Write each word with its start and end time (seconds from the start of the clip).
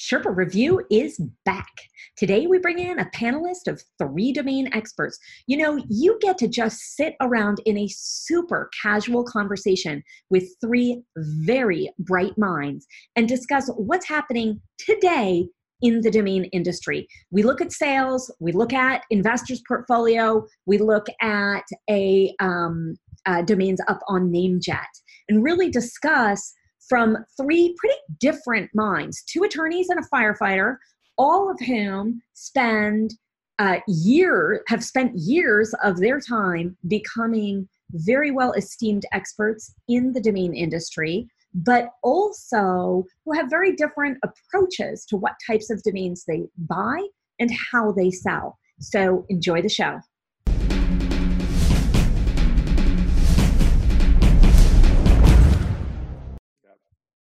Sherpa 0.00 0.34
Review 0.34 0.82
is 0.90 1.20
back. 1.44 1.68
Today, 2.16 2.46
we 2.46 2.58
bring 2.58 2.78
in 2.78 2.98
a 2.98 3.10
panelist 3.14 3.68
of 3.68 3.82
three 3.98 4.32
domain 4.32 4.70
experts. 4.72 5.18
You 5.46 5.58
know, 5.58 5.84
you 5.90 6.18
get 6.22 6.38
to 6.38 6.48
just 6.48 6.96
sit 6.96 7.16
around 7.20 7.60
in 7.66 7.76
a 7.76 7.86
super 7.88 8.70
casual 8.82 9.24
conversation 9.24 10.02
with 10.30 10.48
three 10.62 11.02
very 11.16 11.92
bright 11.98 12.38
minds 12.38 12.86
and 13.14 13.28
discuss 13.28 13.68
what's 13.76 14.08
happening 14.08 14.62
today 14.78 15.46
in 15.82 16.00
the 16.00 16.10
domain 16.10 16.44
industry. 16.44 17.06
We 17.30 17.42
look 17.42 17.60
at 17.60 17.70
sales, 17.70 18.32
we 18.40 18.52
look 18.52 18.72
at 18.72 19.02
investors' 19.10 19.62
portfolio, 19.68 20.46
we 20.64 20.78
look 20.78 21.08
at 21.20 21.64
a 21.90 22.34
um, 22.40 22.96
uh, 23.26 23.42
domains 23.42 23.80
up 23.86 24.00
on 24.08 24.32
NameJet, 24.32 24.86
and 25.28 25.44
really 25.44 25.70
discuss 25.70 26.54
from 26.90 27.16
three 27.40 27.74
pretty 27.78 27.98
different 28.18 28.68
minds 28.74 29.22
two 29.22 29.44
attorneys 29.44 29.88
and 29.88 29.98
a 29.98 30.14
firefighter, 30.14 30.76
all 31.16 31.50
of 31.50 31.58
whom 31.60 32.20
spend 32.34 33.14
uh, 33.58 33.78
year 33.88 34.62
have 34.68 34.84
spent 34.84 35.16
years 35.16 35.74
of 35.82 35.98
their 35.98 36.20
time 36.20 36.76
becoming 36.88 37.66
very 37.92 38.30
well 38.30 38.52
esteemed 38.52 39.04
experts 39.12 39.74
in 39.88 40.12
the 40.12 40.20
domain 40.20 40.54
industry 40.54 41.26
but 41.54 41.90
also 42.02 43.04
who 43.24 43.32
have 43.34 43.50
very 43.50 43.74
different 43.74 44.18
approaches 44.22 45.04
to 45.06 45.16
what 45.16 45.34
types 45.46 45.70
of 45.70 45.82
domains 45.82 46.24
they 46.26 46.44
buy 46.56 47.04
and 47.38 47.50
how 47.72 47.92
they 47.92 48.10
sell. 48.10 48.58
So 48.80 49.26
enjoy 49.28 49.62
the 49.62 49.68
show 49.68 50.00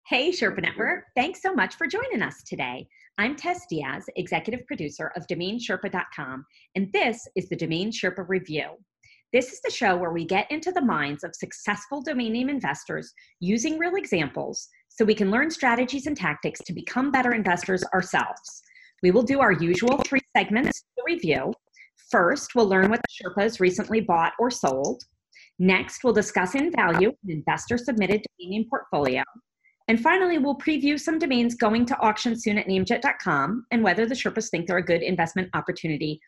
Hey, 0.07 0.29
Sherpa 0.29 0.61
Network. 0.61 1.05
Thanks 1.15 1.41
so 1.41 1.51
much 1.51 1.77
for 1.77 1.87
joining 1.87 2.21
us 2.21 2.43
today. 2.43 2.87
I'm 3.17 3.35
Tess 3.35 3.65
Diaz, 3.67 4.05
executive 4.17 4.63
producer 4.67 5.11
of 5.15 5.25
DomainSherpa.com, 5.25 6.45
and 6.75 6.93
this 6.93 7.27
is 7.35 7.49
the 7.49 7.55
Domain 7.55 7.91
Sherpa 7.91 8.23
Review. 8.27 8.67
This 9.33 9.51
is 9.51 9.61
the 9.61 9.71
show 9.71 9.97
where 9.97 10.11
we 10.11 10.23
get 10.23 10.51
into 10.51 10.71
the 10.71 10.85
minds 10.85 11.23
of 11.23 11.33
successful 11.33 12.03
domain 12.03 12.33
name 12.33 12.49
investors 12.49 13.11
using 13.39 13.79
real 13.79 13.95
examples 13.95 14.67
so 14.89 15.03
we 15.03 15.15
can 15.15 15.31
learn 15.31 15.49
strategies 15.49 16.05
and 16.05 16.15
tactics 16.15 16.59
to 16.67 16.73
become 16.73 17.09
better 17.09 17.33
investors 17.33 17.83
ourselves. 17.91 18.61
We 19.01 19.09
will 19.09 19.23
do 19.23 19.39
our 19.39 19.53
usual 19.53 19.97
three 20.05 20.21
segments 20.37 20.83
to 20.99 21.03
review. 21.07 21.51
First, 22.11 22.53
we'll 22.53 22.69
learn 22.69 22.91
what 22.91 23.01
the 23.01 23.23
Sherpas 23.23 23.59
recently 23.59 24.01
bought 24.01 24.33
or 24.37 24.51
sold. 24.51 25.01
Next, 25.57 26.03
we'll 26.03 26.13
discuss 26.13 26.53
in 26.53 26.71
value 26.71 27.09
an 27.09 27.31
investor 27.31 27.79
submitted 27.79 28.23
domain 28.37 28.51
name 28.51 28.65
portfolio. 28.69 29.23
And 29.87 30.01
finally, 30.01 30.39
we'll 30.39 30.57
preview 30.57 30.99
some 30.99 31.19
domains 31.19 31.55
going 31.55 31.85
to 31.85 31.99
auction 31.99 32.39
soon 32.39 32.57
at 32.57 32.67
namejet.com 32.67 33.65
and 33.71 33.83
whether 33.83 34.05
the 34.05 34.15
Sherpas 34.15 34.49
think 34.49 34.67
they're 34.67 34.77
a 34.77 34.83
good 34.83 35.03
investment 35.03 35.49
opportunity 35.53 36.19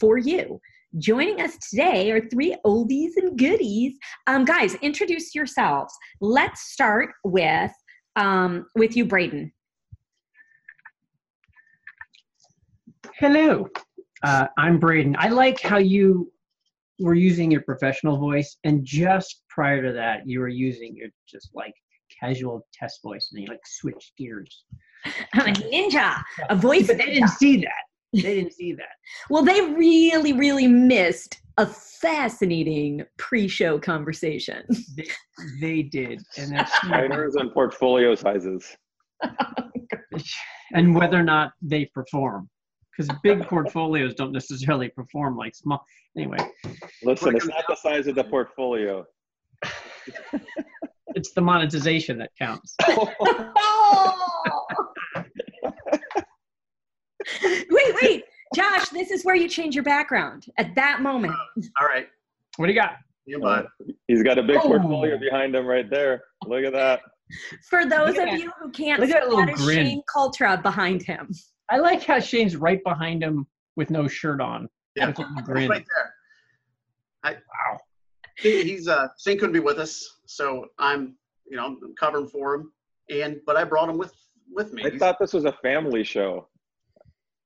for 0.00 0.18
you. 0.18 0.60
Joining 0.98 1.40
us 1.40 1.56
today 1.58 2.10
are 2.10 2.28
three 2.28 2.56
oldies 2.64 3.12
and 3.16 3.38
goodies. 3.38 3.96
Um, 4.26 4.44
guys, 4.44 4.74
introduce 4.76 5.34
yourselves. 5.34 5.94
Let's 6.20 6.72
start 6.72 7.10
with 7.24 7.72
um, 8.16 8.66
with 8.76 8.96
you, 8.96 9.04
Braden. 9.04 9.52
Hello, 13.18 13.68
uh, 14.22 14.46
I'm 14.56 14.78
Braden. 14.78 15.16
I 15.18 15.28
like 15.28 15.60
how 15.60 15.78
you 15.78 16.32
were 17.00 17.14
using 17.14 17.50
your 17.50 17.62
professional 17.62 18.18
voice, 18.18 18.56
and 18.62 18.84
just 18.84 19.42
prior 19.48 19.82
to 19.82 19.92
that, 19.92 20.28
you 20.28 20.38
were 20.38 20.48
using 20.48 20.96
your 20.96 21.08
just 21.28 21.50
like 21.54 21.74
casual 22.24 22.66
test 22.72 23.02
voice 23.02 23.30
and 23.32 23.42
you 23.42 23.48
like 23.48 23.66
switch 23.66 24.12
gears. 24.16 24.64
I'm 25.34 25.48
a 25.48 25.52
ninja, 25.52 26.22
a 26.48 26.56
voice. 26.56 26.86
But 26.86 26.98
they 26.98 27.06
didn't 27.06 27.28
see 27.28 27.56
that. 27.58 27.84
They 28.12 28.20
didn't 28.36 28.52
see 28.52 28.72
that. 28.74 28.96
well, 29.28 29.42
they 29.42 29.60
really, 29.60 30.32
really 30.32 30.66
missed 30.66 31.40
a 31.58 31.66
fascinating 31.66 33.04
pre-show 33.16 33.78
conversation. 33.78 34.64
They, 34.96 35.08
they 35.60 35.82
did, 35.82 36.22
and 36.36 36.52
that's 36.52 36.72
Miners 36.84 37.36
and 37.36 37.52
portfolio 37.52 38.14
sizes. 38.14 38.76
and 40.72 40.94
whether 40.94 41.18
or 41.18 41.22
not 41.22 41.52
they 41.62 41.86
perform, 41.86 42.48
because 42.96 43.14
big 43.22 43.46
portfolios 43.46 44.14
don't 44.14 44.32
necessarily 44.32 44.88
perform 44.88 45.36
like 45.36 45.54
small. 45.54 45.84
Anyway, 46.16 46.38
Listen, 47.02 47.36
it's 47.36 47.46
not 47.46 47.64
the 47.68 47.76
size 47.76 48.06
of 48.06 48.14
the 48.14 48.24
portfolio. 48.24 49.04
It's 51.14 51.32
the 51.32 51.40
monetization 51.40 52.18
that 52.18 52.30
counts. 52.38 52.74
wait, 57.42 57.94
wait, 58.02 58.24
Josh, 58.54 58.88
this 58.90 59.10
is 59.10 59.24
where 59.24 59.34
you 59.34 59.48
change 59.48 59.74
your 59.74 59.84
background 59.84 60.46
at 60.58 60.74
that 60.74 61.00
moment. 61.02 61.34
All 61.80 61.86
right. 61.86 62.06
What 62.56 62.66
do 62.66 62.72
you 62.72 62.78
got? 62.80 62.96
Yeah, 63.26 63.38
bud. 63.40 63.66
He's 64.06 64.22
got 64.22 64.38
a 64.38 64.42
big 64.42 64.56
Oh. 64.56 64.60
portfolio 64.68 65.18
behind 65.18 65.54
him 65.56 65.66
right 65.66 65.88
there. 65.88 66.22
Look 66.46 66.64
at 66.64 66.72
that. 66.74 67.00
For 67.68 67.86
those 67.86 68.10
of 68.10 68.16
that- 68.16 68.38
you 68.38 68.52
who 68.60 68.70
can't 68.70 69.00
look 69.00 69.08
see, 69.08 69.14
at 69.14 69.22
that 69.22 69.28
little 69.30 69.46
that 69.46 69.54
is 69.54 69.64
grin. 69.64 69.86
Shane 69.86 70.02
Cultra 70.14 70.62
behind 70.62 71.02
him. 71.02 71.30
I 71.70 71.78
like 71.78 72.04
how 72.04 72.20
Shane's 72.20 72.56
right 72.56 72.82
behind 72.84 73.22
him 73.22 73.46
with 73.76 73.90
no 73.90 74.06
shirt 74.06 74.40
on. 74.40 74.68
Yeah, 74.94 75.06
With 75.06 75.18
a 75.18 75.22
little 75.22 75.34
he's 75.36 75.44
grin. 75.46 75.70
right 75.70 75.84
there. 75.96 76.14
I, 77.24 77.32
Wow. 77.32 77.80
he- 78.36 78.62
he's 78.64 78.86
uh, 78.88 79.08
Shane 79.18 79.38
couldn't 79.38 79.54
be 79.54 79.60
with 79.60 79.78
us, 79.78 80.13
so 80.26 80.66
I'm, 80.78 81.16
you 81.48 81.56
know, 81.56 81.66
I'm 81.66 81.94
covering 81.98 82.26
for 82.28 82.54
him. 82.54 82.72
And 83.10 83.40
but 83.46 83.56
I 83.56 83.64
brought 83.64 83.88
him 83.88 83.98
with 83.98 84.14
with 84.50 84.72
me. 84.72 84.82
I 84.84 84.88
He's- 84.88 84.98
thought 84.98 85.18
this 85.18 85.32
was 85.32 85.44
a 85.44 85.52
family 85.52 86.04
show. 86.04 86.48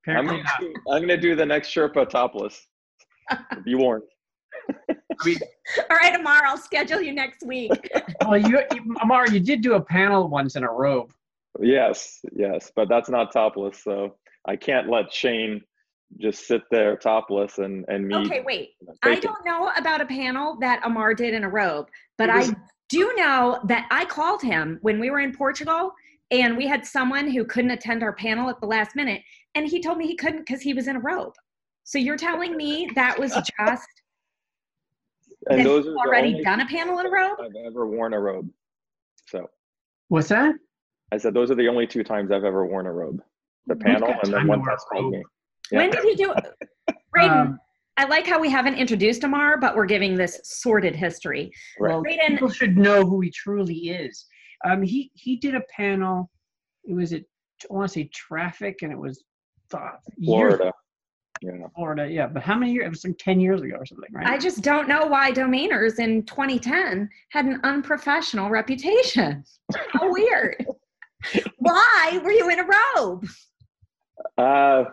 I'm 0.07 0.25
gonna, 0.27 0.43
not. 0.43 0.63
I'm 0.91 1.03
gonna 1.03 1.17
do 1.19 1.35
the 1.35 1.45
next 1.45 1.69
Sherpa 1.69 2.09
topless. 2.09 2.67
Be 3.65 3.75
warned. 3.75 4.05
I 4.91 4.95
mean, 5.25 5.39
All 5.91 5.97
right, 5.97 6.15
Amar, 6.15 6.47
I'll 6.47 6.57
schedule 6.57 7.01
you 7.03 7.13
next 7.13 7.45
week. 7.47 7.71
Well, 8.27 8.37
you, 8.39 8.61
you, 8.75 8.97
Amar, 9.03 9.27
you 9.29 9.41
did 9.41 9.63
do 9.63 9.75
a 9.75 9.81
panel 9.81 10.29
once 10.29 10.55
in 10.57 10.63
a 10.65 10.71
robe. 10.71 11.13
Yes, 11.61 12.21
yes, 12.33 12.71
but 12.77 12.89
that's 12.89 13.09
not 13.09 13.33
topless, 13.33 13.83
so 13.83 14.17
I 14.45 14.57
can't 14.57 14.89
let 14.91 15.13
Shane 15.13 15.63
just 16.17 16.47
sit 16.47 16.63
there 16.71 16.97
topless 16.97 17.59
and 17.59 17.85
and 17.89 18.09
me. 18.09 18.17
Okay, 18.17 18.41
wait. 18.45 18.71
I 19.03 19.15
fake 19.15 19.19
it. 19.19 19.23
don't 19.23 19.45
know 19.45 19.71
about 19.77 20.01
a 20.01 20.07
panel 20.07 20.57
that 20.61 20.81
Amar 20.85 21.15
did 21.15 21.35
in 21.35 21.45
a 21.45 21.49
robe, 21.49 21.89
but 22.17 22.31
was- 22.31 22.51
I 22.51 22.55
do 22.89 23.13
know 23.17 23.61
that 23.65 23.87
I 23.91 24.05
called 24.07 24.43
him 24.43 24.79
when 24.81 24.99
we 24.99 25.11
were 25.11 25.21
in 25.21 25.35
Portugal 25.35 25.93
and 26.31 26.57
we 26.57 26.67
had 26.67 26.87
someone 26.87 27.31
who 27.31 27.45
couldn't 27.45 27.71
attend 27.71 28.03
our 28.03 28.15
panel 28.15 28.49
at 28.49 28.61
the 28.61 28.67
last 28.67 28.97
minute 28.97 29.23
and 29.55 29.67
he 29.67 29.81
told 29.81 29.99
me 29.99 30.07
he 30.07 30.17
couldn't 30.17 30.41
because 30.41 30.63
he 30.63 30.73
was 30.73 30.89
in 30.89 30.97
a 30.97 31.01
robe. 31.01 31.35
So 31.85 31.99
you're 31.99 32.17
telling 32.17 32.57
me 32.57 32.89
that 32.95 33.19
was 33.19 33.33
just 33.61 33.89
And 35.51 35.65
those 35.65 35.87
are 35.87 35.97
already 35.97 36.43
done 36.43 36.61
a 36.61 36.67
panel 36.67 36.99
in 36.99 37.07
a 37.07 37.11
robe? 37.11 37.39
I've 37.41 37.55
ever 37.67 37.87
worn 37.87 38.15
a 38.15 38.21
robe. 38.21 38.51
So 39.27 39.47
What's 40.09 40.29
that? 40.29 40.55
I 41.13 41.19
said 41.19 41.35
those 41.35 41.51
are 41.51 41.55
the 41.55 41.69
only 41.69 41.87
two 41.87 42.03
times 42.03 42.31
I've 42.31 42.45
ever 42.45 42.67
worn 42.67 42.87
a 42.87 42.93
robe. 42.93 43.23
The 43.67 43.77
panel 43.77 44.15
and 44.23 44.33
then 44.33 44.47
one 44.47 44.63
that's 44.67 44.85
called 44.85 45.13
robe? 45.13 45.23
Me. 45.73 45.79
When 45.79 45.91
did 45.91 46.03
he 46.05 46.15
do 46.15 46.33
it? 46.33 46.97
Braden, 47.13 47.31
Um, 47.31 47.59
I 47.97 48.05
like 48.05 48.27
how 48.27 48.39
we 48.39 48.51
haven't 48.51 48.77
introduced 48.77 49.25
Amar, 49.25 49.59
but 49.59 49.75
we're 49.75 49.87
giving 49.87 50.15
this 50.15 50.41
sordid 50.45 50.95
history. 50.95 51.51
Right. 51.81 51.93
Well, 51.93 52.03
Braden- 52.03 52.29
people 52.37 52.51
should 52.51 52.77
know 52.77 53.05
who 53.05 53.21
he 53.21 53.31
truly 53.31 53.75
is. 53.91 54.27
Um, 54.65 54.83
he 54.83 55.11
he 55.15 55.37
did 55.37 55.55
a 55.55 55.63
panel. 55.75 56.31
It 56.85 56.95
was 56.95 57.13
at 57.13 57.23
I 57.71 57.75
want 57.75 57.89
to 57.89 57.93
say 57.93 58.11
traffic, 58.15 58.79
and 58.83 58.93
it 58.93 58.99
was 58.99 59.25
uh, 59.75 59.79
years- 60.17 60.55
Florida. 60.57 60.73
Yeah. 61.41 61.53
Florida, 61.77 62.09
yeah. 62.11 62.27
But 62.27 62.43
how 62.43 62.57
many 62.57 62.73
years? 62.73 62.87
It 62.87 62.91
was 62.91 63.05
like 63.05 63.19
ten 63.19 63.39
years 63.39 63.63
ago 63.63 63.77
or 63.77 63.87
something, 63.87 64.13
right? 64.13 64.27
I 64.27 64.39
just 64.39 64.61
don't 64.63 64.89
know 64.89 65.07
why 65.07 65.31
domainers 65.31 66.01
in 66.01 66.25
2010 66.25 67.09
had 67.31 67.45
an 67.45 67.61
unprofessional 67.63 68.51
reputation. 68.51 69.45
How 69.93 70.11
weird. 70.11 70.67
why 71.59 72.21
were 72.25 72.33
you 72.33 72.51
in 72.51 72.59
a 72.59 72.65
robe? 72.97 73.25
Uh, 74.37 74.85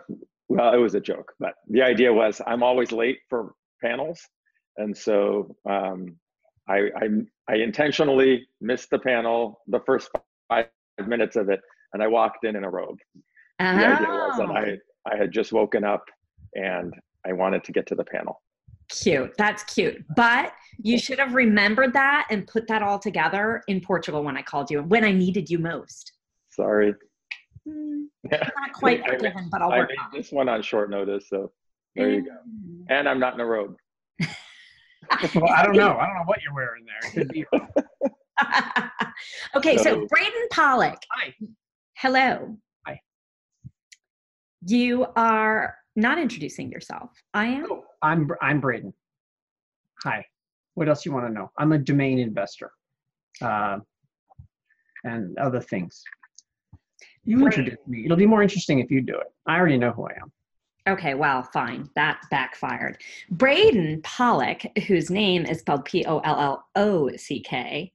well, 0.48 0.72
it 0.74 0.78
was 0.78 0.94
a 0.94 1.00
joke, 1.00 1.32
but 1.40 1.54
the 1.68 1.82
idea 1.82 2.12
was 2.12 2.40
I'm 2.46 2.62
always 2.62 2.92
late 2.92 3.18
for 3.28 3.52
panels, 3.82 4.20
and 4.76 4.96
so 4.96 5.56
um, 5.68 6.16
I, 6.68 6.90
I 6.96 7.08
I 7.48 7.54
intentionally 7.56 8.46
missed 8.60 8.90
the 8.90 8.98
panel, 8.98 9.60
the 9.66 9.80
first 9.86 10.10
five 10.48 10.66
minutes 11.06 11.36
of 11.36 11.48
it, 11.48 11.60
and 11.92 12.02
I 12.02 12.06
walked 12.06 12.44
in 12.44 12.56
in 12.56 12.64
a 12.64 12.70
robe. 12.70 12.98
The 13.58 13.64
idea 13.66 14.06
was 14.08 14.38
that 14.38 14.48
Oh, 14.48 14.52
I 14.52 14.78
I 15.12 15.16
had 15.16 15.30
just 15.32 15.52
woken 15.52 15.84
up 15.84 16.04
and 16.54 16.92
I 17.26 17.32
wanted 17.32 17.64
to 17.64 17.72
get 17.72 17.86
to 17.88 17.94
the 17.94 18.04
panel. 18.04 18.40
cute. 18.88 19.32
That's 19.36 19.62
cute. 19.64 20.04
But 20.14 20.52
you 20.78 20.98
should 20.98 21.18
have 21.18 21.34
remembered 21.34 21.92
that 21.94 22.26
and 22.30 22.46
put 22.46 22.66
that 22.68 22.82
all 22.82 22.98
together 22.98 23.62
in 23.68 23.80
Portugal 23.80 24.22
when 24.22 24.36
I 24.36 24.42
called 24.42 24.70
you, 24.70 24.78
and 24.80 24.90
when 24.90 25.04
I 25.04 25.12
needed 25.12 25.48
you 25.50 25.58
most. 25.58 26.12
Sorry, 26.50 26.94
Yeah. 27.66 28.48
not 28.56 28.72
quite 28.74 29.02
I 29.06 29.16
made- 29.16 29.32
but 29.50 29.62
I'll 29.62 29.72
I 29.72 29.78
work 29.78 29.90
made 29.90 29.98
on 29.98 30.10
this 30.12 30.30
one 30.32 30.48
on 30.48 30.62
short 30.62 30.90
notice, 30.90 31.28
so 31.28 31.52
there 31.94 32.10
you 32.10 32.22
go. 32.24 32.36
And 32.88 33.08
I'm 33.08 33.18
not 33.18 33.34
in 33.34 33.40
a 33.40 33.46
robe. 33.46 33.76
well, 35.34 35.50
I 35.50 35.62
don't 35.64 35.76
know. 35.76 35.96
I 35.96 36.06
don't 36.06 36.14
know 36.16 36.24
what 36.26 36.42
you're 36.42 36.54
wearing 36.54 36.84
there. 36.84 37.10
Could 37.12 37.28
be. 37.28 37.44
okay, 39.56 39.76
so 39.78 39.82
So- 39.84 40.06
Braden 40.06 40.48
Pollock. 40.50 40.98
Hi. 41.10 41.34
Hello. 41.94 42.56
Hi. 42.86 43.00
you 44.66 45.06
are 45.16 45.74
not 45.96 46.18
introducing 46.18 46.70
yourself. 46.70 47.10
I 47.32 47.46
am. 47.46 47.66
Oh, 47.70 47.84
I'm 48.02 48.30
I'm 48.42 48.60
Braden. 48.60 48.92
Hi. 50.04 50.26
What 50.74 50.88
else 50.90 51.06
you 51.06 51.12
want 51.12 51.26
to 51.26 51.32
know? 51.32 51.50
I'm 51.56 51.72
a 51.72 51.78
domain 51.78 52.18
investor, 52.18 52.70
uh, 53.40 53.78
and 55.04 55.38
other 55.38 55.60
things. 55.60 56.04
You 57.26 57.38
Great. 57.38 57.46
introduce 57.46 57.86
me. 57.86 58.04
It'll 58.04 58.16
be 58.16 58.26
more 58.26 58.42
interesting 58.42 58.78
if 58.78 58.90
you 58.90 59.02
do 59.02 59.14
it. 59.14 59.26
I 59.46 59.56
already 59.56 59.76
know 59.76 59.90
who 59.90 60.06
I 60.06 60.12
am. 60.22 60.32
Okay, 60.88 61.14
well, 61.14 61.42
fine. 61.42 61.90
That 61.96 62.20
backfired. 62.30 63.02
Braden 63.30 64.00
Pollock, 64.02 64.62
whose 64.86 65.10
name 65.10 65.44
is 65.44 65.58
spelled 65.58 65.84
P 65.84 66.04
O 66.06 66.20
L 66.20 66.38
L 66.38 66.66
O 66.76 67.16
C 67.16 67.40
K, 67.40 67.92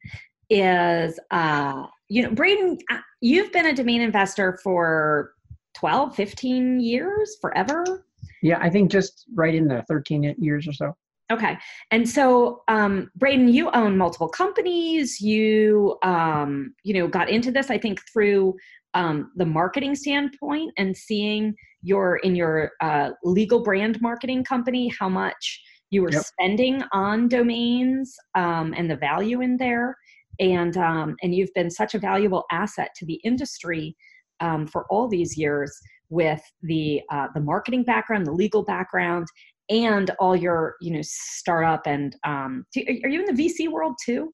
is, 0.49 1.17
uh, 1.31 1.85
you 2.09 2.23
know, 2.23 2.31
Braden, 2.31 2.77
uh, 2.91 2.97
you've 3.21 3.53
been 3.53 3.67
a 3.67 3.73
domain 3.73 4.01
investor 4.01 4.59
for 4.61 5.33
12, 5.75 6.13
15 6.13 6.81
years, 6.81 7.37
forever. 7.39 8.05
Yeah, 8.41 8.59
I 8.59 8.69
think 8.69 8.91
just 8.91 9.25
right 9.33 9.55
in 9.55 9.69
the 9.69 9.83
13 9.87 10.35
years 10.37 10.67
or 10.67 10.73
so. 10.73 10.97
Okay. 11.31 11.57
And 11.91 12.07
so, 12.07 12.63
um, 12.67 13.09
Braden, 13.15 13.47
you 13.47 13.71
own 13.71 13.97
multiple 13.97 14.27
companies. 14.27 15.21
You, 15.21 15.97
um, 16.03 16.73
you 16.83 16.93
know, 16.93 17.07
got 17.07 17.29
into 17.29 17.51
this, 17.51 17.69
I 17.69 17.77
think, 17.77 18.01
through 18.11 18.55
um, 18.93 19.31
the 19.37 19.45
marketing 19.45 19.95
standpoint 19.95 20.73
and 20.77 20.95
seeing 20.95 21.55
your 21.81 22.17
in 22.17 22.35
your 22.35 22.71
uh, 22.81 23.11
legal 23.23 23.63
brand 23.63 24.01
marketing 24.01 24.43
company 24.43 24.91
how 24.99 25.09
much 25.09 25.61
you 25.89 26.01
were 26.01 26.11
Yep. 26.11 26.23
spending 26.23 26.83
on 26.91 27.27
domains 27.27 28.15
um, 28.35 28.73
and 28.77 28.89
the 28.89 28.95
value 28.95 29.41
in 29.41 29.57
there, 29.57 29.95
and 30.39 30.75
um, 30.77 31.15
and 31.21 31.33
you've 31.33 31.53
been 31.53 31.69
such 31.69 31.95
a 31.95 31.99
valuable 31.99 32.45
asset 32.51 32.89
to 32.97 33.05
the 33.05 33.19
industry 33.23 33.95
um, 34.39 34.67
for 34.67 34.85
all 34.89 35.07
these 35.07 35.37
years 35.37 35.73
with 36.09 36.41
the 36.63 37.01
uh, 37.11 37.27
the 37.33 37.41
marketing 37.41 37.83
background, 37.83 38.25
the 38.25 38.31
legal 38.31 38.63
background, 38.63 39.27
and 39.71 40.11
all 40.19 40.35
your 40.35 40.75
you 40.81 40.91
know 40.91 41.01
startup 41.01 41.87
and 41.87 42.15
um, 42.25 42.65
do, 42.73 42.81
are 43.03 43.09
you 43.09 43.25
in 43.25 43.33
the 43.33 43.43
VC 43.43 43.71
world 43.71 43.95
too? 44.03 44.33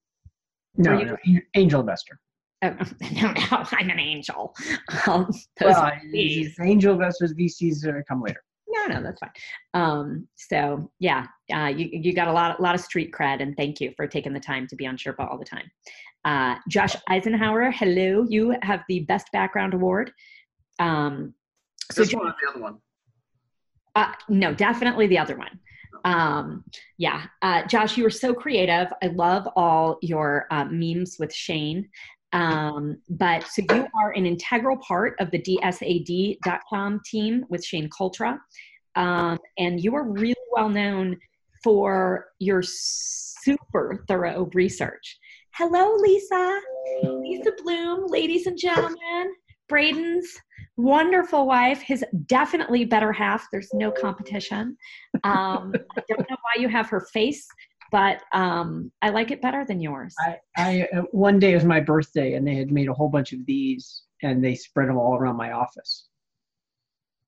No, 0.76 0.98
you- 1.00 1.06
no, 1.06 1.40
angel 1.56 1.80
investor. 1.80 2.20
Oh, 2.64 2.70
no, 3.14 3.32
no, 3.34 3.44
I'm 3.52 3.90
an 3.92 4.00
angel. 4.00 4.56
Um, 5.06 5.26
those 5.60 5.76
Well, 5.76 5.92
VCs. 6.12 6.54
angel 6.64 6.94
investors, 6.94 7.34
VCs 7.36 7.88
uh, 7.88 8.02
come 8.08 8.22
later. 8.24 8.42
No, 8.68 8.88
no, 8.88 9.04
that's 9.04 9.20
fine. 9.20 9.30
Um, 9.76 10.28
so 10.36 10.92
yeah, 11.00 11.28
uh, 11.54 11.68
you 11.68 11.88
you 11.92 12.14
got 12.14 12.28
a 12.28 12.32
lot 12.34 12.60
lot 12.60 12.74
of 12.76 12.82
street 12.82 13.12
cred, 13.14 13.42
and 13.42 13.56
thank 13.56 13.80
you 13.80 13.94
for 13.96 14.08
taking 14.08 14.34
the 14.34 14.40
time 14.40 14.66
to 14.68 14.76
be 14.76 14.88
on 14.88 14.98
Sherpa 14.98 15.30
all 15.30 15.38
the 15.38 15.46
time. 15.46 15.70
Uh, 16.26 16.56
Josh 16.68 16.96
Eisenhower, 17.10 17.72
hello. 17.72 18.26
You 18.28 18.56
have 18.64 18.82
the 18.90 19.02
best 19.02 19.28
background 19.32 19.74
award. 19.76 20.12
Um, 20.80 21.34
so 21.92 22.02
this 22.02 22.14
one 22.14 22.34
the 22.42 22.50
other 22.50 22.60
one? 22.62 22.78
Uh, 23.98 24.12
no, 24.30 24.54
definitely 24.54 25.08
the 25.08 25.18
other 25.18 25.36
one. 25.36 25.60
Um, 26.06 26.64
yeah, 27.00 27.24
uh, 27.42 27.66
Josh, 27.66 27.98
you 27.98 28.04
were 28.04 28.12
so 28.12 28.32
creative. 28.32 28.94
I 29.02 29.08
love 29.08 29.50
all 29.56 29.98
your 30.04 30.46
uh, 30.52 30.66
memes 30.66 31.16
with 31.18 31.34
Shane. 31.34 31.90
Um, 32.32 32.98
but 33.10 33.48
so 33.48 33.64
you 33.74 33.88
are 34.00 34.12
an 34.12 34.28
integral 34.28 34.78
part 34.78 35.16
of 35.20 35.32
the 35.32 35.42
DSAD.com 35.42 37.02
team 37.06 37.44
with 37.50 37.66
Shane 37.66 37.90
Cultra. 37.90 38.38
Um, 38.96 39.40
and 39.58 39.84
you 39.84 39.96
are 39.96 40.08
really 40.08 40.36
well 40.52 40.70
known 40.70 41.18
for 41.64 42.28
your 42.38 42.62
super 42.62 44.06
thorough 44.08 44.48
research. 44.54 45.18
Hello, 45.56 45.96
Lisa. 45.96 46.60
Lisa 47.04 47.52
Bloom, 47.64 48.06
ladies 48.06 48.46
and 48.46 48.60
gentlemen. 48.60 49.34
Braden's 49.68 50.38
wonderful 50.78 51.46
wife, 51.46 51.82
his 51.82 52.06
definitely 52.28 52.86
better 52.86 53.12
half. 53.12 53.48
There's 53.52 53.70
no 53.74 53.92
competition. 53.92 54.78
Um, 55.24 55.74
I 55.98 56.02
don't 56.08 56.30
know 56.30 56.38
why 56.42 56.62
you 56.62 56.70
have 56.70 56.88
her 56.90 57.08
face, 57.12 57.48
but 57.92 58.22
um, 58.34 58.92
I 59.02 59.10
like 59.10 59.32
it 59.32 59.42
better 59.42 59.66
than 59.66 59.82
yours. 59.82 60.14
I, 60.20 60.38
I 60.58 60.88
uh, 60.96 61.02
one 61.12 61.40
day 61.40 61.54
was 61.56 61.66
my 61.66 61.80
birthday, 61.80 62.34
and 62.34 62.48
they 62.48 62.56
had 62.56 62.72
made 62.72 62.90
a 62.90 62.94
whole 62.94 63.10
bunch 63.10 63.34
of 63.34 63.46
these, 63.46 64.04
and 64.24 64.44
they 64.44 64.56
spread 64.56 64.90
them 64.90 64.98
all 64.98 65.16
around 65.16 65.36
my 65.36 65.52
office. 65.52 66.08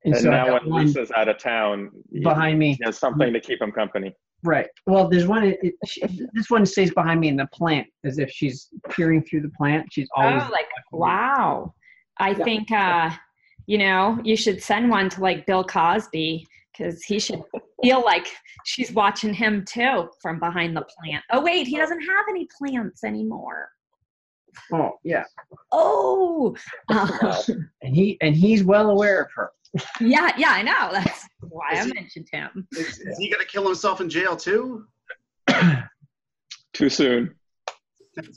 And, 0.06 0.14
And 0.14 0.24
so 0.24 0.30
now 0.30 0.54
when 0.54 0.72
Lisa's 0.72 1.12
out 1.16 1.28
of 1.28 1.38
town, 1.40 1.92
he 2.12 2.22
behind 2.22 2.58
me. 2.58 2.74
he 2.74 2.84
has 2.86 2.98
something 2.98 3.34
to 3.34 3.40
keep 3.40 3.62
him 3.62 3.72
company. 3.72 4.16
Right. 4.44 4.68
Well, 4.86 5.10
there's 5.10 5.28
one. 5.28 5.44
It, 5.62 5.74
she, 5.86 6.02
this 6.34 6.50
one 6.50 6.66
stays 6.66 6.94
behind 6.94 7.20
me 7.20 7.28
in 7.28 7.36
the 7.36 7.48
plant, 7.48 7.88
as 8.06 8.20
if 8.20 8.30
she's 8.30 8.70
peering 8.90 9.22
through 9.24 9.42
the 9.42 9.52
plant. 9.58 9.88
She's 9.92 10.08
always. 10.16 10.44
oh, 10.46 10.50
like 10.52 10.68
wow. 10.94 11.74
I 12.19 12.31
Yeah. 12.31 12.44
think 12.44 12.71
uh, 12.71 13.12
you 13.66 13.77
know 13.77 14.19
you 14.24 14.36
should 14.36 14.62
send 14.62 14.89
one 14.89 15.10
to 15.10 15.21
like 15.21 15.45
Bill 15.45 15.63
Cosby 15.63 16.45
because 16.71 17.04
he 17.04 17.19
should 17.19 17.42
feel 17.83 18.01
like 18.04 18.27
she's 18.66 18.92
watching 18.92 19.33
him 19.33 19.66
too 19.66 20.10
from 20.21 20.39
behind 20.39 20.75
the 20.75 20.81
plant. 20.98 21.24
Oh 21.31 21.42
wait, 21.42 21.68
he 21.68 21.77
doesn't 21.77 22.01
have 22.01 22.25
any 22.30 22.48
plants 22.57 23.04
anymore. 23.04 23.69
Oh, 24.74 24.94
yeah. 25.04 25.24
Oh, 25.71 26.56
uh, 26.89 27.42
And 27.81 27.95
he 27.95 28.18
and 28.21 28.36
he's 28.36 28.63
well 28.63 28.89
aware 28.89 29.21
of 29.21 29.31
her. 29.36 29.51
yeah, 30.01 30.31
yeah, 30.38 30.50
I 30.50 30.63
know. 30.63 30.89
That's 30.92 31.25
why 31.42 31.69
Is 31.74 31.80
I 31.81 31.86
he- 31.86 31.94
mentioned 31.94 32.27
him. 32.31 32.68
Is, 32.74 32.98
is 33.00 33.18
he 33.19 33.30
gonna 33.30 33.45
kill 33.45 33.66
himself 33.66 34.01
in 34.01 34.10
jail 34.10 34.36
too? 34.36 34.86
Too 36.74 36.89
soon. 36.89 37.36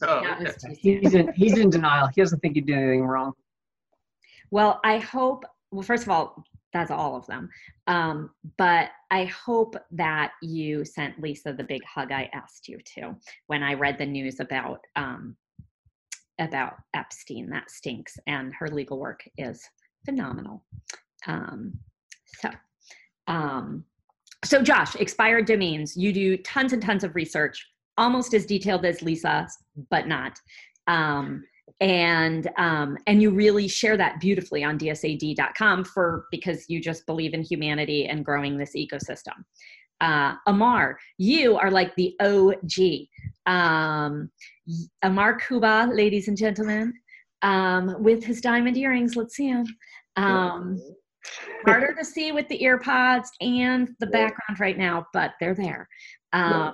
Oh, 0.02 0.16
okay. 0.18 0.28
it's 0.40 0.62
too 0.62 0.74
soon. 0.74 1.00
He's 1.02 1.14
in 1.14 1.32
he's 1.32 1.58
in 1.58 1.70
denial. 1.70 2.08
He 2.14 2.20
doesn't 2.20 2.40
think 2.40 2.54
he 2.54 2.60
did 2.60 2.76
anything 2.76 3.04
wrong. 3.04 3.32
Well, 4.52 4.80
I 4.84 4.98
hope, 4.98 5.44
well, 5.70 5.82
first 5.82 6.02
of 6.02 6.10
all, 6.10 6.44
that's 6.74 6.90
all 6.90 7.16
of 7.16 7.26
them. 7.26 7.48
Um, 7.86 8.30
but 8.58 8.90
I 9.10 9.24
hope 9.24 9.76
that 9.92 10.32
you 10.42 10.84
sent 10.84 11.20
Lisa 11.20 11.54
the 11.54 11.64
big 11.64 11.82
hug 11.84 12.12
I 12.12 12.28
asked 12.34 12.68
you 12.68 12.78
to 12.96 13.16
when 13.46 13.62
I 13.62 13.72
read 13.74 13.98
the 13.98 14.06
news 14.06 14.40
about 14.40 14.80
um, 14.94 15.36
about 16.38 16.74
Epstein. 16.94 17.48
That 17.48 17.70
stinks, 17.70 18.18
and 18.26 18.54
her 18.54 18.68
legal 18.68 18.98
work 18.98 19.22
is 19.38 19.62
phenomenal. 20.04 20.64
Um, 21.26 21.72
so, 22.26 22.50
um, 23.28 23.84
so 24.44 24.62
Josh, 24.62 24.96
expired 24.96 25.46
domains. 25.46 25.96
You 25.96 26.12
do 26.12 26.36
tons 26.38 26.74
and 26.74 26.82
tons 26.82 27.04
of 27.04 27.14
research, 27.14 27.66
almost 27.96 28.34
as 28.34 28.44
detailed 28.44 28.84
as 28.84 29.02
Lisa, 29.02 29.48
but 29.90 30.06
not. 30.06 30.38
Um, 30.88 31.44
and 31.82 32.48
um, 32.58 32.96
and 33.08 33.20
you 33.20 33.30
really 33.30 33.66
share 33.66 33.96
that 33.96 34.20
beautifully 34.20 34.62
on 34.62 34.78
dsad.com 34.78 35.84
for 35.84 36.26
because 36.30 36.64
you 36.68 36.80
just 36.80 37.04
believe 37.06 37.34
in 37.34 37.42
humanity 37.42 38.06
and 38.06 38.24
growing 38.24 38.56
this 38.56 38.74
ecosystem. 38.76 39.34
Uh, 40.00 40.34
amar 40.46 40.98
you 41.18 41.56
are 41.56 41.70
like 41.70 41.94
the 41.96 42.14
og 42.20 42.54
um, 43.46 44.30
amar 45.02 45.38
Kubba 45.40 45.90
ladies 45.92 46.28
and 46.28 46.36
gentlemen 46.36 46.94
um, 47.42 47.96
with 48.00 48.22
his 48.22 48.40
diamond 48.40 48.76
earrings. 48.76 49.16
Let's 49.16 49.34
see 49.34 49.48
him. 49.48 49.66
Um, 50.16 50.80
harder 51.66 51.94
to 51.94 52.04
see 52.04 52.32
with 52.32 52.48
the 52.48 52.62
ear 52.62 52.78
pods 52.78 53.30
and 53.40 53.88
the 54.00 54.06
background 54.06 54.58
right 54.60 54.78
now 54.78 55.06
but 55.12 55.32
they're 55.40 55.54
there. 55.54 55.88
Um, 56.32 56.72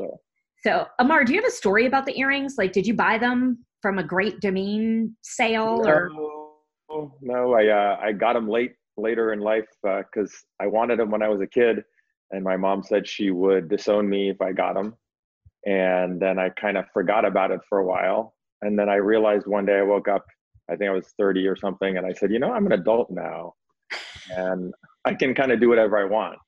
so, 0.64 0.86
Amar, 0.98 1.24
do 1.24 1.34
you 1.34 1.40
have 1.40 1.48
a 1.48 1.54
story 1.54 1.86
about 1.86 2.04
the 2.04 2.18
earrings? 2.18 2.56
Like, 2.58 2.72
did 2.72 2.86
you 2.86 2.94
buy 2.94 3.16
them 3.16 3.64
from 3.82 3.98
a 3.98 4.02
great 4.02 4.40
domain 4.40 5.16
sale 5.22 5.82
or? 5.86 6.10
No, 6.10 7.12
no, 7.20 7.54
I 7.54 7.66
uh, 7.68 7.98
I 8.00 8.12
got 8.12 8.32
them 8.32 8.48
late 8.48 8.74
later 8.96 9.32
in 9.32 9.40
life 9.40 9.68
because 9.82 10.32
I 10.60 10.66
wanted 10.66 10.98
them 10.98 11.10
when 11.10 11.22
I 11.22 11.28
was 11.28 11.40
a 11.40 11.46
kid, 11.46 11.84
and 12.30 12.42
my 12.42 12.56
mom 12.56 12.82
said 12.82 13.06
she 13.06 13.30
would 13.30 13.68
disown 13.68 14.08
me 14.08 14.30
if 14.30 14.40
I 14.40 14.52
got 14.52 14.74
them, 14.74 14.94
and 15.66 16.20
then 16.20 16.38
I 16.38 16.50
kind 16.50 16.76
of 16.76 16.86
forgot 16.92 17.24
about 17.24 17.50
it 17.50 17.60
for 17.68 17.78
a 17.78 17.86
while, 17.86 18.34
and 18.62 18.78
then 18.78 18.88
I 18.88 18.96
realized 18.96 19.46
one 19.46 19.66
day 19.66 19.78
I 19.78 19.82
woke 19.82 20.08
up, 20.08 20.24
I 20.70 20.76
think 20.76 20.90
I 20.90 20.94
was 20.94 21.12
30 21.18 21.46
or 21.46 21.56
something, 21.56 21.96
and 21.96 22.06
I 22.06 22.12
said, 22.12 22.32
you 22.32 22.38
know, 22.38 22.52
I'm 22.52 22.66
an 22.66 22.72
adult 22.72 23.10
now, 23.10 23.54
and 24.30 24.74
I 25.04 25.14
can 25.14 25.34
kind 25.34 25.52
of 25.52 25.60
do 25.60 25.68
whatever 25.68 25.98
I 25.98 26.04
want. 26.04 26.38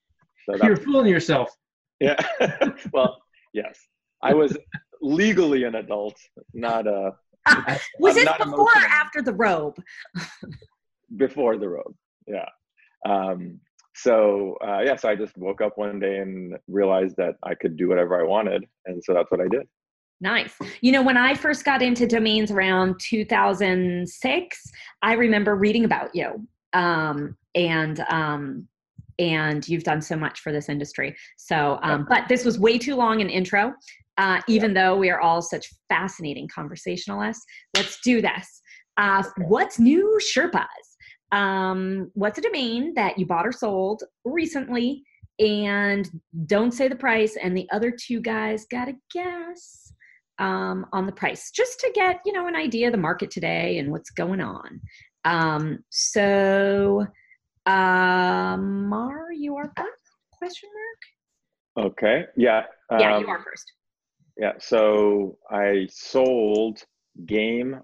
So 0.47 0.57
You're 0.65 0.77
fooling 0.77 1.11
yourself. 1.11 1.55
yeah. 2.01 2.21
well, 2.93 3.19
yes, 3.53 3.79
I 4.23 4.35
was 4.35 4.57
legally 5.01 5.65
an 5.65 5.77
adult, 5.77 6.19
not 6.55 6.87
uh 6.87 7.11
Was 7.99 8.17
I'm 8.17 8.25
this 8.25 8.37
before 8.39 8.69
or 8.69 8.87
after 8.91 9.23
the 9.23 9.33
robe? 9.33 9.83
before 11.17 11.57
the 11.57 11.69
robe. 11.69 11.95
Yeah. 12.27 12.47
Um, 13.07 13.61
so 13.95 14.57
uh, 14.67 14.81
yeah, 14.85 14.97
so 14.97 15.09
I 15.09 15.17
just 15.17 15.37
woke 15.37 15.61
up 15.61 15.77
one 15.77 15.99
day 15.99 16.19
and 16.19 16.57
realized 16.69 17.17
that 17.17 17.35
I 17.43 17.55
could 17.55 17.77
do 17.77 17.89
whatever 17.89 18.21
I 18.21 18.25
wanted, 18.25 18.65
and 18.87 19.03
so 19.03 19.15
that's 19.15 19.31
what 19.31 19.41
I 19.41 19.49
did. 19.49 19.67
Nice. 20.21 20.55
You 20.83 20.93
know, 20.93 21.03
when 21.03 21.17
I 21.17 21.35
first 21.35 21.65
got 21.65 21.81
into 21.81 22.07
domains 22.07 22.51
around 22.51 23.01
2006, 23.01 24.73
I 25.03 25.15
remember 25.15 25.57
reading 25.57 25.87
about 25.87 26.15
you. 26.15 26.47
Um, 26.75 27.37
and 27.55 28.01
um, 28.11 28.69
and 29.21 29.69
you've 29.69 29.85
done 29.85 30.03
so 30.03 30.17
much 30.17 30.41
for 30.41 30.51
this 30.51 30.69
industry. 30.69 31.15
So, 31.37 31.79
um, 31.83 32.07
but 32.09 32.29
this 32.29 32.45
was 32.45 32.59
way 32.59 32.77
too 32.79 32.97
long 32.97 33.21
an 33.21 33.31
intro. 33.31 33.73
Uh, 34.17 34.41
even 34.49 34.75
though 34.75 34.97
we 34.97 35.11
are 35.11 35.21
all 35.21 35.41
such 35.41 35.69
fascinating 35.89 36.49
conversationalists, 36.53 37.45
let's 37.77 38.01
do 38.01 38.21
this. 38.21 38.61
Uh. 38.97 39.23
What's 39.47 39.79
new, 39.79 40.19
Sherpas? 40.35 40.67
um, 41.33 42.11
what's 42.15 42.39
a 42.39 42.43
domain 42.43 42.95
that 42.95 43.19
you 43.19 43.27
bought 43.27 43.47
or 43.47 43.53
sold 43.53 44.03
recently 44.25 45.03
and 45.39 46.11
don't 46.47 46.73
say 46.73 46.89
the 46.89 46.97
price 46.97 47.37
and 47.41 47.57
the 47.57 47.69
other 47.73 47.91
two 47.91 48.21
guys 48.21 48.67
gotta 48.71 48.95
guess 49.13 49.93
um, 50.39 50.87
on 50.93 51.07
the 51.07 51.13
price 51.13 51.51
just 51.51 51.79
to 51.81 51.91
get 51.95 52.21
you 52.25 52.33
know 52.33 52.47
an 52.47 52.57
idea 52.57 52.87
of 52.87 52.93
the 52.93 52.99
market 52.99 53.31
today 53.31 53.79
and 53.79 53.91
what's 53.91 54.11
going 54.11 54.41
on 54.41 54.81
um, 55.25 55.79
so 55.91 57.07
uh, 57.67 58.57
mar 58.57 59.33
you 59.33 59.57
are 59.57 59.71
first 59.77 60.03
question 60.39 60.69
mark 60.75 61.01
Okay. 61.87 62.25
Yeah. 62.37 62.65
yeah 62.91 63.17
um, 63.17 63.23
you 63.23 63.29
are 63.29 63.43
first 63.45 63.73
Yeah. 64.37 64.53
So 64.59 65.39
I 65.51 65.87
sold 65.91 66.83
gameon.org. 67.27 67.83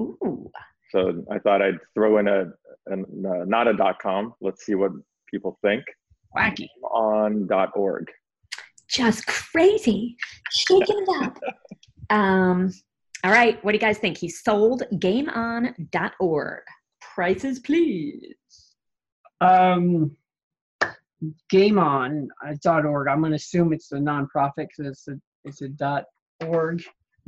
ooh 0.00 0.50
So 0.90 1.24
I 1.30 1.38
thought 1.38 1.62
I'd 1.62 1.78
throw 1.94 2.18
in 2.18 2.28
a, 2.28 2.52
an 2.86 3.04
uh, 3.26 3.44
not 3.46 3.68
a 3.68 3.72
dot 3.74 3.98
com. 4.02 4.34
Let's 4.40 4.64
see 4.66 4.74
what 4.74 4.92
people 5.30 5.58
think 5.62 5.84
Wacky. 6.36 6.68
on 6.90 7.46
dot 7.46 7.70
org. 7.74 8.10
just 8.88 9.26
crazy 9.26 10.16
shaking 10.50 10.84
it 11.02 11.08
up 11.22 11.38
um, 12.10 12.70
all 13.24 13.30
right 13.32 13.62
what 13.64 13.72
do 13.72 13.76
you 13.76 13.80
guys 13.80 13.98
think 13.98 14.18
he 14.18 14.28
sold 14.28 14.82
gameon.org 14.94 16.62
prices 17.14 17.60
please 17.60 18.34
Um, 19.40 20.16
GameOn.org. 21.52 23.08
I'm 23.08 23.20
going 23.20 23.30
to 23.30 23.36
assume 23.36 23.72
it's 23.72 23.92
a 23.92 23.96
nonprofit 23.96 24.68
because 24.68 24.86
it's 24.86 25.08
a 25.08 25.20
it's 25.44 25.62
a 25.62 25.68
dot 25.68 26.04
org, 26.46 26.82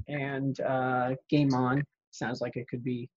and 0.08 0.58
uh, 0.60 1.14
Game 1.30 1.54
On 1.54 1.82
sounds 2.10 2.40
like 2.40 2.56
it 2.56 2.68
could 2.68 2.84
be 2.84 3.08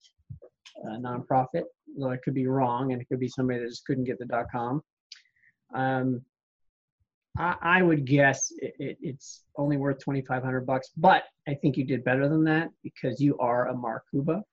a 0.84 0.98
nonprofit, 0.98 1.64
though 1.98 2.12
it 2.12 2.22
could 2.24 2.34
be 2.34 2.48
wrong, 2.48 2.92
and 2.92 3.02
it 3.02 3.08
could 3.10 3.20
be 3.20 3.28
somebody 3.28 3.60
that 3.60 3.70
just 3.70 3.86
couldn't 3.86 4.06
get 4.06 4.20
the 4.20 4.26
dot 4.26 4.46
com. 4.52 4.82
Um, 5.74 6.22
I, 7.38 7.56
I 7.62 7.82
would 7.82 8.06
guess 8.06 8.52
it, 8.58 8.74
it, 8.80 8.98
it's 9.02 9.44
only 9.56 9.78
worth 9.78 10.00
2,500 10.00 10.66
bucks, 10.66 10.90
but 10.98 11.24
I 11.48 11.54
think 11.56 11.78
you 11.78 11.86
did 11.86 12.04
better 12.04 12.28
than 12.28 12.44
that 12.46 12.70
because 12.84 13.22
you 13.22 13.38
are 13.40 13.68
Amar 13.68 14.04
Kubba 14.14 14.44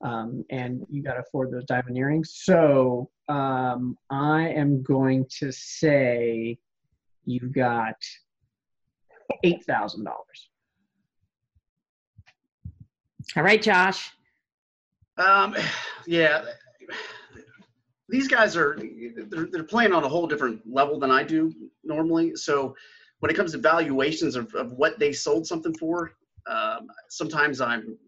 um, 0.00 0.44
and 0.50 0.86
you 0.90 1.02
got 1.02 1.14
to 1.14 1.20
afford 1.20 1.50
those 1.50 1.64
diamond 1.64 1.96
earrings. 1.96 2.34
So 2.42 3.10
um, 3.28 3.96
I 4.10 4.48
am 4.48 4.82
going 4.82 5.26
to 5.38 5.50
say 5.52 6.58
you 7.24 7.40
got 7.40 7.96
eight 9.44 9.64
thousand 9.66 10.04
dollars. 10.04 10.50
all 13.36 13.42
right 13.42 13.60
josh 13.60 14.10
Um, 15.18 15.56
yeah, 16.06 16.44
these 18.08 18.28
guys 18.28 18.56
are 18.56 18.78
they're, 19.28 19.48
they're 19.50 19.64
playing 19.64 19.92
on 19.92 20.04
a 20.04 20.08
whole 20.08 20.26
different 20.26 20.62
level 20.64 20.98
than 20.98 21.10
I 21.10 21.22
do 21.24 21.52
normally. 21.84 22.36
So 22.36 22.74
when 23.20 23.30
it 23.30 23.34
comes 23.34 23.52
to 23.52 23.58
valuations 23.58 24.36
of, 24.36 24.54
of 24.54 24.72
what 24.72 24.98
they 24.98 25.12
sold 25.12 25.46
something 25.46 25.74
for, 25.74 26.12
um, 26.46 26.88
sometimes 27.08 27.60
I'm, 27.60 27.98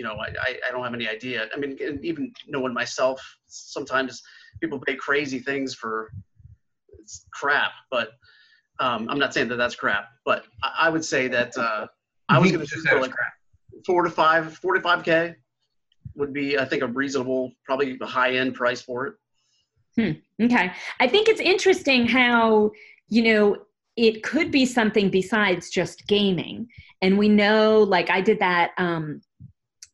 you 0.00 0.06
know, 0.06 0.14
I, 0.14 0.28
I, 0.40 0.58
I 0.66 0.70
don't 0.70 0.82
have 0.82 0.94
any 0.94 1.06
idea. 1.06 1.46
I 1.54 1.58
mean, 1.58 1.76
even 2.02 2.32
knowing 2.48 2.72
myself, 2.72 3.20
sometimes 3.48 4.22
people 4.58 4.78
pay 4.80 4.94
crazy 4.94 5.38
things 5.38 5.74
for 5.74 6.10
it's 6.98 7.26
crap, 7.34 7.72
but 7.90 8.12
um, 8.78 9.10
I'm 9.10 9.18
not 9.18 9.34
saying 9.34 9.48
that 9.48 9.56
that's 9.56 9.74
crap, 9.74 10.08
but 10.24 10.46
I, 10.62 10.86
I 10.86 10.88
would 10.88 11.04
say 11.04 11.28
that 11.28 11.54
uh, 11.58 11.86
I 12.30 12.38
was 12.38 12.50
going 12.50 12.64
to 12.64 12.66
shoot 12.66 12.88
for 12.88 12.98
like 12.98 13.12
four 13.84 14.02
to 14.04 14.08
five, 14.08 14.56
four 14.56 14.72
to 14.72 14.80
five 14.80 15.04
K 15.04 15.34
would 16.14 16.32
be, 16.32 16.58
I 16.58 16.64
think, 16.64 16.82
a 16.82 16.86
reasonable, 16.86 17.52
probably 17.66 17.98
a 18.00 18.06
high 18.06 18.36
end 18.36 18.54
price 18.54 18.80
for 18.80 19.06
it. 19.98 20.16
Okay. 20.42 20.72
I 20.98 21.08
think 21.08 21.28
it's 21.28 21.42
interesting 21.42 22.06
how, 22.06 22.70
you 23.10 23.22
know, 23.22 23.58
it 23.96 24.22
could 24.22 24.50
be 24.50 24.64
something 24.64 25.10
besides 25.10 25.68
just 25.68 26.06
gaming. 26.06 26.68
And 27.02 27.18
we 27.18 27.28
know, 27.28 27.82
like, 27.82 28.08
I 28.08 28.22
did 28.22 28.38
that, 28.38 28.70
um, 28.78 29.20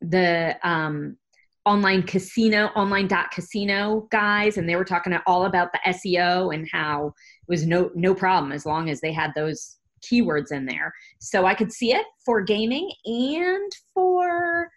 the 0.01 0.57
um, 0.63 1.17
online 1.65 2.03
casino, 2.03 2.67
online 2.77 3.09
dot 3.09 3.31
casino 3.31 4.07
guys, 4.11 4.57
and 4.57 4.69
they 4.69 4.77
were 4.77 4.85
talking 4.85 5.17
all 5.27 5.47
about 5.47 5.73
the 5.73 5.81
SEO 5.87 6.55
and 6.55 6.69
how 6.73 7.09
it 7.09 7.49
was 7.49 7.67
no, 7.67 7.91
no 7.95 8.15
problem 8.15 8.53
as 8.53 8.65
long 8.65 8.89
as 8.89 9.01
they 9.01 9.13
had 9.13 9.33
those 9.35 9.77
keywords 10.03 10.53
in 10.53 10.65
there. 10.67 10.93
So 11.19 11.45
I 11.45 11.55
could 11.55 11.73
see 11.73 11.93
it 11.93 12.07
for 12.25 12.41
gaming 12.41 12.91
and 13.05 13.73
for 13.93 14.71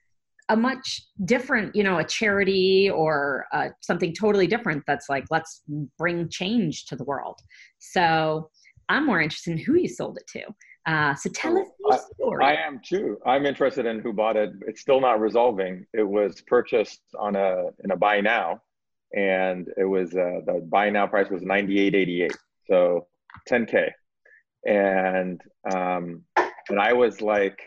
a 0.49 0.55
much 0.55 1.03
different, 1.25 1.75
you 1.75 1.83
know, 1.83 1.99
a 1.99 2.03
charity 2.03 2.89
or 2.89 3.45
uh, 3.53 3.69
something 3.81 4.13
totally 4.13 4.47
different 4.47 4.83
that's 4.87 5.07
like, 5.07 5.25
let's 5.29 5.61
bring 5.97 6.27
change 6.29 6.85
to 6.85 6.95
the 6.95 7.03
world. 7.03 7.39
So 7.77 8.49
I'm 8.89 9.05
more 9.05 9.21
interested 9.21 9.51
in 9.51 9.59
who 9.59 9.75
you 9.75 9.87
sold 9.87 10.17
it 10.17 10.27
to. 10.39 10.45
Uh, 10.89 11.13
so 11.13 11.29
tell 11.29 11.55
us 11.55 11.67
your 11.79 11.99
story. 12.15 12.43
I 12.43 12.55
am 12.55 12.81
too. 12.83 13.19
I'm 13.23 13.45
interested 13.45 13.85
in 13.85 13.99
who 13.99 14.11
bought 14.11 14.35
it. 14.35 14.53
It's 14.65 14.81
still 14.81 14.99
not 14.99 15.19
resolving. 15.19 15.85
It 15.93 16.01
was 16.01 16.41
purchased 16.41 17.01
on 17.19 17.35
a 17.35 17.65
in 17.83 17.91
a 17.91 17.95
buy 17.95 18.21
now, 18.21 18.63
and 19.13 19.67
it 19.77 19.83
was 19.83 20.15
uh, 20.15 20.39
the 20.47 20.65
buy 20.67 20.89
now 20.89 21.05
price 21.05 21.29
was 21.29 21.43
98.88, 21.43 22.31
so 22.65 23.05
10k, 23.47 23.91
and 24.65 25.39
um, 25.71 26.23
and 26.69 26.79
I 26.79 26.93
was 26.93 27.21
like, 27.21 27.59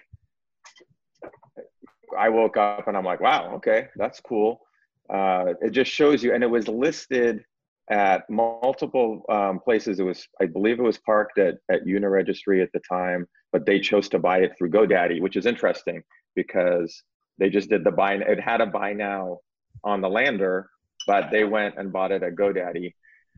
I 2.19 2.29
woke 2.29 2.57
up 2.57 2.89
and 2.89 2.97
I'm 2.97 3.05
like, 3.05 3.21
wow, 3.21 3.55
okay, 3.55 3.87
that's 3.95 4.19
cool. 4.19 4.63
Uh, 5.09 5.55
it 5.61 5.71
just 5.71 5.93
shows 5.93 6.25
you, 6.25 6.35
and 6.35 6.43
it 6.43 6.51
was 6.51 6.67
listed 6.67 7.45
at 7.91 8.29
multiple 8.31 9.23
um, 9.29 9.59
places. 9.61 10.01
It 10.01 10.05
was, 10.05 10.27
I 10.41 10.47
believe, 10.47 10.79
it 10.79 10.83
was 10.83 10.99
parked 10.99 11.39
at 11.39 11.57
at 11.71 11.85
Uniregistry 11.85 12.63
at 12.63 12.71
the 12.73 12.81
time, 12.89 13.27
but 13.53 13.67
they 13.67 13.81
chose 13.81 14.09
to 14.11 14.19
buy 14.19 14.39
it 14.39 14.53
through 14.57 14.71
GoDaddy, 14.71 15.21
which 15.21 15.37
is 15.37 15.47
interesting 15.47 16.03
because 16.35 17.03
they 17.39 17.51
just 17.51 17.69
did 17.69 17.85
the 17.85 17.91
buy. 17.91 18.15
It 18.15 18.41
had 18.41 18.61
a 18.61 18.67
buy 18.67 18.93
now 18.93 19.39
on 19.85 20.01
the 20.01 20.09
lander, 20.09 20.69
but 21.07 21.31
they 21.31 21.45
went 21.45 21.77
and 21.77 21.93
bought 21.93 22.13
it 22.13 22.23
at 22.23 22.35
GoDaddy, 22.35 22.95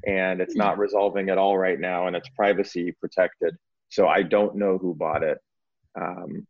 and 0.06 0.40
it's 0.40 0.56
not 0.56 0.78
resolving 0.78 1.30
at 1.30 1.38
all 1.38 1.56
right 1.56 1.80
now, 1.80 2.06
and 2.06 2.14
it's 2.16 2.28
privacy 2.30 2.92
protected. 3.00 3.56
So 3.88 4.08
I 4.08 4.22
don't 4.22 4.56
know 4.56 4.78
who 4.78 4.94
bought 4.94 5.22
it. 5.22 5.38
Um, 6.00 6.46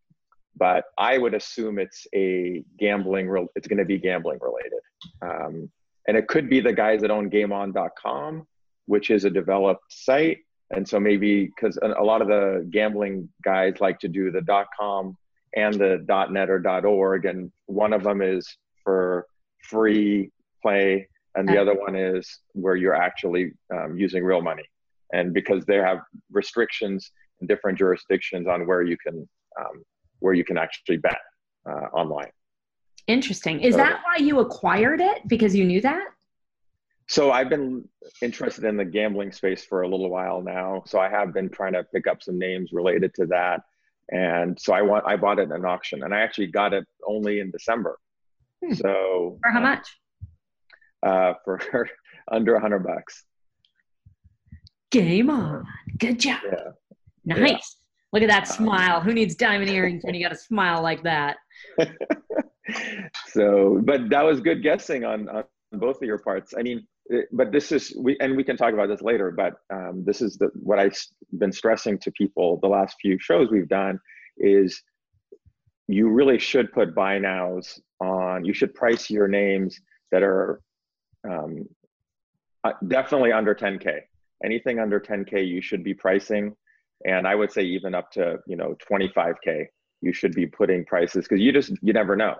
but 0.56 0.84
I 0.96 1.18
would 1.18 1.34
assume 1.34 1.78
it's 1.78 2.06
a 2.14 2.64
gambling. 2.78 3.28
Real, 3.28 3.48
it's 3.56 3.68
going 3.68 3.78
to 3.78 3.84
be 3.84 3.98
gambling 3.98 4.38
related, 4.40 4.80
um, 5.22 5.70
and 6.06 6.16
it 6.16 6.28
could 6.28 6.48
be 6.48 6.60
the 6.60 6.72
guys 6.72 7.00
that 7.00 7.10
own 7.10 7.30
GameOn.com, 7.30 8.46
which 8.86 9.10
is 9.10 9.24
a 9.24 9.30
developed 9.30 9.92
site. 9.92 10.38
And 10.70 10.86
so 10.88 10.98
maybe 10.98 11.46
because 11.46 11.78
a 11.82 12.02
lot 12.02 12.22
of 12.22 12.28
the 12.28 12.66
gambling 12.70 13.28
guys 13.42 13.74
like 13.80 13.98
to 14.00 14.08
do 14.08 14.30
the 14.30 14.64
.com 14.78 15.16
and 15.56 15.74
the 15.74 16.04
.net 16.30 16.50
or 16.50 16.86
.org, 16.86 17.26
and 17.26 17.52
one 17.66 17.92
of 17.92 18.02
them 18.02 18.20
is 18.22 18.56
for 18.82 19.26
free 19.62 20.30
play, 20.62 21.08
and 21.36 21.48
the 21.48 21.58
other 21.60 21.74
one 21.74 21.94
is 21.94 22.40
where 22.52 22.76
you're 22.76 22.94
actually 22.94 23.52
um, 23.72 23.96
using 23.96 24.24
real 24.24 24.42
money. 24.42 24.64
And 25.12 25.32
because 25.32 25.64
they 25.64 25.76
have 25.76 26.00
restrictions 26.30 27.10
in 27.40 27.46
different 27.46 27.78
jurisdictions 27.78 28.48
on 28.48 28.66
where 28.66 28.82
you 28.82 28.96
can 28.96 29.28
um, 29.60 29.84
where 30.20 30.34
you 30.34 30.44
can 30.44 30.58
actually 30.58 30.96
bet 30.96 31.18
uh, 31.68 31.86
online. 31.92 32.30
Interesting. 33.06 33.60
Is 33.60 33.74
So- 33.74 33.78
that 33.78 34.00
why 34.04 34.16
you 34.16 34.40
acquired 34.40 35.00
it? 35.00 35.26
Because 35.28 35.54
you 35.54 35.64
knew 35.64 35.80
that? 35.82 36.06
So 37.06 37.30
I've 37.32 37.50
been 37.50 37.86
interested 38.22 38.64
in 38.64 38.78
the 38.78 38.84
gambling 38.84 39.30
space 39.30 39.62
for 39.62 39.82
a 39.82 39.88
little 39.88 40.08
while 40.08 40.40
now. 40.40 40.82
So 40.86 40.98
I 40.98 41.10
have 41.10 41.34
been 41.34 41.50
trying 41.50 41.74
to 41.74 41.84
pick 41.84 42.06
up 42.06 42.22
some 42.22 42.38
names 42.38 42.70
related 42.72 43.12
to 43.16 43.26
that. 43.26 43.60
And 44.10 44.58
so 44.58 44.72
I 44.72 44.80
want 44.82 45.04
I 45.06 45.16
bought 45.16 45.38
it 45.38 45.42
in 45.42 45.52
an 45.52 45.64
auction 45.66 46.02
and 46.02 46.14
I 46.14 46.20
actually 46.20 46.46
got 46.46 46.72
it 46.72 46.84
only 47.06 47.40
in 47.40 47.50
December. 47.50 47.98
Hmm. 48.64 48.72
So 48.74 49.38
For 49.42 49.50
how 49.50 49.60
much? 49.60 49.86
Uh, 51.02 51.34
for 51.44 51.60
under 52.30 52.54
a 52.54 52.60
hundred 52.60 52.84
bucks. 52.84 53.24
Game 54.90 55.28
on. 55.28 55.66
Good 55.98 56.20
job. 56.20 56.40
Yeah. 56.46 56.70
Nice. 57.36 57.76
Look 58.14 58.22
at 58.22 58.28
that 58.30 58.48
Um, 58.50 58.56
smile. 58.64 59.00
Who 59.00 59.12
needs 59.12 59.34
diamond 59.34 59.68
earrings 59.70 60.02
when 60.04 60.14
you 60.14 60.22
got 60.22 60.32
a 60.32 60.36
smile 60.38 60.80
like 60.82 61.02
that? 61.02 61.36
so, 63.26 63.80
but 63.84 64.08
that 64.10 64.22
was 64.22 64.40
good 64.40 64.62
guessing 64.62 65.04
on, 65.04 65.28
on 65.28 65.44
both 65.72 65.96
of 65.96 66.02
your 66.02 66.18
parts. 66.18 66.54
I 66.56 66.62
mean, 66.62 66.86
but 67.32 67.52
this 67.52 67.70
is 67.72 67.94
we 67.98 68.16
and 68.20 68.36
we 68.36 68.44
can 68.44 68.56
talk 68.56 68.72
about 68.72 68.88
this 68.88 69.02
later. 69.02 69.30
But 69.30 69.54
um, 69.72 70.04
this 70.06 70.22
is 70.22 70.36
the 70.36 70.50
what 70.54 70.78
I've 70.78 70.96
been 71.38 71.52
stressing 71.52 71.98
to 71.98 72.10
people 72.12 72.58
the 72.62 72.68
last 72.68 72.96
few 73.00 73.18
shows 73.18 73.48
we've 73.50 73.68
done 73.68 73.98
is 74.38 74.82
you 75.86 76.08
really 76.08 76.38
should 76.38 76.72
put 76.72 76.94
buy 76.94 77.18
nows 77.18 77.80
on. 78.00 78.44
You 78.44 78.54
should 78.54 78.74
price 78.74 79.10
your 79.10 79.28
names 79.28 79.78
that 80.12 80.22
are 80.22 80.60
um, 81.28 81.68
uh, 82.64 82.72
definitely 82.88 83.32
under 83.32 83.54
10k. 83.54 84.00
Anything 84.42 84.78
under 84.78 84.98
10k, 84.98 85.46
you 85.46 85.60
should 85.60 85.84
be 85.84 85.94
pricing, 85.94 86.54
and 87.06 87.26
I 87.26 87.34
would 87.34 87.52
say 87.52 87.62
even 87.62 87.94
up 87.94 88.10
to 88.12 88.38
you 88.46 88.56
know 88.56 88.76
25k, 88.90 89.66
you 90.00 90.12
should 90.14 90.34
be 90.34 90.46
putting 90.46 90.86
prices 90.86 91.26
because 91.28 91.40
you 91.40 91.52
just 91.52 91.72
you 91.82 91.92
never 91.92 92.16
know. 92.16 92.34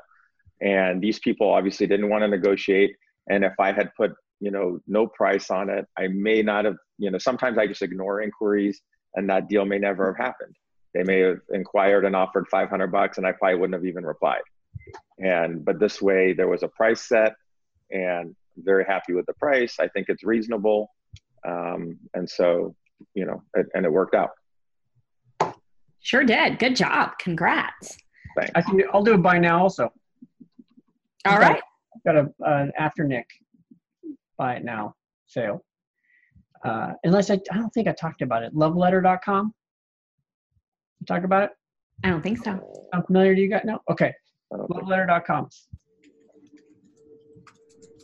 And 0.61 1.03
these 1.03 1.19
people 1.19 1.51
obviously 1.51 1.87
didn't 1.87 2.09
want 2.09 2.23
to 2.23 2.29
negotiate. 2.29 2.95
And 3.29 3.45
if 3.45 3.55
I 3.59 3.73
had 3.73 3.95
put 3.97 4.13
you 4.41 4.51
know 4.51 4.79
no 4.87 5.07
price 5.07 5.51
on 5.51 5.71
it, 5.71 5.87
I 5.99 6.09
may 6.09 6.43
not 6.43 6.65
have. 6.65 6.77
You 6.99 7.11
know, 7.11 7.19
sometimes 7.19 7.59
I 7.59 7.67
just 7.67 7.83
ignore 7.83 8.21
inquiries, 8.21 8.81
and 9.15 9.29
that 9.31 9.49
deal 9.49 9.65
may 9.65 9.79
never 9.79 10.13
have 10.13 10.25
happened. 10.25 10.55
They 10.95 11.03
may 11.03 11.21
have 11.21 11.41
inquired 11.53 12.05
and 12.05 12.15
offered 12.15 12.47
500 12.49 12.87
bucks, 12.93 13.19
and 13.19 13.27
I 13.27 13.33
probably 13.33 13.59
wouldn't 13.59 13.75
have 13.75 13.87
even 13.87 14.05
replied. 14.05 14.43
And 15.19 15.65
but 15.65 15.81
this 15.81 16.01
way, 16.01 16.33
there 16.33 16.49
was 16.49 16.63
a 16.63 16.69
price 16.69 17.09
set, 17.09 17.35
and 17.91 18.35
I'm 18.57 18.65
very 18.65 18.85
happy 18.85 19.13
with 19.13 19.27
the 19.27 19.35
price. 19.35 19.77
I 19.81 19.89
think 19.89 20.09
it's 20.09 20.23
reasonable, 20.23 20.91
um, 21.47 21.99
and 22.15 22.29
so 22.29 22.75
you 23.15 23.27
know, 23.27 23.43
it, 23.55 23.67
and 23.75 23.85
it 23.85 23.93
worked 23.93 24.15
out. 24.15 24.31
Sure 26.01 26.25
did. 26.25 26.59
Good 26.59 26.77
job. 26.77 27.13
Congrats. 27.19 27.97
Thanks. 28.37 28.53
I 28.55 28.63
can. 28.63 28.83
I'll 28.93 29.03
do 29.03 29.15
it 29.15 29.23
by 29.23 29.39
now. 29.39 29.63
Also, 29.63 29.91
All 31.27 31.39
right. 31.39 31.61
got 32.05 32.17
a 32.17 32.29
an 32.41 32.73
Afternic 32.79 33.25
buy 34.37 34.55
it 34.57 34.65
now 34.65 34.95
sale. 35.27 35.65
Uh, 36.65 36.93
unless 37.05 37.31
I, 37.31 37.35
I 37.53 37.57
don't 37.57 37.71
think 37.71 37.89
I 37.89 37.93
talked 37.93 38.23
about 38.23 38.43
it. 38.43 38.55
Loveletter.com. 38.55 39.53
You 41.01 41.07
talk 41.07 41.25
about 41.25 41.45
it? 41.45 41.51
I 42.03 42.11
don't 42.11 42.23
think 42.23 42.43
so. 42.43 42.59
I'm 42.93 43.03
familiar 43.05 43.35
to 43.35 43.41
you 43.41 43.49
guys? 43.49 43.63
No? 43.65 43.79
Okay. 43.91 44.13
I 44.53 44.57
don't 44.57 44.67
think- 44.69 44.83
Loveletter.com. 44.85 45.49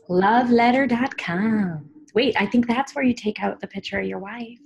Loveletter.com. 0.08 1.88
Wait, 2.14 2.34
I 2.38 2.46
think 2.46 2.66
that's 2.66 2.94
where 2.94 3.04
you 3.04 3.14
take 3.14 3.42
out 3.42 3.60
the 3.60 3.66
picture 3.68 3.98
of 4.00 4.06
your 4.06 4.18
wife. 4.18 4.58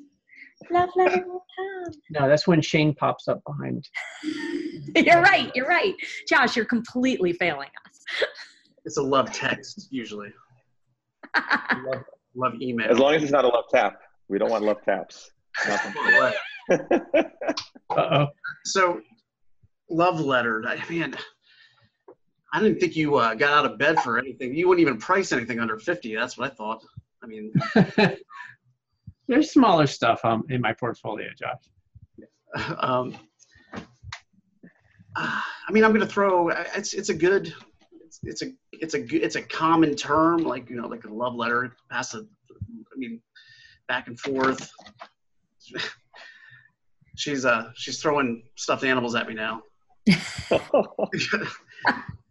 Loveletter.com. 0.73 1.93
No, 2.11 2.29
that's 2.29 2.47
when 2.47 2.61
Shane 2.63 2.95
pops 2.95 3.29
up 3.29 3.43
behind. 3.47 3.87
You're 4.97 5.21
right. 5.21 5.51
You're 5.55 5.67
right. 5.67 5.95
Josh, 6.29 6.57
you're 6.57 6.65
completely 6.65 7.33
failing 7.33 7.69
us. 7.87 7.94
It's 8.85 8.99
a 8.99 9.03
love 9.03 9.33
text 9.33 9.89
usually. 9.91 10.33
Love, 11.37 12.05
love 12.35 12.53
email. 12.61 12.91
As 12.91 12.99
long 12.99 13.15
as 13.15 13.23
it's 13.23 13.33
not 13.33 13.45
a 13.45 13.49
love 13.49 13.65
tap, 13.73 14.01
we 14.29 14.39
don't 14.39 14.51
want 14.51 14.65
love 14.65 14.83
taps. 14.85 15.31
Uh 15.71 16.33
oh. 17.91 18.27
So, 18.65 19.01
love 19.91 20.19
letter. 20.19 20.65
I 20.67 20.83
mean, 20.89 21.15
I 22.53 22.61
didn't 22.61 22.81
think 22.81 22.97
you 22.97 23.17
uh, 23.17 23.35
got 23.35 23.53
out 23.53 23.71
of 23.71 23.79
bed 23.79 24.01
for 24.01 24.19
anything. 24.19 24.55
You 24.55 24.69
wouldn't 24.69 24.81
even 24.87 24.99
price 24.99 25.33
anything 25.33 25.61
under 25.61 25.79
fifty. 25.79 26.15
That's 26.15 26.37
what 26.37 26.51
I 26.51 26.55
thought. 26.55 26.83
I 27.23 27.27
mean, 27.27 27.53
There's 29.29 29.51
smaller 29.51 29.87
stuff 29.87 30.25
um, 30.25 30.45
in 30.51 30.61
my 30.61 30.73
portfolio, 30.73 31.29
Josh. 31.39 32.75
um, 32.79 33.17
uh, 35.17 35.41
I 35.69 35.73
mean, 35.73 35.85
I'm 35.85 35.93
going 35.93 36.07
to 36.07 36.13
throw. 36.13 36.49
It's 36.49 36.93
it's 36.93 37.09
a 37.09 37.15
good. 37.15 37.55
It's, 38.27 38.43
it's 38.43 38.43
a 38.43 38.55
it's 38.73 38.95
a 38.95 39.01
good 39.01 39.23
it's 39.23 39.37
a 39.37 39.43
common 39.43 39.95
term 39.95 40.43
like 40.45 40.69
you 40.71 40.77
know 40.77 40.89
like 40.89 41.05
a 41.05 41.13
love 41.13 41.35
letter 41.35 41.77
pass 41.91 42.15
a 42.15 42.19
I 42.19 42.97
mean 42.97 43.21
back 43.89 44.09
and 44.09 44.19
forth. 44.19 44.71
she's 47.17 47.45
uh 47.45 47.71
she's 47.75 48.01
throwing 48.01 48.43
stuffed 48.57 48.85
animals 48.85 49.15
at 49.15 49.29
me 49.29 49.35
now. 49.35 49.63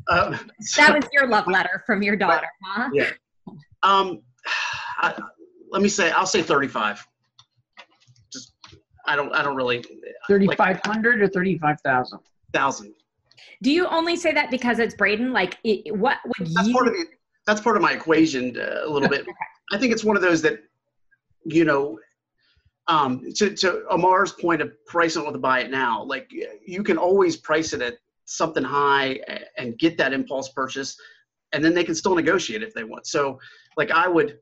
uh, 0.07 0.37
That 0.77 0.93
was 0.93 1.05
your 1.11 1.27
love 1.27 1.47
letter 1.47 1.83
from 1.85 2.03
your 2.03 2.15
daughter, 2.15 2.47
huh? 2.63 2.89
Yeah. 2.93 3.09
Um, 3.81 4.21
I, 4.97 5.19
let 5.71 5.81
me 5.81 5.89
say, 5.89 6.11
I'll 6.11 6.25
say 6.25 6.41
35. 6.41 7.05
Just, 8.31 8.53
I 9.07 9.15
don't, 9.15 9.33
I 9.33 9.43
don't 9.43 9.55
really. 9.55 9.83
Thirty-five 10.27 10.79
hundred 10.85 11.21
or 11.21 11.27
thirty-five 11.27 11.77
thousand. 11.83 12.19
Thousand. 12.53 12.93
Do 13.61 13.71
you 13.71 13.87
only 13.87 14.15
say 14.15 14.33
that 14.33 14.51
because 14.51 14.79
it's 14.79 14.95
Braden? 14.95 15.33
Like, 15.33 15.57
it, 15.63 15.95
what 15.95 16.17
would 16.25 16.47
That's 16.53 16.67
you? 16.67 16.73
part 16.73 16.87
of 16.87 16.93
the, 16.93 17.05
that's 17.45 17.61
part 17.61 17.75
of 17.75 17.81
my 17.81 17.91
equation 17.91 18.57
uh, 18.57 18.81
a 18.85 18.89
little 18.89 19.09
bit. 19.09 19.25
I 19.71 19.77
think 19.77 19.91
it's 19.91 20.03
one 20.03 20.15
of 20.15 20.21
those 20.21 20.41
that, 20.43 20.59
you 21.45 21.65
know, 21.65 21.99
um, 22.87 23.23
to, 23.35 23.53
to 23.55 23.85
Amar's 23.89 24.33
point 24.33 24.61
of 24.61 24.71
pricing 24.85 25.25
with 25.25 25.35
a 25.35 25.39
buy 25.39 25.61
it 25.61 25.71
now, 25.71 26.03
like 26.03 26.29
you 26.65 26.83
can 26.83 26.97
always 26.97 27.37
price 27.37 27.73
it 27.73 27.81
at 27.81 27.95
something 28.25 28.63
high 28.63 29.19
and 29.57 29.77
get 29.79 29.97
that 29.97 30.13
impulse 30.13 30.49
purchase, 30.49 30.97
and 31.53 31.63
then 31.63 31.73
they 31.73 31.83
can 31.83 31.95
still 31.95 32.15
negotiate 32.15 32.63
if 32.63 32.73
they 32.73 32.83
want. 32.83 33.07
So, 33.07 33.39
like 33.77 33.91
I 33.91 34.07
would, 34.07 34.39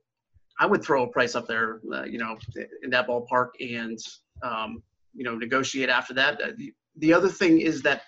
I 0.59 0.65
would 0.65 0.83
throw 0.83 1.03
a 1.03 1.07
price 1.07 1.35
up 1.35 1.47
there, 1.47 1.81
uh, 1.93 2.03
you 2.03 2.17
know, 2.17 2.37
in 2.83 2.89
that 2.91 3.07
ballpark, 3.07 3.49
and 3.59 3.99
um, 4.43 4.81
you 5.13 5.23
know, 5.23 5.35
negotiate 5.35 5.89
after 5.89 6.13
that. 6.15 6.41
Uh, 6.41 6.51
the, 6.57 6.73
the 6.97 7.13
other 7.13 7.29
thing 7.29 7.61
is 7.61 7.81
that 7.83 8.03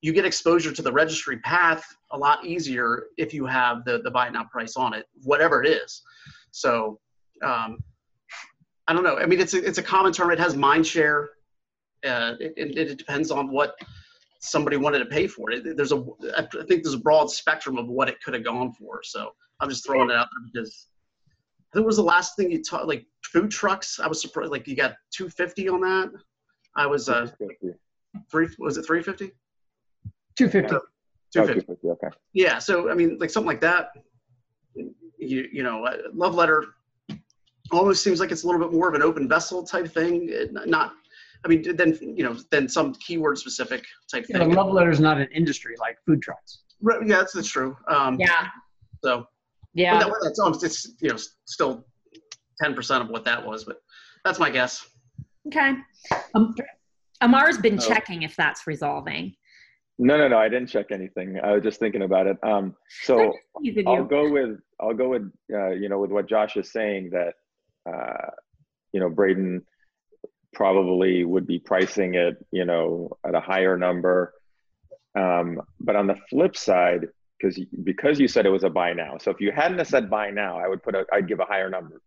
you 0.00 0.12
get 0.12 0.24
exposure 0.24 0.72
to 0.72 0.82
the 0.82 0.92
registry 0.92 1.38
path 1.38 1.84
a 2.12 2.18
lot 2.18 2.44
easier 2.44 3.04
if 3.16 3.34
you 3.34 3.46
have 3.46 3.84
the 3.84 4.00
the 4.02 4.10
buy 4.10 4.28
it 4.28 4.32
now 4.32 4.44
price 4.44 4.76
on 4.76 4.94
it, 4.94 5.06
whatever 5.22 5.62
it 5.62 5.68
is. 5.68 6.02
So. 6.50 7.00
Um, 7.44 7.78
I 8.88 8.94
don't 8.94 9.04
know. 9.04 9.18
I 9.18 9.26
mean, 9.26 9.38
it's 9.38 9.52
a, 9.52 9.62
it's 9.62 9.76
a 9.76 9.82
common 9.82 10.12
term. 10.12 10.30
It 10.30 10.38
has 10.38 10.56
mind 10.56 10.86
share. 10.86 11.28
Uh, 12.06 12.34
it, 12.40 12.54
it, 12.56 12.78
it 12.78 12.98
depends 12.98 13.30
on 13.30 13.50
what 13.50 13.76
somebody 14.40 14.78
wanted 14.78 15.00
to 15.00 15.04
pay 15.06 15.26
for 15.26 15.50
it. 15.50 15.76
There's 15.76 15.92
a, 15.92 16.02
I 16.36 16.42
think 16.42 16.82
there's 16.82 16.94
a 16.94 16.98
broad 16.98 17.30
spectrum 17.30 17.76
of 17.76 17.86
what 17.86 18.08
it 18.08 18.20
could 18.22 18.32
have 18.32 18.44
gone 18.44 18.72
for. 18.72 19.00
So 19.02 19.32
I'm 19.60 19.68
just 19.68 19.84
throwing 19.84 20.08
it 20.08 20.16
out 20.16 20.28
there 20.32 20.50
because 20.50 20.86
I 21.26 21.74
think 21.74 21.82
it 21.84 21.86
was 21.86 21.96
the 21.96 22.02
last 22.02 22.34
thing 22.36 22.50
you 22.50 22.62
taught, 22.62 22.88
like 22.88 23.04
food 23.24 23.50
trucks. 23.50 24.00
I 24.00 24.06
was 24.06 24.22
surprised, 24.22 24.52
like 24.52 24.66
you 24.66 24.74
got 24.74 24.94
250 25.12 25.68
on 25.68 25.80
that. 25.82 26.10
I 26.74 26.86
was, 26.86 27.10
uh, 27.10 27.28
three, 28.30 28.48
was 28.58 28.78
it 28.78 28.86
350? 28.86 29.34
Two 30.38 30.48
fifty. 30.48 30.72
Oh, 30.76 30.80
250. 31.34 31.66
250, 31.66 31.88
okay. 32.06 32.16
Yeah. 32.32 32.58
So, 32.60 32.90
I 32.90 32.94
mean, 32.94 33.18
like 33.18 33.28
something 33.30 33.48
like 33.48 33.60
that, 33.60 33.90
you, 35.18 35.48
you 35.52 35.62
know, 35.64 35.84
uh, 35.84 35.96
love 36.14 36.34
letter 36.34 36.64
almost 37.72 38.02
seems 38.04 38.20
like 38.20 38.30
it's 38.30 38.44
a 38.44 38.46
little 38.46 38.60
bit 38.60 38.72
more 38.72 38.88
of 38.88 38.94
an 38.94 39.02
open 39.02 39.28
vessel 39.28 39.62
type 39.64 39.88
thing. 39.92 40.32
uh, 40.32 40.64
Not, 40.64 40.92
I 41.44 41.48
mean, 41.48 41.76
then, 41.76 41.98
you 42.00 42.22
know, 42.24 42.36
then 42.52 42.68
some 42.68 42.94
keyword 42.94 43.36
specific 43.36 43.84
type 44.10 44.24
Yeah, 44.28 44.38
the 44.38 44.44
thing. 44.46 44.54
love 44.54 44.72
letter 44.72 44.90
is 44.90 45.00
not 45.00 45.20
an 45.20 45.28
industry 45.34 45.74
like 45.80 45.98
food 46.06 46.22
trucks. 46.22 46.60
Right, 46.80 47.00
yeah, 47.06 47.16
that's, 47.18 47.32
that's 47.34 47.48
true. 47.48 47.76
Um, 47.88 48.18
Yeah. 48.18 48.46
So, 49.04 49.18
but 49.18 49.26
Yeah. 49.74 49.98
that, 49.98 50.12
that's, 50.22 50.38
almost, 50.38 50.64
it's, 50.64 50.88
you 51.02 51.08
know, 51.10 51.16
still 51.46 51.84
10% 52.62 53.00
of 53.02 53.08
what 53.08 53.24
that 53.24 53.44
was, 53.44 53.64
but 53.64 53.82
that's 54.24 54.38
my 54.38 54.50
guess. 54.50 54.86
Okay. 55.48 55.74
Um, 56.34 56.54
Amar's 57.20 57.58
been 57.58 57.78
Oh. 57.80 57.88
checking 57.88 58.22
if 58.22 58.34
that's 58.36 58.66
resolving. 58.68 59.34
No, 59.98 60.16
no, 60.16 60.28
no. 60.28 60.38
I 60.38 60.48
didn't 60.48 60.68
check 60.68 60.86
anything. 60.92 61.40
I 61.42 61.52
was 61.52 61.62
just 61.62 61.80
thinking 61.80 62.02
about 62.02 62.26
it. 62.28 62.36
Um, 62.42 62.76
so 63.02 63.32
I'll 63.86 64.04
go 64.04 64.30
with 64.30 64.58
I'll 64.80 64.94
go 64.94 65.08
with 65.08 65.30
uh, 65.52 65.70
you 65.70 65.88
know 65.88 65.98
with 65.98 66.10
what 66.10 66.28
Josh 66.28 66.56
is 66.56 66.70
saying 66.70 67.10
that 67.10 67.34
uh, 67.90 68.30
you 68.92 69.00
know 69.00 69.10
Braden 69.10 69.64
probably 70.54 71.24
would 71.24 71.46
be 71.46 71.58
pricing 71.58 72.14
it 72.14 72.36
you 72.52 72.64
know 72.64 73.10
at 73.26 73.34
a 73.34 73.40
higher 73.40 73.76
number. 73.76 74.34
Um, 75.16 75.60
but 75.80 75.96
on 75.96 76.06
the 76.06 76.16
flip 76.30 76.56
side, 76.56 77.08
because 77.38 77.58
because 77.82 78.20
you 78.20 78.28
said 78.28 78.46
it 78.46 78.50
was 78.50 78.64
a 78.64 78.70
buy 78.70 78.92
now, 78.92 79.18
so 79.18 79.32
if 79.32 79.40
you 79.40 79.50
hadn't 79.50 79.84
said 79.86 80.08
buy 80.08 80.30
now, 80.30 80.58
I 80.58 80.68
would 80.68 80.82
put 80.82 80.94
a 80.94 81.06
I'd 81.12 81.26
give 81.26 81.40
a 81.40 81.44
higher 81.44 81.70
number. 81.70 82.00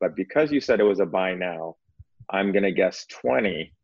But 0.00 0.16
because 0.16 0.50
you 0.50 0.60
said 0.60 0.80
it 0.80 0.84
was 0.84 1.00
a 1.00 1.06
buy 1.06 1.34
now, 1.34 1.76
I'm 2.30 2.52
gonna 2.52 2.72
guess 2.72 3.04
twenty, 3.06 3.74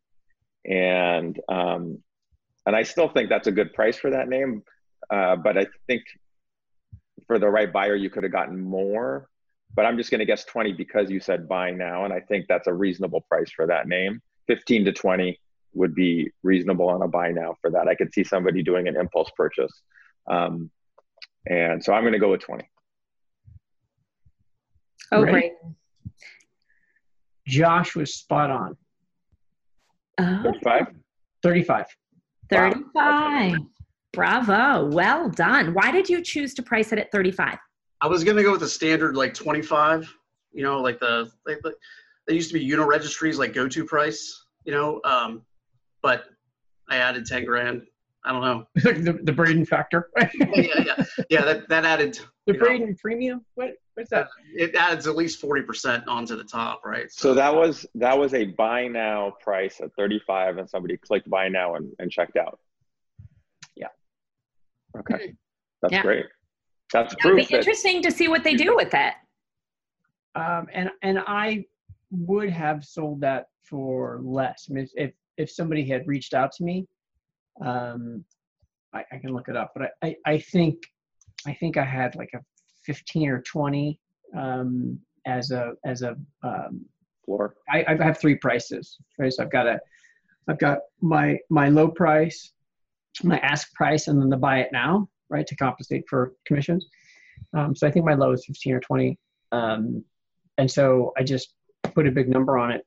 and 0.64 1.38
um, 1.50 2.02
and 2.66 2.76
I 2.76 2.82
still 2.82 3.08
think 3.08 3.28
that's 3.28 3.46
a 3.48 3.52
good 3.52 3.72
price 3.72 3.96
for 3.96 4.10
that 4.10 4.28
name. 4.28 4.62
Uh, 5.10 5.36
but 5.36 5.58
I 5.58 5.66
think 5.86 6.02
for 7.26 7.38
the 7.38 7.48
right 7.48 7.72
buyer, 7.72 7.94
you 7.94 8.10
could 8.10 8.22
have 8.22 8.32
gotten 8.32 8.60
more. 8.60 9.28
But 9.74 9.86
I'm 9.86 9.96
just 9.96 10.10
going 10.10 10.18
to 10.18 10.24
guess 10.24 10.44
20 10.44 10.72
because 10.72 11.10
you 11.10 11.20
said 11.20 11.48
buy 11.48 11.70
now, 11.70 12.04
and 12.04 12.12
I 12.12 12.20
think 12.20 12.46
that's 12.48 12.66
a 12.66 12.72
reasonable 12.72 13.20
price 13.28 13.50
for 13.52 13.66
that 13.68 13.86
name. 13.86 14.20
15 14.48 14.84
to 14.86 14.92
20 14.92 15.38
would 15.74 15.94
be 15.94 16.28
reasonable 16.42 16.88
on 16.88 17.02
a 17.02 17.08
buy 17.08 17.30
now 17.30 17.54
for 17.60 17.70
that. 17.70 17.86
I 17.86 17.94
could 17.94 18.12
see 18.12 18.24
somebody 18.24 18.64
doing 18.64 18.88
an 18.88 18.96
impulse 18.96 19.30
purchase, 19.36 19.70
um, 20.28 20.70
and 21.46 21.82
so 21.82 21.92
I'm 21.92 22.02
going 22.02 22.14
to 22.14 22.18
go 22.18 22.30
with 22.32 22.40
20. 22.40 22.64
Oh, 25.12 25.22
Right. 25.22 25.30
great. 25.30 25.52
Josh 27.46 27.94
was 27.94 28.14
spot 28.14 28.50
on. 28.50 28.76
Oh, 30.18 30.42
35. 30.42 30.86
35. 31.42 31.86
35. 32.50 33.56
Bravo. 34.12 34.86
Well 34.86 35.28
done. 35.28 35.72
Why 35.72 35.90
did 35.90 36.08
you 36.08 36.22
choose 36.22 36.54
to 36.54 36.62
price 36.62 36.92
it 36.92 36.98
at 36.98 37.12
35? 37.12 37.58
I 38.00 38.06
was 38.06 38.24
going 38.24 38.36
to 38.36 38.42
go 38.42 38.52
with 38.52 38.60
the 38.60 38.68
standard 38.68 39.16
like 39.16 39.34
25, 39.34 40.12
you 40.52 40.62
know, 40.62 40.80
like 40.80 40.98
the, 40.98 41.30
like 41.46 41.60
the 41.62 41.74
they 42.26 42.34
used 42.34 42.50
to 42.50 42.54
be 42.54 42.68
Uniregistry's 42.68 43.38
like 43.38 43.52
go 43.52 43.68
to 43.68 43.84
price, 43.84 44.44
you 44.64 44.72
know, 44.72 45.00
um, 45.04 45.42
but 46.02 46.24
I 46.88 46.96
added 46.96 47.26
10 47.26 47.44
grand. 47.44 47.82
I 48.24 48.32
don't 48.32 48.42
know. 48.42 48.66
the, 48.74 49.18
the 49.22 49.32
Braden 49.32 49.64
factor. 49.66 50.10
yeah, 50.16 50.28
yeah, 50.54 50.66
yeah. 50.86 51.04
Yeah, 51.30 51.44
that, 51.44 51.68
that 51.68 51.84
added, 51.84 52.20
the 52.46 52.52
You 52.52 52.58
know. 52.58 52.66
Braden 52.66 52.96
premium? 52.96 53.44
What, 53.54 53.72
what's 54.00 54.10
that? 54.10 54.28
it 54.54 54.74
adds 54.74 55.06
at 55.06 55.16
least 55.16 55.40
40% 55.42 56.04
onto 56.08 56.36
the 56.36 56.44
top, 56.44 56.82
right? 56.84 57.10
So 57.10 57.34
that 57.34 57.54
was 57.54 57.86
that 57.94 58.18
was 58.18 58.34
a 58.34 58.46
buy 58.46 58.88
now 58.88 59.32
price 59.40 59.80
at 59.80 59.92
35, 59.94 60.58
and 60.58 60.68
somebody 60.68 60.96
clicked 60.96 61.28
buy 61.28 61.48
now 61.48 61.74
and, 61.76 61.92
and 61.98 62.10
checked 62.10 62.36
out. 62.36 62.58
Yeah. 63.76 63.88
Okay. 64.98 65.34
That's 65.82 65.92
Yeah. 65.92 66.02
great. 66.02 66.26
That's 66.92 67.12
It'd 67.12 67.20
proof 67.20 67.36
be 67.36 67.42
that 67.44 67.58
interesting 67.58 68.02
to 68.02 68.10
see 68.10 68.28
what 68.28 68.42
they 68.42 68.54
do 68.54 68.74
with 68.74 68.92
it. 68.94 69.14
Um, 70.34 70.66
and 70.72 70.90
and 71.02 71.18
I 71.26 71.64
would 72.10 72.50
have 72.50 72.84
sold 72.84 73.20
that 73.20 73.46
for 73.62 74.20
less. 74.22 74.66
I 74.68 74.74
mean, 74.74 74.84
if- 74.84 74.92
if 74.96 75.14
if 75.36 75.50
somebody 75.50 75.86
had 75.86 76.06
reached 76.06 76.34
out 76.34 76.52
to 76.52 76.64
me, 76.64 76.86
um, 77.64 78.24
I, 78.92 79.04
I 79.12 79.18
can 79.18 79.32
look 79.32 79.48
it 79.48 79.56
up. 79.56 79.72
But 79.74 79.92
I, 80.02 80.08
I 80.08 80.16
I 80.26 80.38
think 80.38 80.82
I 81.46 81.54
think 81.54 81.76
I 81.76 81.84
had 81.84 82.14
like 82.16 82.30
a 82.34 82.40
fifteen 82.90 83.28
or 83.34 83.40
twenty 83.54 83.88
um, 84.44 84.98
as 85.26 85.44
a 85.60 85.64
as 85.92 85.98
a 86.02 86.12
um, 86.42 86.74
floor. 87.24 87.44
I, 87.74 87.78
I 87.90 88.04
have 88.08 88.18
three 88.18 88.38
prices. 88.46 88.84
Right, 89.18 89.32
so 89.32 89.42
I've 89.42 89.54
got 89.58 89.66
a, 89.74 89.76
I've 90.48 90.62
got 90.66 90.78
my 91.00 91.26
my 91.60 91.66
low 91.78 91.88
price, 92.02 92.38
my 93.22 93.38
ask 93.52 93.64
price, 93.80 94.04
and 94.08 94.16
then 94.20 94.30
the 94.34 94.36
buy 94.48 94.56
it 94.64 94.70
now, 94.72 95.08
right, 95.34 95.46
to 95.50 95.56
compensate 95.56 96.04
for 96.10 96.32
commissions. 96.46 96.82
Um, 97.56 97.70
so 97.78 97.82
I 97.86 97.90
think 97.92 98.04
my 98.04 98.16
low 98.22 98.32
is 98.32 98.44
fifteen 98.50 98.74
or 98.78 98.82
twenty, 98.88 99.10
um, 99.52 100.04
and 100.58 100.68
so 100.76 100.84
I 101.18 101.22
just 101.34 101.54
put 101.94 102.06
a 102.06 102.12
big 102.18 102.28
number 102.28 102.54
on 102.62 102.70
it 102.76 102.82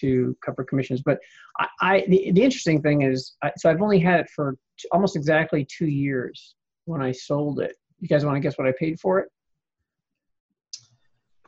to, 0.00 0.36
cover 0.44 0.64
commissions. 0.64 1.00
But 1.08 1.18
I, 1.58 1.66
I 1.80 1.94
the, 2.08 2.32
the 2.36 2.42
interesting 2.42 2.82
thing 2.82 2.98
is, 3.02 3.36
I, 3.42 3.52
so 3.56 3.70
I've 3.70 3.82
only 3.86 4.00
had 4.08 4.20
it 4.20 4.28
for 4.34 4.56
almost 4.90 5.16
exactly 5.16 5.62
two 5.78 5.90
years 6.06 6.54
when 6.90 7.00
I 7.08 7.12
sold 7.12 7.60
it. 7.66 7.74
You 8.00 8.08
guys 8.08 8.24
want 8.24 8.36
to 8.36 8.40
guess 8.40 8.58
what 8.58 8.66
I 8.66 8.74
paid 8.84 8.98
for 8.98 9.20
it? 9.20 9.28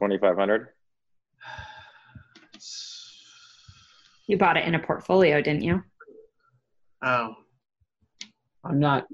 2500 0.08 0.68
You 4.26 4.38
bought 4.38 4.56
it 4.56 4.66
in 4.66 4.74
a 4.74 4.78
portfolio, 4.78 5.40
didn't 5.40 5.62
you? 5.62 5.82
Oh, 7.02 7.34
I'm 8.64 8.78
not. 8.78 9.06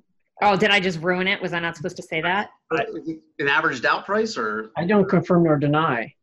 Oh, 0.42 0.56
did 0.56 0.70
I 0.70 0.80
just 0.80 1.00
ruin 1.00 1.26
it? 1.28 1.40
Was 1.42 1.52
I 1.52 1.58
not 1.60 1.76
supposed 1.76 1.96
to 1.96 2.02
say 2.02 2.20
that? 2.20 2.50
but 2.70 2.88
an 3.38 3.48
averaged 3.48 3.84
out 3.84 4.06
price 4.06 4.36
or? 4.38 4.70
I 4.76 4.86
don't 4.86 5.08
confirm 5.08 5.44
nor 5.44 5.58
deny. 5.58 6.14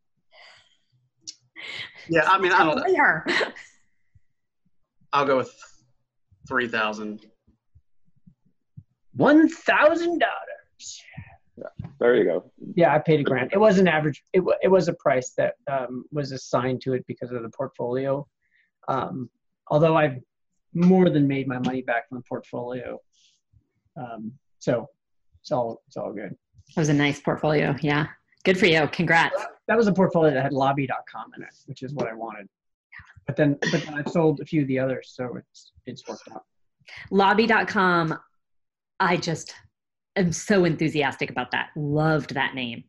Yeah, 2.08 2.26
I 2.26 2.38
mean, 2.38 2.52
I 2.52 2.64
don't 2.64 2.76
know. 2.76 2.82
Lawyer. 2.82 3.26
I'll 5.12 5.26
go 5.26 5.36
with 5.36 5.54
3000 6.48 7.26
One 9.14 9.48
thousand 9.48 10.18
dollars. 10.18 11.02
There 12.00 12.14
you 12.14 12.24
go. 12.24 12.50
Yeah, 12.76 12.94
I 12.94 12.98
paid 12.98 13.20
a 13.20 13.22
grant. 13.24 13.52
It 13.52 13.58
was 13.58 13.78
an 13.78 13.88
average. 13.88 14.22
It, 14.32 14.40
wa 14.40 14.52
it 14.62 14.68
was 14.68 14.88
a 14.88 14.94
price 14.94 15.32
that 15.36 15.54
um, 15.70 16.04
was 16.12 16.32
assigned 16.32 16.80
to 16.82 16.92
it 16.94 17.04
because 17.06 17.32
of 17.32 17.42
the 17.42 17.50
portfolio. 17.50 18.26
Um, 18.86 19.28
although 19.68 19.96
I've 19.96 20.18
more 20.74 21.10
than 21.10 21.26
made 21.26 21.48
my 21.48 21.58
money 21.58 21.82
back 21.82 22.08
from 22.08 22.18
the 22.18 22.24
portfolio. 22.28 22.98
Um, 23.96 24.32
so 24.58 24.88
it's 25.40 25.50
all 25.50 25.82
it's 25.86 25.96
all 25.96 26.12
good. 26.12 26.36
That 26.74 26.80
was 26.82 26.88
a 26.88 26.94
nice 26.94 27.20
portfolio. 27.20 27.74
Yeah. 27.80 28.06
Good 28.44 28.58
for 28.58 28.66
you. 28.66 28.86
Congrats. 28.92 29.36
That 29.66 29.76
was 29.76 29.88
a 29.88 29.92
portfolio 29.92 30.32
that 30.34 30.42
had 30.42 30.52
lobby.com 30.52 31.32
in 31.36 31.42
it, 31.42 31.54
which 31.66 31.82
is 31.82 31.92
what 31.94 32.06
I 32.06 32.14
wanted. 32.14 32.48
But 33.26 33.36
then, 33.36 33.58
but 33.60 33.82
then 33.82 33.94
I've 33.94 34.08
sold 34.08 34.40
a 34.40 34.44
few 34.44 34.62
of 34.62 34.68
the 34.68 34.78
others, 34.78 35.12
so 35.14 35.36
it's 35.36 35.72
it's 35.86 36.06
worked 36.08 36.28
out. 36.32 36.44
Lobby.com. 37.10 38.18
I 39.00 39.16
just 39.16 39.54
am 40.18 40.32
so 40.32 40.64
enthusiastic 40.64 41.30
about 41.30 41.50
that. 41.52 41.70
Loved 41.76 42.34
that 42.34 42.54
name 42.54 42.84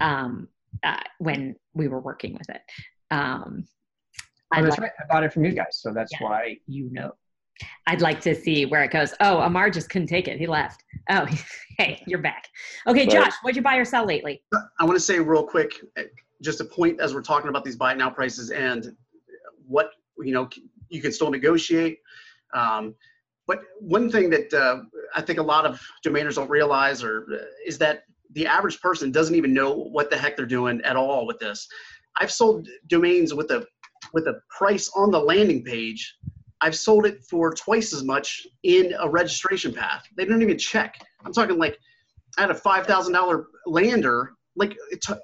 um, 0.00 0.48
uh, 0.82 0.96
when 1.18 1.56
we 1.74 1.88
were 1.88 2.00
working 2.00 2.34
with 2.34 2.48
it. 2.50 2.60
Um, 3.10 3.66
Oh, 4.52 4.58
I'd, 4.58 4.64
that's 4.66 4.78
like, 4.78 4.80
right. 4.82 4.92
I 5.00 5.12
bought 5.12 5.24
it 5.24 5.32
from 5.32 5.44
you 5.44 5.52
guys, 5.52 5.78
so 5.80 5.92
that's 5.92 6.12
Yeah. 6.12 6.22
why 6.26 6.58
you 6.66 6.88
know. 6.92 7.12
I'd 7.86 8.02
like 8.02 8.20
to 8.20 8.34
see 8.34 8.66
where 8.66 8.84
it 8.84 8.90
goes. 8.92 9.14
Oh, 9.20 9.38
Amar 9.40 9.70
just 9.70 9.88
couldn't 9.90 10.06
take 10.08 10.28
it. 10.28 10.38
He 10.38 10.46
left. 10.46 10.84
Oh, 11.10 11.26
hey, 11.78 12.02
you're 12.06 12.20
back. 12.20 12.48
Okay, 12.86 13.00
Right. 13.06 13.10
Josh, 13.10 13.32
what'd 13.42 13.56
you 13.56 13.62
buy 13.62 13.76
or 13.76 13.84
sell 13.84 14.04
lately? 14.06 14.44
I 14.78 14.84
want 14.84 14.94
to 14.96 15.00
say 15.00 15.18
real 15.18 15.44
quick, 15.44 15.72
uh, 15.98 16.02
just 16.42 16.60
a 16.60 16.64
point 16.64 17.00
as 17.00 17.14
we're 17.14 17.22
talking 17.22 17.48
about 17.48 17.64
these 17.64 17.74
buy 17.74 17.92
it 17.92 17.98
now 17.98 18.10
prices 18.10 18.50
and 18.50 18.94
what 19.66 19.90
you 20.18 20.32
know 20.32 20.48
you 20.88 21.00
can 21.00 21.10
still 21.10 21.30
negotiate. 21.30 21.98
Um, 22.52 22.94
but 23.46 23.60
one 23.78 24.10
thing 24.10 24.30
that 24.30 24.52
uh, 24.52 24.82
I 25.14 25.20
think 25.20 25.38
a 25.38 25.42
lot 25.42 25.66
of 25.66 25.80
domainers 26.04 26.36
don't 26.36 26.50
realize 26.50 27.02
or 27.02 27.26
uh, 27.32 27.44
is 27.66 27.78
that 27.78 28.04
the 28.32 28.46
average 28.46 28.80
person 28.80 29.12
doesn't 29.12 29.34
even 29.34 29.52
know 29.52 29.72
what 29.72 30.10
the 30.10 30.16
heck 30.16 30.36
they're 30.36 30.46
doing 30.46 30.80
at 30.82 30.96
all 30.96 31.26
with 31.26 31.38
this. 31.38 31.68
I've 32.20 32.32
sold 32.32 32.68
domains 32.88 33.34
with 33.34 33.50
a 33.50 33.66
with 34.12 34.26
a 34.26 34.40
price 34.56 34.90
on 34.96 35.10
the 35.10 35.18
landing 35.18 35.64
page. 35.64 36.16
I've 36.60 36.76
sold 36.76 37.06
it 37.06 37.22
for 37.28 37.52
twice 37.52 37.92
as 37.92 38.04
much 38.04 38.46
in 38.62 38.94
a 38.98 39.08
registration 39.08 39.72
path. 39.72 40.04
They 40.16 40.24
don't 40.24 40.42
even 40.42 40.58
check. 40.58 40.98
I'm 41.24 41.32
talking 41.32 41.58
like 41.58 41.78
I 42.38 42.42
had 42.42 42.50
a 42.50 42.54
five 42.54 42.86
thousand 42.86 43.12
dollar 43.12 43.46
lander. 43.66 44.32
Like 44.56 44.76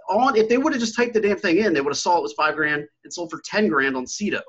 on, 0.08 0.36
if 0.36 0.48
they 0.48 0.58
would 0.58 0.72
have 0.72 0.80
just 0.80 0.96
typed 0.96 1.14
the 1.14 1.20
damn 1.20 1.36
thing 1.36 1.58
in, 1.58 1.72
they 1.72 1.80
would 1.80 1.90
have 1.90 1.98
saw 1.98 2.18
it 2.18 2.22
was 2.22 2.32
five 2.32 2.56
grand 2.56 2.84
and 3.04 3.12
sold 3.12 3.30
for 3.30 3.40
ten 3.44 3.68
grand 3.68 3.96
on 3.96 4.04
Sedo 4.04 4.40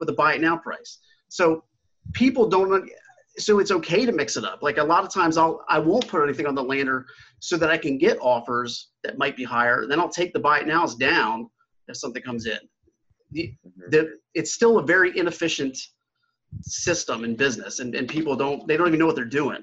with 0.00 0.08
a 0.08 0.12
buy 0.12 0.34
it 0.34 0.40
now 0.40 0.56
price. 0.56 0.98
So 1.28 1.64
people 2.12 2.48
don't. 2.48 2.88
So 3.38 3.60
it's 3.60 3.70
okay 3.70 4.04
to 4.04 4.12
mix 4.12 4.36
it 4.36 4.44
up. 4.44 4.62
Like 4.62 4.78
a 4.78 4.84
lot 4.84 5.04
of 5.04 5.12
times, 5.12 5.36
I'll 5.38 5.64
I 5.68 5.78
won't 5.78 6.06
put 6.06 6.22
anything 6.22 6.46
on 6.46 6.54
the 6.54 6.62
lander 6.62 7.06
so 7.38 7.56
that 7.56 7.70
I 7.70 7.78
can 7.78 7.96
get 7.98 8.18
offers 8.20 8.90
that 9.04 9.18
might 9.18 9.36
be 9.36 9.44
higher. 9.44 9.86
Then 9.86 9.98
I'll 10.00 10.10
take 10.10 10.32
the 10.32 10.38
buy 10.38 10.60
it 10.60 10.66
nows 10.66 10.94
down 10.94 11.48
if 11.88 11.96
something 11.96 12.22
comes 12.22 12.46
in. 12.46 12.58
The, 13.30 13.54
the, 13.88 14.18
it's 14.34 14.52
still 14.52 14.78
a 14.78 14.82
very 14.82 15.16
inefficient 15.18 15.78
system 16.60 17.24
in 17.24 17.34
business, 17.34 17.80
and, 17.80 17.94
and 17.94 18.06
people 18.06 18.36
don't 18.36 18.66
they 18.68 18.76
don't 18.76 18.88
even 18.88 18.98
know 18.98 19.06
what 19.06 19.16
they're 19.16 19.24
doing. 19.24 19.62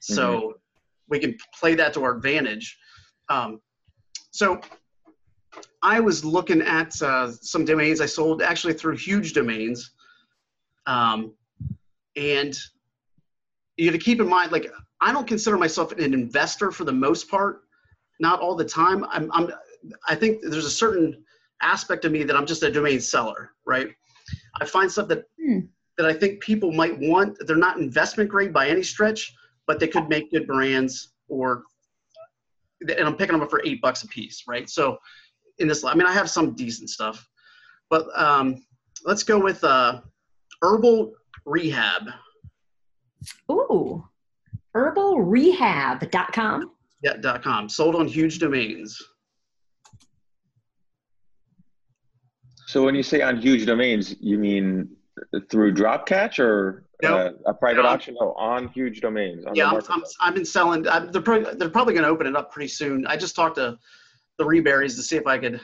So 0.00 0.54
we 1.08 1.18
can 1.18 1.36
play 1.58 1.74
that 1.76 1.94
to 1.94 2.02
our 2.04 2.16
advantage. 2.16 2.76
Um, 3.28 3.60
so 4.30 4.60
I 5.82 6.00
was 6.00 6.24
looking 6.24 6.62
at 6.62 7.00
uh, 7.02 7.32
some 7.32 7.64
domains 7.64 8.00
I 8.00 8.06
sold 8.06 8.42
actually 8.42 8.74
through 8.74 8.96
huge 8.96 9.32
domains. 9.32 9.92
Um, 10.86 11.34
and 12.16 12.58
you 13.78 13.90
got 13.90 13.96
to 13.98 14.04
keep 14.04 14.20
in 14.20 14.28
mind, 14.28 14.52
like, 14.52 14.70
I 15.00 15.12
don't 15.12 15.26
consider 15.26 15.56
myself 15.56 15.92
an 15.92 16.12
investor 16.12 16.70
for 16.72 16.84
the 16.84 16.92
most 16.92 17.30
part, 17.30 17.62
not 18.20 18.40
all 18.40 18.56
the 18.56 18.64
time. 18.64 19.04
I'm, 19.08 19.30
I'm, 19.32 19.50
I 20.08 20.14
think 20.16 20.40
there's 20.42 20.66
a 20.66 20.70
certain 20.70 21.24
aspect 21.62 22.04
of 22.04 22.12
me 22.12 22.24
that 22.24 22.36
I'm 22.36 22.46
just 22.46 22.62
a 22.64 22.70
domain 22.70 23.00
seller, 23.00 23.52
right? 23.64 23.88
I 24.60 24.64
find 24.64 24.90
stuff 24.90 25.08
that, 25.08 25.24
Hmm. 25.40 25.60
that 25.96 26.06
I 26.06 26.12
think 26.12 26.40
people 26.40 26.72
might 26.72 26.98
want. 26.98 27.38
They're 27.46 27.56
not 27.56 27.78
investment 27.78 28.28
grade 28.28 28.52
by 28.52 28.68
any 28.68 28.82
stretch, 28.82 29.32
but 29.66 29.78
they 29.78 29.88
could 29.88 30.08
make 30.08 30.30
good 30.32 30.46
brands 30.46 31.14
or 31.28 31.62
and 32.80 33.08
I'm 33.08 33.16
picking 33.16 33.32
them 33.32 33.42
up 33.42 33.50
for 33.50 33.60
eight 33.64 33.80
bucks 33.80 34.02
a 34.02 34.08
piece, 34.08 34.44
right? 34.46 34.68
So 34.70 34.98
in 35.58 35.66
this, 35.66 35.82
I 35.84 35.94
mean, 35.94 36.06
I 36.06 36.12
have 36.12 36.30
some 36.30 36.54
decent 36.54 36.90
stuff, 36.90 37.28
but 37.90 38.06
um, 38.14 38.64
let's 39.04 39.24
go 39.24 39.38
with 39.38 39.62
uh, 39.64 40.00
herbal 40.62 41.14
rehab. 41.44 42.08
Ooh, 43.50 44.04
herbalrehab.com. 44.76 46.72
Yeah, 47.02 47.16
dot 47.20 47.42
com. 47.42 47.68
Sold 47.68 47.94
on 47.94 48.06
huge 48.08 48.38
domains. 48.38 49.00
So 52.66 52.84
when 52.84 52.94
you 52.94 53.02
say 53.02 53.22
on 53.22 53.40
huge 53.40 53.64
domains, 53.66 54.16
you 54.20 54.36
mean 54.38 54.90
through 55.50 55.74
Dropcatch 55.74 56.38
or 56.38 56.84
No. 57.02 57.16
uh, 57.16 57.32
a 57.46 57.54
private 57.54 57.82
No. 57.82 57.88
auction? 57.88 58.16
No, 58.20 58.32
on 58.34 58.68
huge 58.68 59.00
domains. 59.00 59.46
On 59.46 59.54
Yeah, 59.54 59.70
I'm, 59.70 59.80
I'm, 59.88 60.02
I've 60.20 60.34
been 60.34 60.44
selling. 60.44 60.86
i 60.86 60.98
they're, 60.98 61.22
pro- 61.22 61.54
they're 61.54 61.70
probably 61.70 61.94
going 61.94 62.04
to 62.04 62.10
open 62.10 62.26
it 62.26 62.36
up 62.36 62.52
pretty 62.52 62.68
soon. 62.68 63.06
I 63.06 63.16
just 63.16 63.34
talked 63.34 63.56
to 63.56 63.78
the 64.38 64.44
Reberries 64.44 64.96
to 64.96 65.02
see 65.02 65.16
if 65.16 65.26
I 65.26 65.38
could 65.38 65.60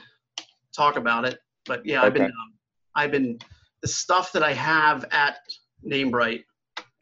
talk 0.75 0.95
about 0.95 1.25
it. 1.25 1.37
But 1.65 1.85
yeah, 1.85 2.01
I've 2.01 2.13
been, 2.13 2.23
um, 2.25 2.53
I've 2.95 3.11
been 3.11 3.37
the 3.81 3.87
stuff 3.87 4.31
that 4.31 4.41
I 4.43 4.53
have 4.53 5.05
at 5.11 5.37
Namebright. 5.85 6.43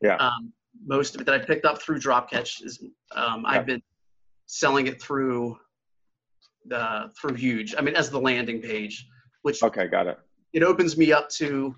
Yeah. 0.03 0.17
Um, 0.17 0.53
most 0.85 1.15
of 1.15 1.21
it 1.21 1.23
that 1.25 1.33
I 1.33 1.39
picked 1.39 1.65
up 1.65 1.81
through 1.81 1.99
Dropcatch 1.99 2.63
is 2.63 2.83
um, 3.15 3.41
Yeah. 3.41 3.51
I've 3.51 3.65
been 3.65 3.81
selling 4.45 4.87
it 4.87 5.01
through 5.01 5.57
the 6.65 7.11
through 7.19 7.35
Huge. 7.35 7.73
I 7.77 7.81
mean, 7.81 7.95
as 7.95 8.09
the 8.09 8.19
landing 8.19 8.61
page, 8.61 9.07
which 9.41 9.63
okay, 9.63 9.87
got 9.87 10.07
it. 10.07 10.19
it 10.51 10.61
opens 10.63 10.97
me 10.97 11.11
up 11.11 11.29
to 11.29 11.73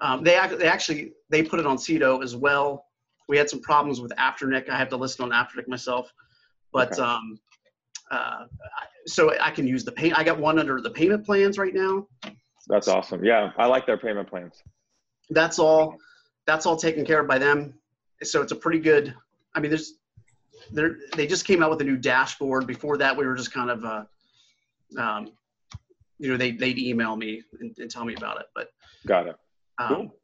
um, 0.00 0.22
they, 0.24 0.34
act, 0.36 0.58
they 0.58 0.68
actually 0.68 1.12
they 1.30 1.42
put 1.42 1.60
it 1.60 1.66
on 1.66 1.76
Sedo 1.76 2.22
as 2.24 2.34
well. 2.34 2.86
We 3.28 3.36
had 3.36 3.50
some 3.50 3.60
problems 3.60 4.00
with 4.00 4.12
Afternic. 4.12 4.68
I 4.68 4.76
have 4.76 4.88
to 4.90 4.96
list 4.96 5.20
on 5.20 5.30
Afternic 5.30 5.68
myself, 5.68 6.12
but 6.72 6.92
Okay. 6.92 7.02
um, 7.02 7.38
uh, 8.10 8.44
so 9.06 9.32
I 9.40 9.50
can 9.50 9.66
use 9.66 9.84
the 9.84 9.92
pay. 9.92 10.12
I 10.12 10.22
got 10.24 10.38
one 10.38 10.58
under 10.58 10.80
the 10.80 10.90
payment 10.90 11.24
plans 11.26 11.58
right 11.58 11.74
now. 11.74 12.06
That's 12.68 12.88
awesome. 12.88 13.24
Yeah, 13.24 13.50
I 13.58 13.66
like 13.66 13.86
their 13.86 13.98
payment 13.98 14.28
plans. 14.28 14.62
That's 15.30 15.58
all. 15.58 15.96
That's 16.46 16.66
all 16.66 16.76
taken 16.76 17.04
care 17.04 17.20
of 17.20 17.28
by 17.28 17.38
them. 17.38 17.74
So 18.22 18.42
it's 18.42 18.52
a 18.52 18.56
pretty 18.56 18.78
good. 18.78 19.14
I 19.54 19.60
mean, 19.60 19.70
there's 19.70 19.94
they 20.72 20.82
they 21.16 21.26
just 21.26 21.44
came 21.44 21.62
out 21.62 21.70
with 21.70 21.80
a 21.80 21.84
new 21.84 21.96
dashboard. 21.96 22.66
Before 22.66 22.96
that, 22.98 23.16
we 23.16 23.26
were 23.26 23.34
just 23.34 23.52
kind 23.52 23.70
of 23.70 23.84
uh, 23.84 24.04
um, 25.00 25.32
you 26.18 26.30
know 26.30 26.36
they 26.36 26.52
they'd 26.52 26.78
email 26.78 27.16
me 27.16 27.42
and, 27.60 27.76
and 27.78 27.90
tell 27.90 28.04
me 28.04 28.14
about 28.14 28.40
it, 28.40 28.46
but 28.54 28.70
Got 29.06 29.26
it. 29.28 29.36
um, 29.78 29.88
Cool. 29.88 30.14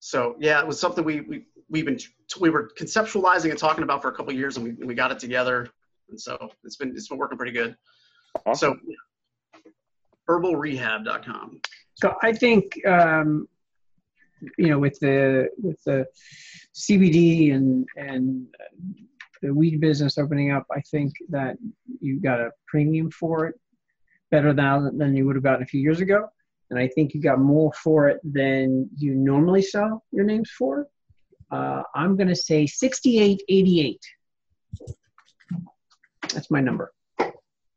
So 0.00 0.36
yeah, 0.38 0.60
it 0.60 0.66
was 0.66 0.78
something 0.78 1.04
we, 1.04 1.20
we 1.22 1.46
we've 1.68 1.84
been 1.86 1.98
we 2.40 2.50
were 2.50 2.70
conceptualizing 2.78 3.50
and 3.50 3.58
talking 3.58 3.84
about 3.84 4.02
for 4.02 4.08
a 4.08 4.12
couple 4.12 4.32
of 4.32 4.38
years, 4.38 4.56
and 4.56 4.64
we 4.64 4.86
we 4.86 4.94
got 4.94 5.10
it 5.12 5.18
together, 5.18 5.68
and 6.10 6.20
so 6.20 6.50
it's 6.62 6.76
been 6.76 6.90
it's 6.90 7.08
been 7.08 7.18
working 7.18 7.38
pretty 7.38 7.52
good. 7.52 7.76
Awesome. 8.46 8.80
So 8.84 9.62
herbalrehab.com. 10.28 11.60
So 11.94 12.16
I 12.22 12.32
think 12.32 12.84
um, 12.86 13.48
you 14.58 14.68
know 14.68 14.78
with 14.78 14.98
the 15.00 15.48
with 15.62 15.82
the 15.84 16.06
CBD 16.74 17.54
and 17.54 17.86
and 17.96 18.46
the 19.42 19.52
weed 19.52 19.80
business 19.80 20.16
opening 20.18 20.52
up, 20.52 20.66
I 20.72 20.80
think 20.80 21.12
that 21.28 21.56
you 22.00 22.20
got 22.20 22.40
a 22.40 22.50
premium 22.66 23.10
for 23.10 23.46
it 23.46 23.60
better 24.30 24.54
now 24.54 24.90
than 24.90 25.14
you 25.14 25.26
would 25.26 25.36
have 25.36 25.42
gotten 25.42 25.62
a 25.62 25.66
few 25.66 25.80
years 25.80 26.00
ago. 26.00 26.28
And 26.70 26.78
I 26.78 26.88
think 26.88 27.12
you 27.12 27.20
got 27.20 27.38
more 27.38 27.70
for 27.72 28.08
it 28.08 28.20
than 28.24 28.88
you 28.96 29.14
normally 29.14 29.60
sell 29.60 30.02
your 30.12 30.24
names 30.24 30.50
for. 30.50 30.88
Uh, 31.50 31.82
I'm 31.94 32.16
going 32.16 32.28
to 32.28 32.34
say 32.34 32.66
6888. 32.66 34.00
That's 36.32 36.50
my 36.50 36.60
number. 36.60 36.92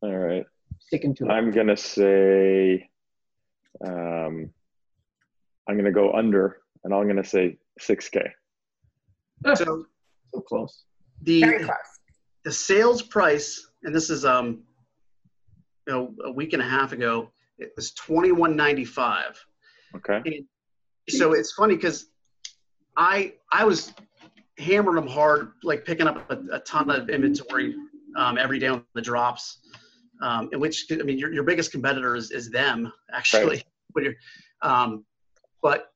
All 0.01 0.15
right. 0.15 0.45
Sticking 0.79 1.13
to 1.15 1.25
it. 1.25 1.29
I'm 1.29 1.51
gonna 1.51 1.75
say, 1.77 2.89
um, 3.85 4.49
I'm 5.67 5.77
gonna 5.77 5.91
go 5.91 6.13
under, 6.13 6.57
and 6.83 6.93
I'm 6.93 7.07
gonna 7.07 7.23
say 7.23 7.57
6K. 7.81 8.29
So 9.55 9.85
so 10.33 10.41
close. 10.41 10.83
the 11.23 11.41
Very 11.41 11.63
close. 11.63 11.77
the 12.43 12.51
sales 12.51 13.01
price, 13.01 13.69
and 13.83 13.93
this 13.93 14.09
is 14.09 14.25
um, 14.25 14.63
you 15.87 15.93
know, 15.93 16.13
a 16.25 16.31
week 16.31 16.53
and 16.53 16.61
a 16.61 16.67
half 16.67 16.91
ago, 16.91 17.29
it 17.57 17.71
was 17.75 17.91
twenty 17.93 18.31
one 18.31 18.55
ninety 18.55 18.85
five. 18.85 19.43
Okay. 19.95 20.43
So 21.09 21.33
it's 21.33 21.53
funny 21.53 21.75
because 21.75 22.07
I 22.97 23.33
I 23.51 23.63
was 23.63 23.93
hammering 24.57 24.95
them 24.95 25.07
hard, 25.07 25.51
like 25.63 25.85
picking 25.85 26.07
up 26.07 26.29
a, 26.31 26.39
a 26.51 26.59
ton 26.61 26.89
of 26.89 27.09
inventory 27.09 27.75
um, 28.17 28.37
every 28.37 28.59
day 28.59 28.67
on 28.67 28.83
the 28.95 29.01
drops. 29.01 29.59
Um, 30.21 30.49
in 30.51 30.59
which 30.59 30.87
I 30.91 30.95
mean, 30.95 31.19
your, 31.19 31.31
your 31.31 31.43
biggest 31.43 31.71
competitor 31.71 32.15
is, 32.15 32.31
is 32.31 32.49
them 32.49 32.91
actually. 33.13 33.63
When 33.93 34.03
you're, 34.03 34.15
um, 34.61 35.05
but 35.61 35.91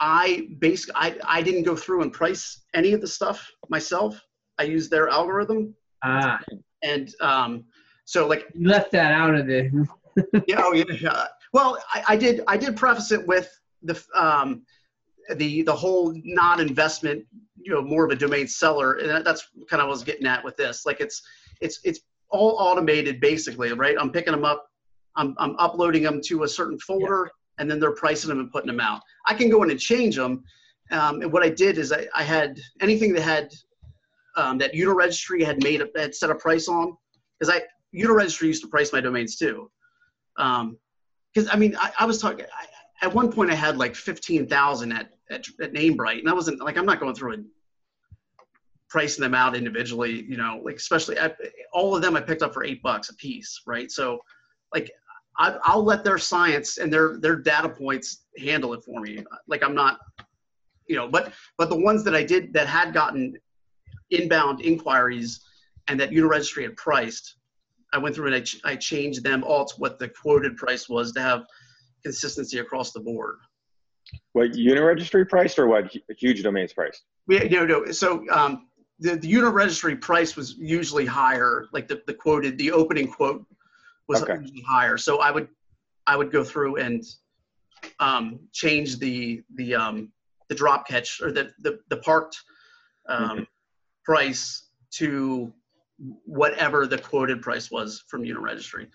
I 0.00 0.48
basically 0.58 0.94
I, 0.96 1.16
I 1.26 1.42
didn't 1.42 1.62
go 1.62 1.76
through 1.76 2.02
and 2.02 2.12
price 2.12 2.62
any 2.74 2.92
of 2.92 3.00
the 3.00 3.08
stuff 3.08 3.50
myself. 3.68 4.20
I 4.58 4.64
used 4.64 4.90
their 4.90 5.08
algorithm, 5.08 5.74
Ah, 6.02 6.40
and 6.82 7.14
um, 7.20 7.64
so 8.04 8.26
like 8.26 8.46
you 8.54 8.68
left 8.68 8.92
that 8.92 9.12
out 9.12 9.34
of 9.34 9.46
the. 9.46 9.88
yeah, 10.46 10.60
oh 10.62 10.72
yeah, 10.72 10.84
yeah. 11.00 11.26
Well, 11.52 11.78
I, 11.92 12.04
I 12.08 12.16
did. 12.16 12.42
I 12.46 12.56
did 12.56 12.76
preface 12.76 13.12
it 13.12 13.26
with 13.26 13.48
the 13.82 14.00
um, 14.14 14.62
the 15.36 15.62
the 15.62 15.74
whole 15.74 16.14
not 16.24 16.60
investment. 16.60 17.24
You 17.56 17.74
know, 17.74 17.82
more 17.82 18.04
of 18.04 18.10
a 18.12 18.16
domain 18.16 18.46
seller, 18.46 18.94
and 18.94 19.26
that's 19.26 19.48
kind 19.68 19.80
of 19.82 19.86
what 19.86 19.94
I 19.94 19.96
was 19.96 20.04
getting 20.04 20.26
at 20.26 20.44
with 20.44 20.56
this. 20.56 20.86
Like 20.86 21.00
it's 21.00 21.22
it's 21.60 21.80
it's 21.84 22.00
all 22.28 22.56
automated 22.58 23.20
basically, 23.20 23.72
right? 23.72 23.96
I'm 23.98 24.10
picking 24.10 24.32
them 24.32 24.44
up, 24.44 24.66
I'm 25.16 25.34
I'm 25.38 25.56
uploading 25.58 26.02
them 26.02 26.20
to 26.26 26.44
a 26.44 26.48
certain 26.48 26.78
folder, 26.78 27.30
and 27.58 27.70
then 27.70 27.80
they're 27.80 27.92
pricing 27.92 28.28
them 28.28 28.40
and 28.40 28.50
putting 28.50 28.66
them 28.68 28.80
out. 28.80 29.02
I 29.26 29.34
can 29.34 29.48
go 29.48 29.62
in 29.62 29.70
and 29.70 29.80
change 29.80 30.16
them. 30.16 30.44
Um, 30.90 31.22
and 31.22 31.32
what 31.32 31.42
I 31.42 31.48
did 31.48 31.78
is 31.78 31.92
I, 31.92 32.06
I 32.14 32.22
had 32.22 32.60
anything 32.80 33.12
that 33.14 33.22
had 33.22 33.52
um, 34.36 34.58
that 34.58 34.74
Uniregistry 34.74 35.44
had 35.44 35.62
made 35.62 35.80
a, 35.80 35.88
had 35.96 36.14
set 36.14 36.30
a 36.30 36.34
price 36.34 36.68
on, 36.68 36.96
because 37.38 37.54
I 37.54 37.62
Uniregistry 37.94 38.46
used 38.46 38.62
to 38.62 38.68
price 38.68 38.92
my 38.92 39.00
domains 39.00 39.36
too. 39.36 39.70
Um, 40.36 40.78
because 41.34 41.48
I 41.52 41.56
mean, 41.56 41.76
I, 41.76 41.92
I 41.98 42.06
was 42.06 42.18
talking 42.18 42.46
at 43.02 43.14
one 43.14 43.30
point. 43.30 43.50
I 43.50 43.54
had 43.54 43.76
like 43.76 43.94
fifteen 43.94 44.46
thousand 44.46 44.92
at, 44.92 45.10
at 45.30 45.46
at 45.60 45.72
Namebright, 45.72 46.20
and 46.20 46.28
I 46.28 46.32
wasn't 46.32 46.60
like 46.62 46.76
I'm 46.76 46.86
not 46.86 47.00
going 47.00 47.14
through 47.14 47.32
and 47.32 47.46
pricing 48.88 49.22
them 49.22 49.34
out 49.34 49.56
individually. 49.56 50.24
You 50.28 50.36
know, 50.36 50.60
like 50.64 50.76
especially 50.76 51.18
I, 51.18 51.32
all 51.72 51.94
of 51.94 52.02
them 52.02 52.16
I 52.16 52.20
picked 52.20 52.42
up 52.42 52.54
for 52.54 52.64
eight 52.64 52.82
bucks 52.82 53.08
a 53.08 53.14
piece, 53.16 53.62
right? 53.66 53.90
So, 53.90 54.20
like 54.74 54.90
I, 55.38 55.58
I'll 55.64 55.84
let 55.84 56.04
their 56.04 56.18
science 56.18 56.78
and 56.78 56.92
their 56.92 57.18
their 57.18 57.36
data 57.36 57.68
points 57.68 58.24
handle 58.38 58.72
it 58.74 58.82
for 58.84 59.00
me. 59.00 59.24
Like 59.46 59.62
I'm 59.62 59.74
not, 59.74 59.98
you 60.88 60.96
know, 60.96 61.08
but 61.08 61.32
but 61.58 61.68
the 61.68 61.76
ones 61.76 62.04
that 62.04 62.14
I 62.14 62.22
did 62.22 62.52
that 62.54 62.66
had 62.66 62.94
gotten 62.94 63.34
inbound 64.10 64.60
inquiries 64.60 65.40
and 65.88 65.98
that 66.00 66.10
Uniregistry 66.10 66.62
had 66.62 66.76
priced, 66.76 67.36
I 67.92 67.98
went 67.98 68.14
through 68.14 68.26
and 68.26 68.34
I, 68.36 68.40
ch- 68.40 68.60
I 68.64 68.76
changed 68.76 69.22
them 69.22 69.44
all 69.44 69.64
to 69.64 69.74
what 69.78 69.98
the 69.98 70.08
quoted 70.08 70.56
price 70.56 70.88
was 70.88 71.12
to 71.12 71.20
have 71.20 71.44
consistency 72.02 72.58
across 72.58 72.92
the 72.92 73.00
board. 73.00 73.36
What 74.32 74.52
Uniregistry 74.52 75.28
priced 75.28 75.58
or 75.58 75.66
what 75.66 75.92
Hu- 75.92 76.00
Huge 76.16 76.42
Domains 76.42 76.72
priced? 76.72 77.04
We, 77.26 77.48
no, 77.48 77.66
no. 77.66 77.90
So 77.90 78.24
um, 78.30 78.68
the, 78.98 79.16
the 79.16 79.32
Uniregistry 79.32 80.00
price 80.00 80.36
was 80.36 80.56
usually 80.56 81.06
higher, 81.06 81.66
like 81.72 81.88
the, 81.88 82.02
the 82.06 82.14
quoted, 82.14 82.58
the 82.58 82.72
opening 82.72 83.08
quote 83.08 83.44
was 84.08 84.22
Okay. 84.22 84.34
usually 84.40 84.62
higher. 84.62 84.96
So 84.96 85.20
I 85.20 85.30
would, 85.30 85.48
I 86.06 86.16
would 86.16 86.30
go 86.30 86.44
through 86.44 86.76
and 86.76 87.04
um, 88.00 88.40
change 88.52 88.98
the, 88.98 89.42
the, 89.54 89.74
um, 89.74 90.12
the 90.48 90.54
drop 90.54 90.86
catch 90.86 91.20
or 91.20 91.32
the, 91.32 91.52
the, 91.60 91.80
the 91.88 91.96
parked 91.98 92.36
um, 93.08 93.46
price 94.04 94.68
to 94.92 95.52
whatever 96.24 96.86
the 96.86 96.98
quoted 96.98 97.42
price 97.42 97.70
was 97.70 98.04
from 98.08 98.22
Uniregistry. 98.22 98.86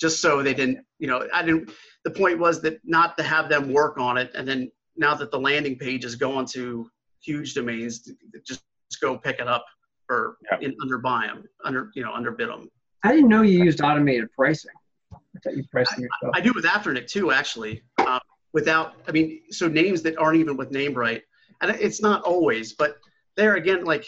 Just 0.00 0.20
so 0.20 0.42
they 0.42 0.54
didn't, 0.54 0.84
you 0.98 1.06
know, 1.06 1.28
I 1.32 1.42
didn't, 1.42 1.70
the 2.04 2.10
point 2.10 2.38
was 2.38 2.60
that 2.62 2.80
not 2.84 3.16
to 3.18 3.22
have 3.22 3.48
them 3.48 3.72
work 3.72 3.98
on 3.98 4.16
it. 4.16 4.32
And 4.34 4.46
then 4.48 4.70
now 4.96 5.14
that 5.14 5.30
the 5.30 5.38
landing 5.38 5.76
page 5.76 6.04
is 6.04 6.16
going 6.16 6.46
to 6.46 6.90
huge 7.22 7.54
domains, 7.54 8.10
just 8.46 8.62
go 9.00 9.16
pick 9.18 9.38
it 9.40 9.48
up 9.48 9.64
or 10.10 10.36
in, 10.60 10.74
under 10.82 10.98
buy 10.98 11.26
them, 11.26 11.44
under, 11.64 11.90
you 11.94 12.02
know, 12.02 12.12
underbid 12.12 12.48
them. 12.48 12.68
I 13.04 13.12
didn't 13.12 13.28
know 13.28 13.42
you 13.42 13.62
used 13.62 13.80
automated 13.82 14.32
pricing. 14.32 14.70
I 15.12 15.38
thought 15.42 15.56
you 15.56 15.64
priced 15.70 15.92
yourself. 15.98 16.32
I 16.34 16.40
do 16.40 16.52
with 16.54 16.64
Afternic 16.64 17.06
too, 17.06 17.30
actually. 17.30 17.82
Uh, 17.98 18.18
without, 18.52 18.94
I 19.06 19.12
mean, 19.12 19.42
so 19.50 19.68
names 19.68 20.02
that 20.02 20.16
aren't 20.16 20.38
even 20.38 20.56
with 20.56 20.70
Namebright, 20.70 21.22
and 21.60 21.70
it's 21.72 22.00
not 22.00 22.22
always, 22.22 22.72
but 22.72 22.96
there 23.36 23.56
again, 23.56 23.84
like, 23.84 24.06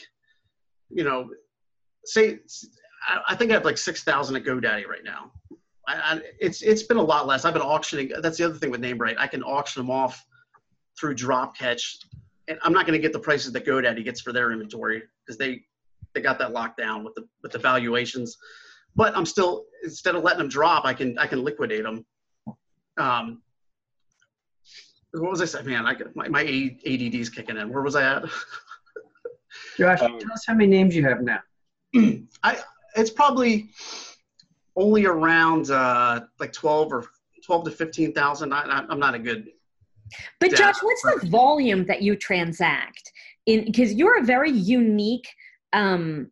you 0.88 1.04
know, 1.04 1.28
say, 2.04 2.38
I, 3.06 3.20
I 3.30 3.34
think 3.34 3.50
I 3.50 3.54
have 3.54 3.64
like 3.64 3.76
six 3.76 4.02
thousand 4.02 4.36
at 4.36 4.44
GoDaddy 4.44 4.86
right 4.86 5.04
now. 5.04 5.32
I, 5.88 5.94
I, 5.94 6.20
it's 6.40 6.62
it's 6.62 6.84
been 6.84 6.96
a 6.96 7.02
lot 7.02 7.26
less. 7.26 7.44
I've 7.44 7.54
been 7.54 7.62
auctioning. 7.62 8.12
That's 8.20 8.38
the 8.38 8.44
other 8.44 8.54
thing 8.54 8.70
with 8.70 8.80
Namebright. 8.80 9.16
I 9.18 9.26
can 9.26 9.42
auction 9.42 9.80
them 9.80 9.90
off 9.90 10.24
through 10.98 11.16
Dropcatch, 11.16 11.96
and 12.48 12.58
I'm 12.62 12.72
not 12.72 12.86
going 12.86 12.98
to 12.98 13.02
get 13.02 13.12
the 13.12 13.18
prices 13.18 13.52
that 13.52 13.66
GoDaddy 13.66 14.04
gets 14.04 14.20
for 14.20 14.32
their 14.32 14.52
inventory 14.52 15.02
because 15.24 15.36
they 15.36 15.62
they 16.14 16.20
got 16.22 16.38
that 16.38 16.52
locked 16.52 16.78
down 16.78 17.04
with 17.04 17.14
the 17.14 17.26
with 17.42 17.52
the 17.52 17.58
valuations. 17.58 18.38
But 18.96 19.16
I'm 19.16 19.26
still 19.26 19.66
instead 19.84 20.14
of 20.14 20.24
letting 20.24 20.38
them 20.38 20.48
drop, 20.48 20.84
I 20.84 20.94
can 20.94 21.18
I 21.18 21.26
can 21.26 21.44
liquidate 21.44 21.84
them. 21.84 22.04
Um, 22.96 23.42
what 25.12 25.30
was 25.30 25.40
I 25.40 25.44
saying? 25.44 25.66
Man, 25.66 25.86
I 25.86 25.94
got, 25.94 26.14
my 26.16 26.28
my 26.28 26.42
ADD 26.42 27.14
is 27.14 27.30
kicking 27.30 27.56
in. 27.56 27.72
Where 27.72 27.82
was 27.82 27.94
I 27.94 28.16
at? 28.16 28.24
Josh, 29.78 30.00
Um, 30.00 30.18
tell 30.18 30.32
us 30.32 30.44
how 30.46 30.54
many 30.54 30.68
names 30.68 30.94
you 30.96 31.04
have 31.04 31.22
now. 31.22 31.40
I 32.42 32.58
it's 32.96 33.10
probably 33.10 33.68
only 34.76 35.06
around 35.06 35.70
uh, 35.70 36.22
like 36.40 36.52
twelve 36.52 36.92
or 36.92 37.04
twelve 37.44 37.64
to 37.64 37.70
fifteen 37.70 38.12
thousand. 38.12 38.52
I, 38.52 38.62
I, 38.62 38.86
I'm 38.88 38.98
not 38.98 39.14
a 39.14 39.18
good. 39.18 39.48
But 40.40 40.52
Yeah. 40.52 40.58
Josh, 40.58 40.82
what's 40.82 41.02
the 41.02 41.28
volume 41.28 41.84
that 41.86 42.02
you 42.02 42.16
transact 42.16 43.12
in? 43.46 43.64
Because 43.64 43.92
you're 43.94 44.18
a 44.20 44.24
very 44.24 44.50
unique 44.50 45.28
um, 45.72 46.30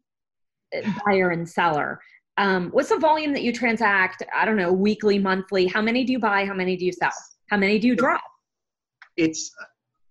buyer 1.04 1.30
and 1.30 1.48
seller. 1.48 2.00
Um, 2.36 2.70
what's 2.70 2.88
the 2.88 2.98
volume 2.98 3.32
that 3.32 3.42
you 3.42 3.52
transact? 3.52 4.22
I 4.34 4.44
don't 4.44 4.56
know, 4.56 4.72
weekly, 4.72 5.18
monthly. 5.18 5.66
How 5.66 5.80
many 5.80 6.04
do 6.04 6.12
you 6.12 6.18
buy? 6.18 6.44
How 6.44 6.54
many 6.54 6.76
do 6.76 6.84
you 6.84 6.92
sell? 6.92 7.12
How 7.50 7.56
many 7.56 7.78
do 7.78 7.86
you 7.86 7.94
drop? 7.94 8.22
It's 9.16 9.52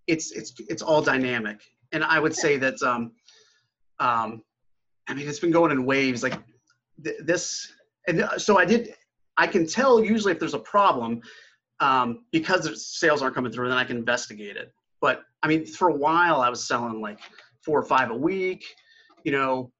it's 0.07 0.31
it's 0.31 0.53
it's 0.69 0.81
all 0.81 1.01
dynamic, 1.01 1.59
and 1.91 2.03
I 2.03 2.19
would 2.19 2.35
say 2.35 2.57
that 2.57 2.81
um, 2.81 3.11
um, 3.99 4.41
I 5.07 5.13
mean 5.13 5.27
it's 5.27 5.39
been 5.39 5.51
going 5.51 5.71
in 5.71 5.85
waves. 5.85 6.23
Like 6.23 6.39
th- 7.03 7.17
this, 7.23 7.73
and 8.07 8.19
th- 8.19 8.41
so 8.41 8.57
I 8.57 8.65
did. 8.65 8.95
I 9.35 9.47
can 9.47 9.67
tell 9.67 10.01
usually 10.01 10.31
if 10.31 10.39
there's 10.39 10.53
a 10.53 10.59
problem 10.59 11.21
um, 11.81 12.23
because 12.31 12.87
sales 12.87 13.21
aren't 13.21 13.35
coming 13.35 13.51
through, 13.51 13.67
then 13.67 13.77
I 13.77 13.83
can 13.83 13.97
investigate 13.97 14.55
it. 14.55 14.71
But 15.01 15.23
I 15.41 15.47
mean, 15.47 15.65
for 15.65 15.89
a 15.89 15.93
while 15.93 16.39
I 16.39 16.49
was 16.49 16.65
selling 16.65 17.01
like 17.01 17.19
four 17.65 17.77
or 17.77 17.83
five 17.83 18.09
a 18.09 18.15
week, 18.15 18.63
you 19.25 19.33
know, 19.33 19.72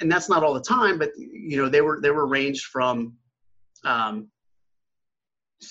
and 0.00 0.10
that's 0.10 0.28
not 0.28 0.42
all 0.42 0.54
the 0.54 0.60
time, 0.60 0.98
but 0.98 1.10
you 1.16 1.56
know, 1.56 1.68
they 1.68 1.80
were 1.80 2.00
they 2.00 2.10
were 2.10 2.26
ranged 2.26 2.66
from. 2.66 3.14
Um, 3.84 4.28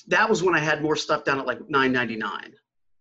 that 0.08 0.30
was 0.30 0.44
when 0.44 0.56
I 0.56 0.60
had 0.60 0.84
more 0.84 0.96
stuff 0.96 1.24
down 1.24 1.40
at 1.40 1.48
like 1.48 1.60
9.99, 1.62 2.54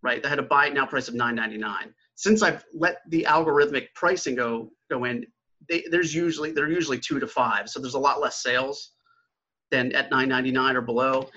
right? 0.03 0.25
I 0.25 0.29
had 0.29 0.39
a 0.39 0.43
buy 0.43 0.69
it 0.69 0.75
now 0.75 0.87
price 0.87 1.09
of 1.09 1.15
9.99. 1.15 1.93
Since 2.15 2.43
I've 2.43 2.65
let 2.73 2.99
the 3.09 3.27
algorithmic 3.29 3.89
pricing 3.95 4.35
go 4.35 4.71
go 4.91 5.05
in, 5.05 5.27
they, 5.69 5.85
there's 5.91 6.15
usually 6.15 6.53
they're 6.53 6.71
usually 6.71 6.99
two 6.99 7.21
to 7.21 7.27
five, 7.27 7.69
so 7.69 7.81
there's 7.81 7.95
a 7.95 7.99
lot 7.99 8.21
less 8.21 8.43
sales 8.43 8.93
than 9.71 9.95
at 9.95 10.11
9.99 10.11 10.75
or 10.75 10.81
below. 10.81 11.29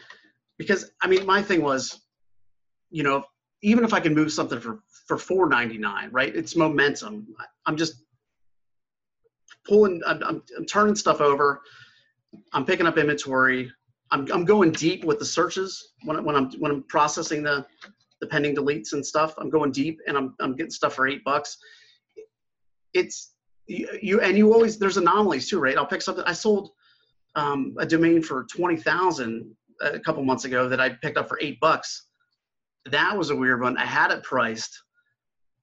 Because 0.58 0.92
I 1.02 1.08
mean, 1.08 1.26
my 1.26 1.42
thing 1.42 1.62
was, 1.62 2.02
you 2.92 3.04
know, 3.04 3.26
even 3.62 3.84
if 3.84 3.94
I 3.94 4.00
can 4.00 4.14
move 4.14 4.32
something 4.32 4.60
for 4.60 4.80
for 5.08 5.18
4.99, 5.18 6.10
right? 6.12 6.34
It's 6.34 6.56
momentum. 6.56 7.28
I'm 7.66 7.76
just 7.76 8.04
pulling. 9.68 10.02
I'm, 10.06 10.24
I'm, 10.24 10.44
I'm 10.58 10.66
turning 10.66 10.96
stuff 10.96 11.22
over. 11.22 11.62
I'm 12.54 12.66
picking 12.66 12.88
up 12.88 12.98
inventory. 12.98 13.72
I'm, 14.12 14.30
I'm 14.32 14.46
going 14.46 14.72
deep 14.72 15.06
with 15.06 15.20
the 15.20 15.26
searches 15.26 15.94
when, 16.04 16.24
when 16.24 16.36
I'm 16.36 16.52
when 16.60 16.72
I'm 16.72 16.84
processing 16.84 17.44
the 17.44 17.66
the 18.20 18.28
pending 18.28 18.56
deletes 18.56 18.94
and 18.94 19.06
stuff. 19.06 19.34
I'm 19.38 19.50
going 19.50 19.72
deep 19.72 20.00
and 20.08 20.18
I'm 20.18 20.36
I'm 20.40 20.56
getting 20.56 20.72
stuff 20.72 20.94
for 20.94 21.08
eight 21.08 21.24
bucks. 21.24 21.58
It's 22.94 23.34
you, 23.68 23.88
you 24.02 24.22
and 24.22 24.38
you 24.38 24.54
always 24.54 24.78
there's 24.78 24.98
anomalies 24.98 25.50
too, 25.50 25.60
right? 25.60 25.78
I'll 25.78 25.86
pick 25.86 26.02
something. 26.02 26.24
I 26.26 26.34
sold 26.34 26.72
um, 27.36 27.76
a 27.80 27.86
domain 27.86 28.22
for 28.22 28.44
twenty 28.44 28.78
thousand 28.78 29.56
a 29.82 30.00
couple 30.00 30.24
months 30.24 30.46
ago 30.46 30.70
that 30.70 30.80
I 30.80 30.90
picked 30.90 31.18
up 31.18 31.28
for 31.28 31.40
eight 31.42 31.60
bucks. 31.60 32.08
That 32.86 33.18
was 33.18 33.30
a 33.30 33.36
weird 33.36 33.62
one. 33.62 33.78
I 33.78 33.86
had 33.86 34.12
it 34.12 34.24
priced, 34.24 34.84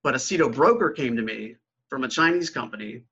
but 0.03 0.15
a 0.15 0.19
Sedo 0.19 0.53
broker 0.53 0.91
came 0.91 1.17
to 1.17 1.23
me 1.23 1.57
from 1.89 2.05
a 2.05 2.09
Chinese 2.09 2.51
company, 2.51 3.03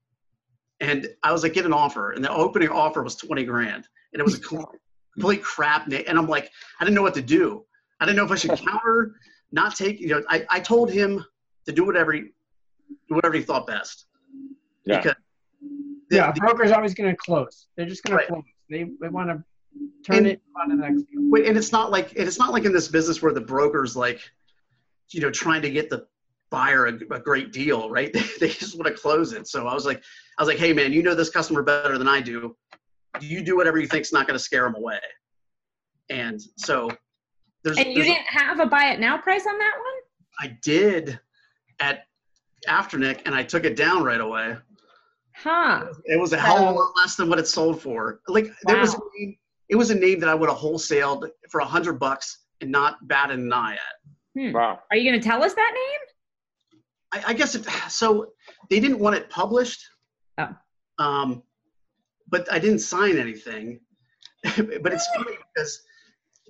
and 0.81 1.09
I 1.23 1.33
was 1.33 1.43
like, 1.43 1.55
get 1.55 1.65
an 1.67 1.73
offer, 1.73 2.13
and 2.13 2.25
the 2.25 2.31
opening 2.31 2.69
offer 2.69 3.03
was 3.03 3.17
twenty 3.17 3.45
grand, 3.45 3.89
and 4.13 4.21
it 4.21 4.25
was 4.25 4.35
a 4.35 4.41
complete 5.15 5.43
crap. 5.43 5.87
And 5.87 6.19
I'm 6.19 6.27
like, 6.27 6.51
I 6.81 6.85
didn't 6.85 6.95
know 6.97 7.03
what 7.03 7.15
to 7.15 7.23
do. 7.23 7.65
I 8.01 8.05
didn't 8.05 8.17
know 8.19 8.25
if 8.25 8.31
I 8.31 8.35
should 8.37 8.51
counter, 8.69 9.15
not 9.53 9.75
take. 9.75 10.01
You 10.01 10.09
know, 10.09 10.23
I, 10.29 10.45
I 10.51 10.61
told 10.61 10.91
him 10.91 11.25
to 11.67 11.73
do 11.73 11.85
whatever 11.85 12.13
he, 12.13 12.25
whatever 13.09 13.35
he 13.35 13.43
thought 13.43 13.67
best. 13.67 14.07
Yeah. 14.85 14.99
Because 14.99 15.15
the- 16.11 16.17
yeah, 16.17 16.31
the- 16.33 16.41
broker's 16.41 16.71
always 16.73 16.95
going 16.95 17.11
to 17.11 17.17
close. 17.17 17.67
They're 17.77 17.87
just 17.87 18.05
going 18.05 18.17
Right. 18.19 18.27
to 18.27 18.33
close. 18.35 18.45
They, 18.71 18.85
they 19.01 19.09
want 19.09 19.29
to 19.31 19.43
turn 20.07 20.19
And- 20.19 20.27
it 20.27 20.43
on 20.63 20.69
the 20.69 20.77
next. 20.77 21.05
Wait, 21.15 21.47
and 21.47 21.57
it's 21.57 21.73
not 21.73 21.91
like 21.91 22.11
and 22.19 22.29
it's 22.29 22.39
not 22.39 22.53
like 22.53 22.65
in 22.65 22.73
this 22.73 22.89
business 22.89 23.23
where 23.23 23.33
the 23.33 23.41
broker's 23.41 23.97
like, 23.97 24.21
you 25.11 25.21
know, 25.21 25.31
trying 25.31 25.63
to 25.63 25.71
get 25.71 25.89
the 25.91 26.07
buyer 26.51 26.87
a, 26.87 26.95
a 27.15 27.21
great 27.21 27.53
deal, 27.53 27.91
right? 27.91 28.13
they 28.41 28.49
just 28.49 28.77
want 28.79 28.87
to 28.87 29.01
close 29.01 29.33
it. 29.33 29.47
So 29.49 29.67
I 29.67 29.75
was 29.75 29.87
like, 29.87 30.03
I 30.39 30.43
was 30.43 30.49
like, 30.49 30.59
hey 30.59 30.73
man, 30.73 30.93
you 30.93 31.03
know 31.03 31.15
this 31.15 31.31
customer 31.31 31.63
better 31.63 31.99
than 31.99 32.09
I 32.09 32.21
do. 32.21 32.57
You 33.21 33.43
do 33.43 33.57
whatever 33.57 33.79
you 33.79 33.87
think's 33.87 34.13
not 34.13 34.27
going 34.27 34.37
to 34.39 34.43
scare 34.43 34.65
them 34.65 34.75
away. 34.75 34.99
And 36.11 36.41
so 36.57 36.91
there's, 37.65 37.79
And 37.79 37.89
you 37.89 37.95
there's- 38.03 38.09
didn't 38.09 38.27
have 38.29 38.61
a 38.61 38.67
buy 38.67 38.87
it 38.93 39.01
now 39.01 39.19
price 39.19 39.47
on 39.47 39.59
that 39.59 39.75
one? 39.77 39.95
I 40.39 40.59
did 40.63 41.19
at 41.81 42.05
Afternic, 42.69 43.23
and 43.27 43.35
I 43.35 43.43
took 43.43 43.65
it 43.65 43.77
down 43.77 44.03
right 44.03 44.21
away. 44.21 44.57
Huh. 45.35 45.87
It 46.05 46.19
was 46.19 46.33
a 46.33 46.39
hell 46.39 46.57
of 46.69 46.75
a 46.75 46.79
lot 46.79 46.93
less 46.97 47.17
than 47.17 47.29
what 47.29 47.39
it 47.39 47.47
sold 47.47 47.81
for. 47.81 48.21
Like 48.29 48.51
there 48.65 48.79
was 48.79 48.95
a 48.95 48.99
name, 49.19 49.37
it 49.69 49.77
was 49.77 49.91
a 49.91 49.95
name 49.95 50.21
that 50.21 50.29
I 50.29 50.35
would 50.35 50.49
have 50.49 50.59
wholesaled 50.59 51.29
for 51.51 51.61
a 51.61 51.65
hundred 51.65 51.95
bucks 51.99 52.45
and 52.61 52.71
not 52.71 53.07
batted 53.09 53.39
an 53.39 53.53
eye 53.53 53.75
at. 53.75 54.41
Hmm. 54.41 54.53
Wow. 54.53 54.79
Are 54.91 54.97
you 54.97 55.11
going 55.11 55.21
to 55.21 55.27
tell 55.27 55.43
us 55.43 55.55
that 55.55 55.73
name? 55.75 56.01
I, 57.13 57.23
I 57.29 57.33
guess 57.33 57.55
it, 57.55 57.67
so. 57.89 58.33
They 58.71 58.81
didn't 58.81 58.99
want 58.99 59.17
it 59.17 59.31
published. 59.31 59.85
Oh. 60.39 60.49
Um, 60.99 61.43
but 62.29 62.51
I 62.53 62.59
didn't 62.59 62.81
sign 62.81 63.17
anything. 63.17 63.81
but 64.45 64.93
it's 64.93 65.07
funny 65.15 65.37
because 65.55 65.83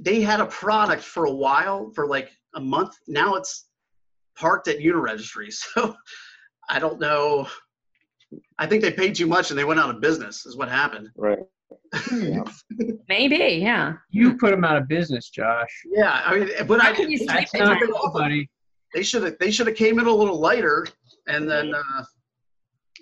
they 0.00 0.20
had 0.20 0.40
a 0.40 0.46
product 0.46 1.02
for 1.02 1.24
a 1.26 1.32
while, 1.32 1.90
for 1.94 2.06
like 2.06 2.30
a 2.54 2.60
month. 2.60 2.94
Now 3.06 3.34
it's 3.34 3.66
parked 4.36 4.68
at 4.68 4.78
Uniregistry. 4.78 5.52
So 5.74 5.96
I 6.68 6.78
don't 6.78 7.00
know. 7.00 7.46
I 8.58 8.66
think 8.66 8.82
they 8.82 8.92
paid 8.92 9.14
too 9.14 9.26
much 9.26 9.50
and 9.50 9.58
they 9.58 9.64
went 9.64 9.78
out 9.78 9.90
of 9.90 10.00
business. 10.00 10.46
Is 10.46 10.56
what 10.56 10.68
happened. 10.68 11.08
Right. 11.16 11.38
Yeah. 12.12 12.42
Maybe, 13.08 13.36
yeah. 13.62 13.94
You 14.10 14.36
put 14.36 14.50
them 14.50 14.64
out 14.64 14.76
of 14.76 14.88
business, 14.88 15.30
Josh. 15.30 15.70
Yeah, 15.92 16.22
I 16.24 16.38
mean, 16.38 16.48
but 16.66 16.80
How 16.80 16.90
I 16.90 16.92
can 16.92 17.10
you 17.10 17.18
they, 17.18 17.24
sleep 17.24 17.38
That's 17.38 17.54
in 17.54 17.60
not 17.60 17.80
that? 17.80 17.88
cool, 17.88 18.10
buddy. 18.12 18.50
They 18.96 19.02
should 19.02 19.22
have 19.22 19.36
they 19.38 19.50
should 19.50 19.66
have 19.66 19.76
came 19.76 19.98
in 19.98 20.06
a 20.06 20.10
little 20.10 20.40
lighter 20.40 20.86
and 21.28 21.48
then 21.48 21.74
uh, 21.74 22.04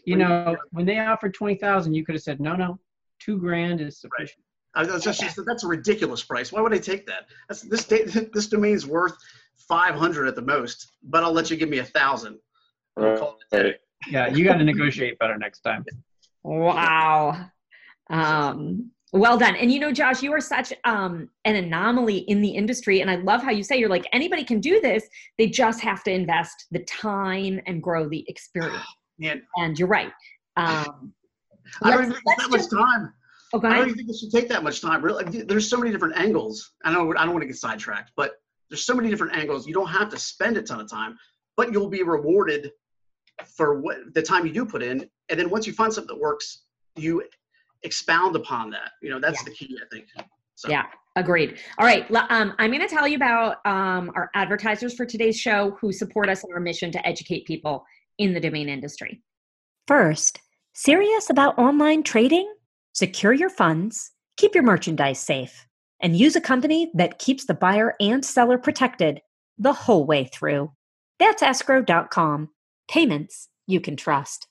You 0.05 0.17
know, 0.17 0.57
when 0.73 0.85
they 0.85 0.99
offered 0.99 1.35
20000 1.35 1.95
you 1.95 2.05
could 2.05 2.17
have 2.17 2.23
said, 2.23 2.41
no, 2.41 2.57
no, 2.57 2.81
two 3.21 3.39
grand 3.39 3.81
is 3.81 4.01
sufficient. 4.01 4.43
I 4.75 4.83
was 4.83 5.05
just, 5.05 5.21
just 5.21 5.39
that's 5.47 5.63
a 5.63 5.69
ridiculous 5.69 6.25
price. 6.25 6.51
Why 6.51 6.61
would 6.61 6.75
I 6.75 6.79
take 6.79 7.07
that? 7.07 7.27
That's 7.49 7.63
this 7.63 7.85
da- 7.85 8.05
this 8.35 8.49
domain's 8.49 8.87
worth 8.87 9.17
five 9.57 9.95
hundred 9.95 10.27
at 10.27 10.35
the 10.35 10.43
most, 10.43 10.91
but 11.05 11.23
I'll 11.23 11.33
let 11.33 11.49
you 11.49 11.57
give 11.57 11.69
me 11.69 11.79
a 11.79 11.85
thousand. 11.85 12.39
Right. 12.97 13.21
right. 13.53 13.77
Yeah, 14.11 14.27
you 14.27 14.45
got 14.45 14.57
to 14.57 14.65
negotiate 14.65 15.17
better 15.21 15.39
next 15.39 15.61
time. 15.61 15.85
Wow. 16.43 17.51
Um, 18.11 18.91
well 19.15 19.39
done. 19.39 19.55
And 19.55 19.71
you 19.71 19.79
know, 19.79 19.93
Josh, 19.93 20.23
you 20.23 20.33
are 20.33 20.41
such 20.41 20.73
um, 20.85 21.29
an 21.45 21.55
anomaly 21.55 22.19
in 22.19 22.43
the 22.43 22.49
industry. 22.49 23.01
And 23.01 23.11
I 23.11 23.17
love 23.17 23.43
how 23.43 23.53
you 23.53 23.63
say 23.63 23.79
you're 23.79 23.89
like, 23.89 24.07
anybody 24.13 24.43
can 24.43 24.61
do 24.61 24.81
this. 24.81 25.09
They 25.39 25.47
just 25.47 25.81
have 25.81 26.03
to 26.05 26.11
invest 26.11 26.67
the 26.73 26.81
time 26.81 27.61
and 27.67 27.83
grow 27.83 28.09
the 28.09 28.25
experience. 28.29 28.85
Man, 29.19 29.43
And 29.57 29.79
you're 29.79 29.87
right. 29.87 30.13
Um, 30.57 31.13
I 31.83 31.93
don't 31.93 32.07
even 32.07 32.13
think 32.15 32.39
that 32.39 32.51
much 32.51 32.69
time. 32.69 33.13
Okay. 33.55 33.69
I 33.69 33.75
don't 33.75 33.89
even 33.91 33.95
think 33.95 34.11
it 34.11 34.17
should 34.17 34.33
take 34.33 34.49
that 34.49 34.65
much 34.65 34.81
time. 34.81 35.05
Really, 35.05 35.45
there's 35.45 35.71
so 35.71 35.77
many 35.77 35.93
different 35.93 36.17
angles. 36.17 36.73
I 36.85 36.93
know 36.93 37.15
I 37.17 37.25
don't 37.25 37.33
want 37.33 37.43
to 37.43 37.47
get 37.47 37.55
sidetracked, 37.55 38.11
but 38.17 38.33
there's 38.69 38.85
so 38.85 38.95
many 38.95 39.09
different 39.09 39.37
angles. 39.37 39.69
You 39.69 39.75
don't 39.75 39.89
have 39.89 40.09
to 40.11 40.19
spend 40.19 40.57
a 40.57 40.63
ton 40.63 40.81
of 40.81 40.91
time, 40.91 41.17
but 41.57 41.73
you'll 41.73 41.89
be 41.89 42.03
rewarded 42.03 42.73
for 43.57 43.81
what 43.81 43.99
the 44.15 44.23
time 44.23 44.45
you 44.45 44.53
do 44.53 44.67
put 44.67 44.83
in. 44.83 45.09
And 45.29 45.39
then 45.39 45.49
once 45.51 45.69
you 45.69 45.73
find 45.73 45.93
something 45.93 46.17
that 46.17 46.21
works, 46.21 46.65
you 46.97 47.23
expound 47.85 48.35
upon 48.37 48.71
that. 48.71 48.93
You 49.03 49.11
know, 49.11 49.21
that's 49.21 49.41
Yeah. 49.41 49.45
the 49.45 49.51
key, 49.55 49.79
I 49.81 49.87
think. 49.95 50.09
So, 50.57 50.69
Yeah. 50.69 50.87
Agreed. 51.17 51.61
All 51.79 51.87
right. 51.87 52.11
Um, 52.31 52.55
I'm 52.59 52.71
going 52.73 52.81
to 52.81 52.93
tell 52.93 53.07
you 53.07 53.15
about 53.17 53.65
um, 53.65 54.11
our 54.17 54.31
advertisers 54.35 54.95
for 54.97 55.07
today's 55.07 55.39
show 55.39 55.77
who 55.81 55.93
support 55.93 56.29
us 56.29 56.43
in 56.43 56.53
our 56.53 56.59
mission 56.59 56.91
to 56.91 57.07
educate 57.07 57.45
people 57.47 57.85
in 58.19 58.35
the 58.35 58.41
domain 58.41 58.69
industry. 58.69 59.23
First, 59.87 60.41
serious 60.73 61.31
about 61.31 61.57
online 61.57 62.03
trading? 62.03 62.53
Secure 62.95 63.33
your 63.33 63.51
funds, 63.51 64.11
keep 64.37 64.55
your 64.55 64.65
merchandise 64.65 65.21
safe, 65.21 65.67
and 66.01 66.17
use 66.17 66.35
a 66.35 66.41
company 66.41 66.91
that 66.95 67.19
keeps 67.21 67.45
the 67.47 67.55
buyer 67.55 67.95
and 68.01 68.25
seller 68.25 68.59
protected 68.59 69.21
the 69.59 69.73
whole 69.73 70.05
way 70.07 70.25
through. 70.25 70.73
That's 71.21 71.43
escrow.com. 71.43 72.51
Payments 72.89 73.49
you 73.67 73.81
can 73.81 73.97
trust. 73.97 74.49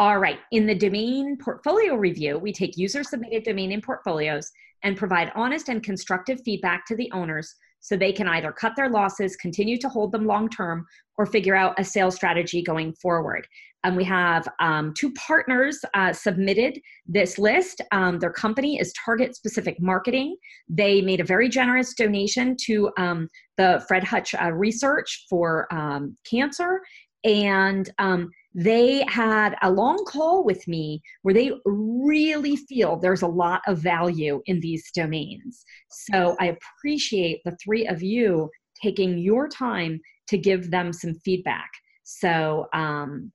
All 0.00 0.18
right. 0.18 0.38
In 0.50 0.64
the 0.64 0.74
domain 0.74 1.36
portfolio 1.36 1.94
review, 1.94 2.38
we 2.38 2.54
take 2.54 2.78
user 2.78 3.04
submitted 3.04 3.42
domain 3.42 3.68
name 3.68 3.82
portfolios 3.82 4.50
and 4.82 4.96
provide 4.96 5.30
honest 5.34 5.68
and 5.68 5.82
constructive 5.82 6.40
feedback 6.42 6.86
to 6.86 6.96
the 6.96 7.12
owners 7.12 7.54
so 7.80 7.98
they 7.98 8.10
can 8.10 8.26
either 8.26 8.50
cut 8.50 8.72
their 8.76 8.88
losses, 8.88 9.36
continue 9.36 9.76
to 9.76 9.90
hold 9.90 10.10
them 10.10 10.24
long 10.24 10.48
term, 10.48 10.86
or 11.18 11.26
figure 11.26 11.54
out 11.54 11.78
a 11.78 11.84
sales 11.84 12.14
strategy 12.14 12.62
going 12.62 12.94
forward. 12.94 13.46
And 13.84 13.94
we 13.94 14.04
have 14.04 14.48
um, 14.58 14.94
two 14.96 15.12
partners 15.12 15.78
uh, 15.92 16.14
submitted 16.14 16.80
this 17.04 17.36
list. 17.36 17.82
Um, 17.92 18.18
their 18.18 18.32
company 18.32 18.80
is 18.80 18.94
Target 19.04 19.36
Specific 19.36 19.82
Marketing. 19.82 20.34
They 20.66 21.02
made 21.02 21.20
a 21.20 21.24
very 21.24 21.50
generous 21.50 21.92
donation 21.92 22.56
to 22.64 22.90
um, 22.96 23.28
the 23.58 23.84
Fred 23.86 24.04
Hutch 24.04 24.34
uh, 24.34 24.50
Research 24.50 25.26
for 25.28 25.70
um, 25.70 26.16
Cancer. 26.24 26.80
And 27.22 27.90
um, 27.98 28.30
they 28.54 29.04
had 29.08 29.54
a 29.62 29.70
long 29.70 30.04
call 30.06 30.44
with 30.44 30.66
me 30.66 31.00
where 31.22 31.34
they 31.34 31.52
really 31.64 32.56
feel 32.56 32.96
there's 32.96 33.22
a 33.22 33.28
lot 33.28 33.62
of 33.66 33.78
value 33.78 34.42
in 34.46 34.60
these 34.60 34.90
domains. 34.92 35.64
So 35.88 36.36
I 36.40 36.56
appreciate 36.56 37.40
the 37.44 37.56
three 37.62 37.86
of 37.86 38.02
you 38.02 38.50
taking 38.80 39.18
your 39.18 39.48
time 39.48 40.00
to 40.28 40.38
give 40.38 40.70
them 40.70 40.92
some 40.92 41.14
feedback. 41.24 41.70
So, 42.02 42.66
um, 42.72 43.30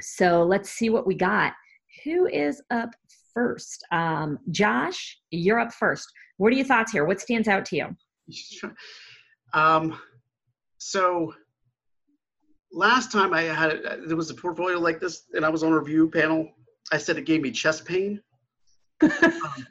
so 0.00 0.44
let's 0.44 0.70
see 0.70 0.88
what 0.88 1.06
we 1.06 1.14
got. 1.14 1.52
Who 2.04 2.26
is 2.26 2.62
up 2.70 2.90
first? 3.34 3.84
Um, 3.92 4.38
Josh, 4.50 5.18
you're 5.30 5.58
up 5.60 5.72
first. 5.72 6.08
What 6.38 6.52
are 6.52 6.56
your 6.56 6.64
thoughts 6.64 6.92
here? 6.92 7.04
What 7.04 7.20
stands 7.20 7.48
out 7.48 7.66
to 7.66 7.76
you? 7.76 8.70
um, 9.52 9.98
so 10.78 11.34
last 12.72 13.12
time 13.12 13.32
I 13.32 13.42
had 13.42 13.70
it, 13.70 14.08
there 14.08 14.16
was 14.16 14.30
a 14.30 14.34
portfolio 14.34 14.78
like 14.78 15.00
this, 15.00 15.24
and 15.32 15.44
I 15.44 15.48
was 15.48 15.62
on 15.62 15.72
a 15.72 15.78
review 15.78 16.08
panel. 16.08 16.48
I 16.92 16.98
said 16.98 17.18
it 17.18 17.26
gave 17.26 17.42
me 17.42 17.50
chest 17.50 17.84
pain. 17.84 18.20
Um, 19.22 19.66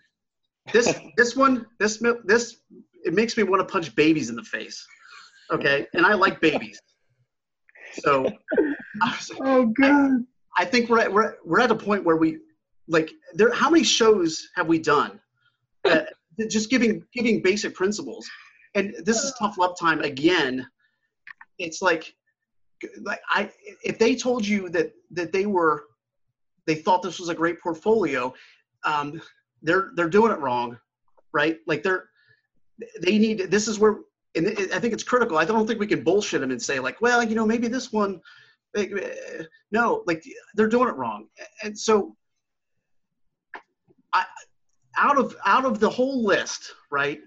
this 0.73 0.99
this 1.15 1.35
one 1.35 1.65
this 1.79 2.03
this 2.25 2.57
it 3.05 3.13
makes 3.13 3.37
me 3.37 3.43
want 3.43 3.61
to 3.65 3.71
punch 3.71 3.95
babies 3.95 4.29
in 4.29 4.35
the 4.35 4.43
face. 4.43 4.85
Okay, 5.51 5.87
and 5.93 6.05
I 6.05 6.13
like 6.13 6.41
babies. 6.41 6.79
So 7.93 8.29
I 9.01 9.19
Oh, 9.39 9.65
God. 9.67 10.25
I 10.57 10.65
think 10.65 10.89
we're 10.89 10.99
at, 10.99 11.13
we're 11.13 11.35
we're 11.45 11.59
at 11.59 11.71
a 11.71 11.75
point 11.75 12.03
where 12.03 12.17
we 12.17 12.39
like 12.87 13.11
there. 13.33 13.51
How 13.53 13.69
many 13.69 13.83
shows 13.83 14.49
have 14.55 14.67
we 14.67 14.79
done? 14.79 15.19
Uh, 15.85 16.01
just 16.49 16.69
giving 16.69 17.03
giving 17.13 17.41
basic 17.41 17.75
principles, 17.75 18.27
and 18.75 18.95
this 19.05 19.23
is 19.23 19.33
tough 19.39 19.57
love 19.57 19.77
time 19.79 20.01
again. 20.01 20.67
It's 21.59 21.81
like 21.81 22.13
like 23.01 23.21
I 23.29 23.51
if 23.83 23.97
they 23.99 24.15
told 24.15 24.45
you 24.45 24.69
that 24.69 24.93
that 25.11 25.31
they 25.31 25.45
were 25.45 25.85
they 26.65 26.75
thought 26.75 27.01
this 27.01 27.19
was 27.19 27.29
a 27.29 27.35
great 27.35 27.59
portfolio, 27.61 28.33
um, 28.83 29.21
they're 29.61 29.91
they're 29.95 30.09
doing 30.09 30.31
it 30.31 30.39
wrong, 30.39 30.77
right? 31.31 31.57
Like 31.65 31.83
they're 31.83 32.09
they 33.01 33.17
need 33.17 33.49
this 33.49 33.67
is 33.67 33.79
where 33.79 33.99
and 34.35 34.47
I 34.73 34.79
think 34.79 34.93
it's 34.93 35.03
critical. 35.03 35.37
I 35.37 35.45
don't 35.45 35.65
think 35.65 35.79
we 35.79 35.87
can 35.87 36.03
bullshit 36.03 36.41
them 36.41 36.51
and 36.51 36.61
say 36.61 36.79
like, 36.79 37.01
well, 37.01 37.23
you 37.23 37.35
know, 37.35 37.45
maybe 37.45 37.67
this 37.67 37.91
one. 37.91 38.21
Eh, 38.75 38.87
no, 39.71 40.03
like 40.05 40.23
they're 40.55 40.67
doing 40.67 40.89
it 40.89 40.95
wrong, 40.95 41.27
and 41.63 41.77
so 41.77 42.15
I, 44.13 44.25
out 44.97 45.17
of 45.17 45.35
out 45.45 45.65
of 45.65 45.79
the 45.79 45.89
whole 45.89 46.23
list, 46.23 46.73
right? 46.91 47.19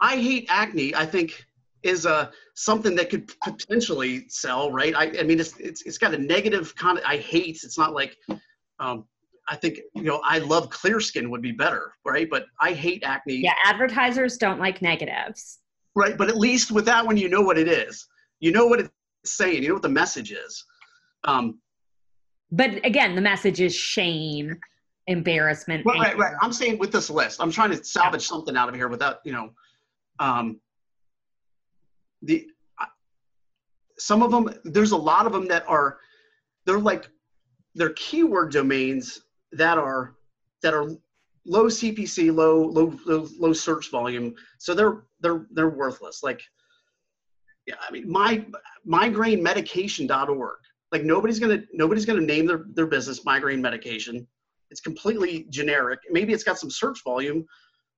I 0.00 0.16
hate 0.16 0.46
acne. 0.48 0.94
I 0.94 1.04
think 1.04 1.44
is 1.82 2.06
a 2.06 2.30
something 2.54 2.94
that 2.96 3.10
could 3.10 3.30
potentially 3.42 4.26
sell, 4.28 4.70
right? 4.70 4.94
I, 4.94 5.12
I 5.18 5.22
mean, 5.22 5.40
it's, 5.40 5.56
it's 5.58 5.82
it's 5.82 5.98
got 5.98 6.14
a 6.14 6.18
negative 6.18 6.74
kind 6.76 6.98
of. 6.98 7.04
I 7.06 7.16
hate. 7.16 7.60
It's 7.62 7.78
not 7.78 7.92
like. 7.94 8.16
Um, 8.78 9.04
I 9.48 9.56
think 9.56 9.80
you 9.94 10.04
know 10.04 10.20
I 10.24 10.38
love 10.38 10.70
clear 10.70 11.00
skin 11.00 11.30
would 11.30 11.42
be 11.42 11.52
better, 11.52 11.92
right? 12.04 12.28
But 12.30 12.46
I 12.60 12.72
hate 12.72 13.02
acne. 13.04 13.36
Yeah, 13.36 13.54
advertisers 13.64 14.36
don't 14.36 14.60
like 14.60 14.82
negatives. 14.82 15.58
Right, 15.94 16.16
but 16.16 16.28
at 16.28 16.36
least 16.36 16.70
with 16.70 16.86
that 16.86 17.04
one, 17.04 17.16
you 17.16 17.28
know 17.28 17.42
what 17.42 17.58
it 17.58 17.68
is. 17.68 18.06
You 18.40 18.52
know 18.52 18.66
what 18.66 18.80
it's 18.80 18.90
saying. 19.24 19.62
You 19.62 19.68
know 19.68 19.74
what 19.74 19.82
the 19.82 19.88
message 19.88 20.32
is. 20.32 20.64
Um, 21.24 21.58
but 22.50 22.84
again, 22.84 23.14
the 23.14 23.20
message 23.20 23.60
is 23.60 23.74
shame, 23.74 24.58
embarrassment. 25.06 25.84
Right, 25.84 25.98
right, 25.98 26.18
right. 26.18 26.34
I'm 26.40 26.52
saying 26.52 26.78
with 26.78 26.92
this 26.92 27.10
list, 27.10 27.40
I'm 27.40 27.50
trying 27.50 27.70
to 27.70 27.84
salvage 27.84 28.26
something 28.26 28.56
out 28.56 28.68
of 28.68 28.74
here 28.74 28.88
without, 28.88 29.18
you 29.24 29.32
know, 29.32 29.50
um, 30.18 30.60
the 32.22 32.46
some 34.02 34.22
of 34.22 34.30
them. 34.30 34.52
There's 34.64 34.92
a 34.92 34.96
lot 34.96 35.26
of 35.26 35.32
them 35.32 35.46
that 35.48 35.64
are, 35.68 35.98
they're 36.66 36.78
like, 36.78 37.08
they're 37.74 37.92
keyword 37.94 38.52
domains 38.52 39.20
that 39.52 39.78
are 39.78 40.14
that 40.62 40.74
are 40.74 40.90
low 41.46 41.66
CPC, 41.66 42.34
low 42.34 42.66
low 42.66 42.96
low, 43.06 43.52
search 43.52 43.90
volume. 43.90 44.34
So 44.58 44.74
they're 44.74 45.04
they're 45.20 45.46
they're 45.52 45.70
worthless. 45.70 46.22
Like, 46.22 46.42
yeah, 47.66 47.76
I 47.86 47.90
mean, 47.90 48.10
my 48.10 48.44
migrainemedication.org. 48.86 50.58
Like 50.90 51.04
nobody's 51.04 51.38
gonna 51.38 51.62
nobody's 51.72 52.04
gonna 52.04 52.20
name 52.20 52.46
their 52.46 52.66
their 52.74 52.86
business 52.86 53.24
migraine 53.24 53.62
medication. 53.62 54.26
It's 54.70 54.80
completely 54.80 55.46
generic. 55.50 56.00
Maybe 56.10 56.32
it's 56.32 56.44
got 56.44 56.58
some 56.58 56.70
search 56.70 57.02
volume, 57.04 57.46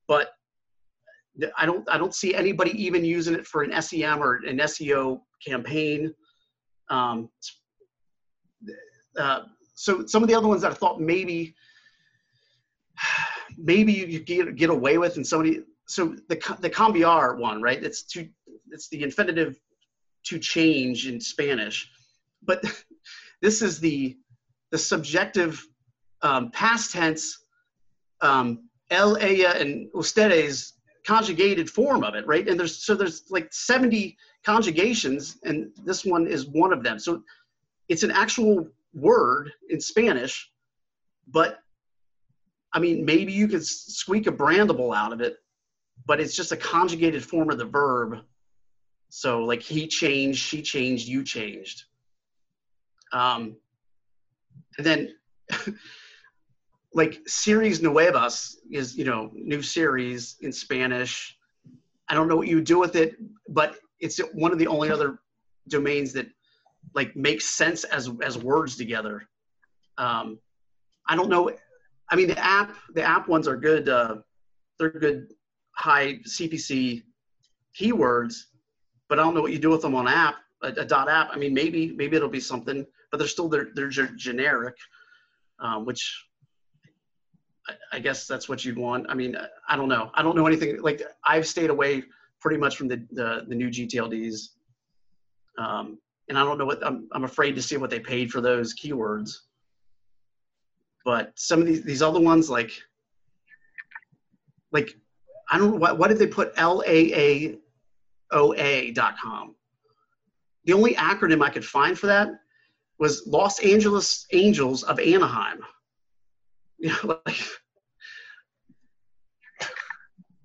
but 0.07 0.33
I 1.57 1.67
don't 1.67 1.89
I 1.91 1.99
don't 1.99 2.15
see 2.15 2.35
anybody 2.35 2.71
even 2.83 3.05
using 3.05 3.35
it 3.35 3.47
for 3.47 3.63
an 3.63 3.81
SEM 3.83 4.23
or 4.23 4.37
an 4.47 4.59
SEO 4.59 5.21
campaign. 5.47 6.15
Um, 6.91 7.29
uh, 9.19 9.41
so 9.75 10.07
some 10.07 10.23
of 10.23 10.29
the 10.29 10.35
other 10.35 10.49
ones 10.49 10.63
that 10.63 10.73
I 10.73 10.75
thought 10.75 11.01
maybe 11.01 11.55
maybe 13.57 13.93
you 13.93 14.21
get 14.21 14.57
get 14.57 14.71
away 14.71 14.99
with 14.99 15.17
and 15.17 15.27
somebody 15.27 15.63
so 15.87 16.17
the 16.29 16.37
the 16.61 16.71
cambiar 16.71 17.39
one 17.39 17.61
right 17.61 17.83
it's 17.83 18.03
to 18.03 18.29
it's 18.71 18.89
the 18.89 19.03
infinitive 19.03 19.59
to 20.25 20.39
change 20.39 21.07
in 21.07 21.21
spanish 21.21 21.91
but 22.43 22.65
this 23.43 23.63
is 23.63 23.79
the 23.79 24.17
the 24.71 24.79
subjective 24.79 25.65
um, 26.23 26.51
past 26.51 26.93
tense 26.93 27.45
um, 28.23 28.69
el 28.91 29.17
ella 29.19 29.51
and 29.51 29.89
ustedes 29.95 30.74
conjugated 31.07 31.69
form 31.69 32.03
of 32.03 32.15
it 32.15 32.27
right 32.27 32.49
and 32.49 32.59
there's 32.59 32.85
so 32.85 32.95
there's 32.95 33.25
like 33.31 33.53
70 33.53 34.17
conjugations 34.45 35.39
and 35.45 35.71
this 35.85 36.05
one 36.05 36.27
is 36.27 36.47
one 36.47 36.73
of 36.73 36.83
them 36.83 36.99
so 36.99 37.23
it's 37.89 38.03
an 38.03 38.11
actual 38.11 38.67
word 38.95 39.53
in 39.69 39.81
spanish 39.81 40.51
but 41.29 41.59
I 42.75 42.81
mean, 42.81 43.05
maybe 43.05 43.33
you 43.33 43.47
could 43.47 43.65
squeak 43.65 44.27
a 44.27 44.33
brandable 44.33 44.95
out 44.95 45.13
of 45.13 45.21
it, 45.21 45.37
but 46.07 46.21
it's 46.21 46.35
just 46.35 46.51
a 46.51 46.57
conjugated 46.57 47.25
form 47.25 47.51
of 47.51 47.57
the 47.57 47.65
verb. 47.65 48.19
So 49.11 49.45
like 49.45 49.63
he 49.63 49.87
changed, 49.87 50.41
she 50.41 50.61
changed, 50.61 51.07
you 51.07 51.23
changed. 51.23 51.85
Um, 53.13 53.57
and 54.77 54.85
then 54.85 55.15
like 56.95 57.21
series 57.27 57.83
nuevas 57.83 58.59
is, 58.71 58.97
you 58.97 59.05
know, 59.05 59.31
new 59.35 59.63
series 59.63 60.37
in 60.41 60.53
Spanish. 60.53 61.37
I 62.09 62.15
don't 62.15 62.29
know 62.29 62.37
what 62.37 62.49
you 62.49 62.61
do 62.61 62.79
with 62.79 62.97
it, 62.97 63.17
but 63.49 63.77
it's 64.01 64.19
one 64.33 64.53
of 64.53 64.59
the 64.59 64.67
only 64.67 64.91
other 64.91 65.19
domains 65.69 66.13
that 66.13 66.27
like 66.95 67.15
makes 67.17 67.47
sense 67.47 67.85
as 67.85 68.11
as 68.23 68.39
words 68.39 68.77
together. 68.77 69.27
Um, 69.99 70.39
I 71.09 71.17
don't 71.17 71.29
know 71.29 71.51
I 72.11 72.17
mean, 72.17 72.29
the 72.29 72.39
app 72.39 72.77
the 72.95 73.03
app 73.03 73.29
ones 73.29 73.49
are 73.49 73.57
good. 73.57 73.89
Uh, 73.89 74.17
they're 74.79 74.91
good 74.91 75.33
high 75.77 76.19
CPC 76.27 77.03
keywords, 77.79 78.35
but 79.09 79.19
I 79.19 79.23
don't 79.23 79.35
know 79.35 79.43
what 79.43 79.53
you 79.53 79.59
do 79.59 79.71
with 79.71 79.83
them 79.83 79.95
on 79.95 80.07
app 80.07 80.37
a, 80.63 80.69
a 80.69 80.85
dot 80.85 81.09
app. 81.09 81.31
I 81.33 81.37
mean, 81.37 81.55
maybe 81.55 81.93
maybe 81.93 82.17
it'll 82.17 82.29
be 82.29 82.41
something, 82.41 82.87
but 83.11 83.19
they're 83.19 83.29
still 83.29 83.49
they're 83.49 83.69
they're 83.75 83.91
generic, 83.91 84.77
um, 85.61 85.85
which 85.85 86.27
I, 87.93 87.99
guess 87.99 88.27
that's 88.27 88.49
what 88.49 88.65
you'd 88.65 88.77
want. 88.77 89.07
I 89.09 89.15
mean, 89.15 89.37
I 89.69 89.77
don't 89.77 89.89
know. 89.89 90.11
I 90.15 90.23
don't 90.23 90.37
know 90.37 90.47
anything. 90.47 90.81
Like 90.83 91.03
I've 91.25 91.47
stayed 91.47 91.71
away 91.71 92.05
pretty 92.41 92.59
much 92.59 92.77
from 92.77 92.89
the 92.89 93.07
the, 93.13 93.45
the 93.49 93.55
new 93.55 93.69
GTLDs, 93.69 94.49
um, 95.59 95.99
and 96.29 96.39
I 96.39 96.45
don't 96.45 96.59
know 96.59 96.67
what 96.67 96.85
I'm 96.85 97.09
I'm 97.13 97.25
afraid 97.25 97.55
to 97.57 97.63
see 97.63 97.77
what 97.77 97.91
they 97.91 98.01
paid 98.01 98.31
for 98.31 98.41
those 98.41 98.75
keywords. 98.75 99.33
But 101.05 101.33
some 101.37 101.61
of 101.61 101.67
these 101.67 101.83
these 101.83 102.03
other 102.03 102.21
ones 102.21 102.51
like 102.51 102.73
like 104.73 104.95
I 105.51 105.59
don't 105.59 105.81
know 105.81 105.95
what 105.95 106.09
did 106.09 106.19
they 106.19 106.27
put 106.27 106.53
L 106.57 106.83
A 106.87 107.15
A 107.15 107.59
O 108.33 108.55
A 108.55 108.91
dot 108.93 109.17
com. 109.23 109.55
The 110.67 110.73
only 110.73 110.95
acronym 110.95 111.43
I 111.43 111.51
could 111.51 111.65
find 111.65 111.99
for 111.99 112.07
that 112.09 112.29
was 112.99 113.27
Los 113.27 113.59
Angeles 113.61 114.27
Angels 114.33 114.83
of 114.83 114.99
Anaheim. 114.99 115.61
You 116.79 116.91
know, 117.03 117.21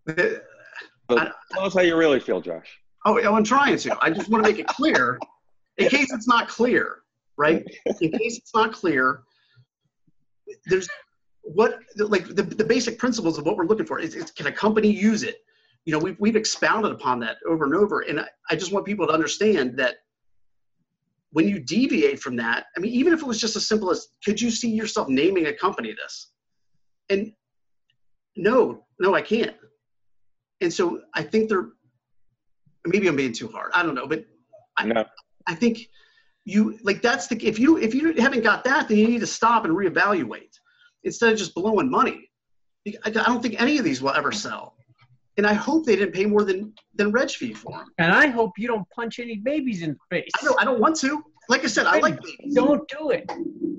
like 1.09 1.31
tell 1.51 1.65
us 1.65 1.73
how 1.73 1.81
you 1.81 1.95
really 1.95 2.19
feel, 2.19 2.41
Josh. 2.41 2.79
Oh, 3.05 3.19
I'm 3.19 3.43
trying 3.43 3.77
to. 3.77 3.97
I 4.01 4.09
just 4.09 4.29
want 4.29 4.43
to 4.43 4.49
make 4.49 4.59
it 4.59 4.67
clear, 4.67 5.19
in 5.77 5.89
case 5.89 6.11
it's 6.11 6.27
not 6.27 6.47
clear, 6.47 6.97
right? 7.37 7.65
In 8.01 8.11
case 8.11 8.37
it's 8.37 8.53
not 8.53 8.73
clear, 8.73 9.23
there's 10.65 10.87
what 11.41 11.79
like 11.97 12.27
the, 12.27 12.43
the 12.43 12.63
basic 12.63 12.99
principles 12.99 13.37
of 13.37 13.45
what 13.45 13.57
we're 13.57 13.65
looking 13.65 13.85
for 13.85 13.99
is, 13.99 14.15
is, 14.15 14.31
can 14.31 14.47
a 14.47 14.51
company 14.51 14.89
use 14.89 15.23
it 15.23 15.37
you 15.85 15.93
know 15.93 15.99
we've, 15.99 16.17
we've 16.19 16.35
expounded 16.35 16.91
upon 16.91 17.19
that 17.19 17.37
over 17.47 17.65
and 17.65 17.73
over 17.73 18.01
and 18.01 18.19
I, 18.19 18.27
I 18.49 18.55
just 18.55 18.71
want 18.71 18.85
people 18.85 19.07
to 19.07 19.13
understand 19.13 19.77
that 19.77 19.97
when 21.31 21.47
you 21.47 21.59
deviate 21.59 22.19
from 22.19 22.35
that 22.35 22.65
i 22.75 22.79
mean 22.79 22.91
even 22.93 23.13
if 23.13 23.21
it 23.21 23.27
was 23.27 23.39
just 23.39 23.55
as 23.55 23.67
simple 23.67 23.91
as 23.91 24.07
could 24.25 24.39
you 24.39 24.49
see 24.49 24.69
yourself 24.69 25.07
naming 25.09 25.47
a 25.47 25.53
company 25.53 25.93
this? 25.93 26.31
And 27.09 27.33
no 28.35 28.85
no 28.99 29.15
i 29.15 29.21
can't. 29.21 29.55
And 30.61 30.71
so 30.71 31.01
i 31.15 31.23
think 31.23 31.49
they're 31.49 31.69
maybe 32.85 33.07
i'm 33.07 33.15
being 33.15 33.33
too 33.33 33.47
hard 33.47 33.71
i 33.73 33.83
don't 33.83 33.95
know 33.95 34.07
but 34.07 34.25
i, 34.77 34.85
no. 34.85 35.05
I 35.47 35.55
think 35.55 35.89
you 36.45 36.77
like 36.83 37.01
that's 37.01 37.27
the 37.27 37.35
if 37.45 37.59
you 37.59 37.77
if 37.77 37.93
you 37.93 38.13
haven't 38.13 38.43
got 38.43 38.63
that 38.65 38.87
then 38.87 38.97
you 38.97 39.07
need 39.07 39.19
to 39.19 39.27
stop 39.27 39.65
and 39.65 39.75
reevaluate 39.75 40.53
instead 41.03 41.31
of 41.31 41.37
just 41.37 41.55
blowing 41.55 41.89
money. 41.89 42.29
I 43.03 43.09
don't 43.09 43.41
think 43.41 43.61
any 43.61 43.77
of 43.77 43.83
these 43.83 44.01
will 44.01 44.11
ever 44.11 44.31
sell 44.31 44.75
and 45.39 45.47
i 45.47 45.53
hope 45.53 45.85
they 45.85 45.95
didn't 45.95 46.13
pay 46.13 46.25
more 46.25 46.43
than 46.43 46.73
than 46.95 47.11
reg 47.11 47.31
fee 47.31 47.53
for 47.53 47.71
them 47.71 47.87
and 47.97 48.11
i 48.11 48.27
hope 48.27 48.51
you 48.57 48.67
don't 48.67 48.87
punch 48.89 49.19
any 49.19 49.37
babies 49.37 49.81
in 49.81 49.91
the 49.91 49.99
face. 50.17 50.29
I 50.39 50.43
don't, 50.43 50.61
I 50.61 50.65
don't 50.65 50.81
want 50.81 50.97
to. 50.97 51.23
Like 51.47 51.63
i 51.63 51.67
said 51.67 51.87
i 51.87 51.97
like 51.99 52.21
babies. 52.21 52.53
Don't 52.53 52.85
do 52.89 53.11
it. 53.11 53.23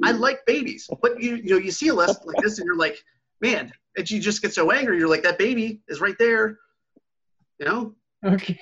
I 0.02 0.12
like 0.12 0.40
babies. 0.46 0.88
But 1.02 1.22
you 1.22 1.36
you 1.36 1.50
know 1.50 1.58
you 1.58 1.70
see 1.70 1.88
a 1.88 1.94
list 1.94 2.20
like 2.24 2.42
this 2.42 2.58
and 2.58 2.66
you're 2.66 2.78
like 2.86 2.98
man 3.42 3.70
and 3.96 4.10
you 4.10 4.18
just 4.20 4.40
get 4.40 4.54
so 4.54 4.70
angry 4.70 4.98
you're 4.98 5.08
like 5.14 5.22
that 5.22 5.38
baby 5.38 5.82
is 5.88 6.00
right 6.00 6.16
there 6.18 6.58
you 7.58 7.66
know? 7.66 7.94
Okay. 8.24 8.58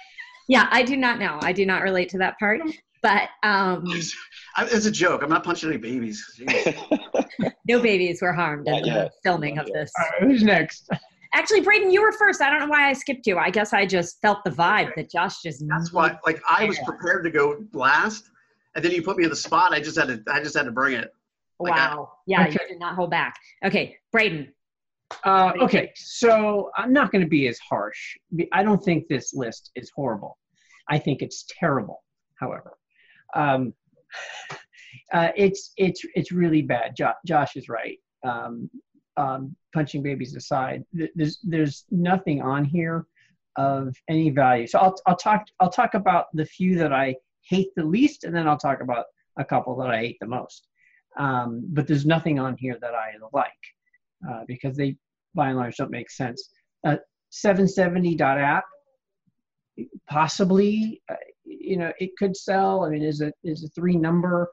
Yeah 0.48 0.66
i 0.72 0.82
do 0.82 0.96
not 0.96 1.20
know. 1.20 1.38
I 1.40 1.52
do 1.52 1.64
not 1.64 1.82
relate 1.82 2.08
to 2.10 2.18
that 2.18 2.38
part. 2.40 2.60
But 3.00 3.28
um, 3.44 3.84
it's 4.58 4.86
a 4.86 4.90
joke. 4.90 5.22
I'm 5.22 5.30
not 5.30 5.44
punching 5.44 5.68
any 5.68 5.78
babies. 5.78 6.18
no 7.68 7.80
babies 7.80 8.20
were 8.20 8.32
harmed 8.32 8.66
in 8.66 8.82
the 8.82 9.08
filming 9.22 9.56
of 9.58 9.66
this. 9.66 9.92
who's 10.18 10.42
next? 10.42 10.90
Actually, 11.34 11.60
Braden, 11.60 11.90
you 11.90 12.02
were 12.02 12.12
first. 12.12 12.40
I 12.40 12.50
don't 12.50 12.60
know 12.60 12.68
why 12.68 12.88
I 12.88 12.92
skipped 12.92 13.26
you. 13.26 13.38
I 13.38 13.50
guess 13.50 13.72
I 13.72 13.84
just 13.84 14.20
felt 14.20 14.38
the 14.44 14.50
vibe 14.50 14.94
that 14.96 15.10
Josh 15.10 15.42
just. 15.42 15.62
That's 15.68 15.92
why, 15.92 16.16
like, 16.24 16.40
I 16.48 16.64
was 16.64 16.78
prepared 16.80 17.24
to 17.24 17.30
go 17.30 17.64
last, 17.72 18.30
and 18.74 18.84
then 18.84 18.92
you 18.92 19.02
put 19.02 19.18
me 19.18 19.24
in 19.24 19.30
the 19.30 19.36
spot. 19.36 19.72
I 19.72 19.80
just 19.80 19.98
had 19.98 20.08
to. 20.08 20.22
I 20.32 20.40
just 20.40 20.56
had 20.56 20.64
to 20.64 20.72
bring 20.72 20.94
it. 20.94 21.12
Like 21.60 21.74
wow. 21.74 22.10
I, 22.12 22.16
yeah, 22.26 22.42
okay. 22.42 22.52
you 22.52 22.68
did 22.68 22.80
not 22.80 22.94
hold 22.94 23.10
back. 23.10 23.34
Okay, 23.64 23.96
Braden. 24.12 24.52
Uh, 25.24 25.52
okay, 25.60 25.90
so 25.96 26.70
I'm 26.76 26.92
not 26.92 27.10
going 27.10 27.22
to 27.22 27.28
be 27.28 27.48
as 27.48 27.58
harsh. 27.58 28.16
I 28.52 28.62
don't 28.62 28.82
think 28.82 29.08
this 29.08 29.32
list 29.34 29.70
is 29.74 29.90
horrible. 29.94 30.38
I 30.88 30.98
think 30.98 31.22
it's 31.22 31.46
terrible. 31.58 32.04
However, 32.36 32.76
um, 33.34 33.72
uh, 35.12 35.30
it's 35.36 35.72
it's 35.76 36.02
it's 36.14 36.30
really 36.30 36.62
bad. 36.62 36.94
Jo- 36.96 37.12
Josh 37.26 37.56
is 37.56 37.68
right. 37.68 37.98
Um, 38.24 38.70
um, 39.18 39.54
punching 39.74 40.02
babies 40.02 40.34
aside, 40.36 40.84
there's 41.14 41.40
there's 41.42 41.84
nothing 41.90 42.40
on 42.40 42.64
here 42.64 43.06
of 43.56 43.94
any 44.08 44.30
value. 44.30 44.66
So 44.66 44.78
I'll 44.78 44.94
I'll 45.06 45.16
talk 45.16 45.44
I'll 45.60 45.70
talk 45.70 45.94
about 45.94 46.26
the 46.32 46.46
few 46.46 46.78
that 46.78 46.92
I 46.92 47.16
hate 47.42 47.68
the 47.76 47.84
least, 47.84 48.24
and 48.24 48.34
then 48.34 48.46
I'll 48.46 48.58
talk 48.58 48.80
about 48.80 49.06
a 49.36 49.44
couple 49.44 49.76
that 49.76 49.90
I 49.90 49.98
hate 49.98 50.16
the 50.20 50.28
most. 50.28 50.68
Um, 51.18 51.64
but 51.70 51.86
there's 51.86 52.06
nothing 52.06 52.38
on 52.38 52.56
here 52.56 52.78
that 52.80 52.94
I 52.94 53.12
like 53.32 53.52
uh, 54.28 54.44
because 54.46 54.76
they 54.76 54.96
by 55.34 55.48
and 55.48 55.58
large 55.58 55.76
don't 55.76 55.90
make 55.90 56.10
sense. 56.10 56.50
Uh, 56.86 56.96
770.app 57.32 58.64
possibly 60.08 61.00
uh, 61.10 61.14
you 61.44 61.76
know 61.76 61.92
it 61.98 62.10
could 62.18 62.36
sell. 62.36 62.84
I 62.84 62.90
mean, 62.90 63.02
is 63.02 63.20
it 63.20 63.34
is 63.42 63.64
a 63.64 63.68
three 63.68 63.96
number? 63.96 64.50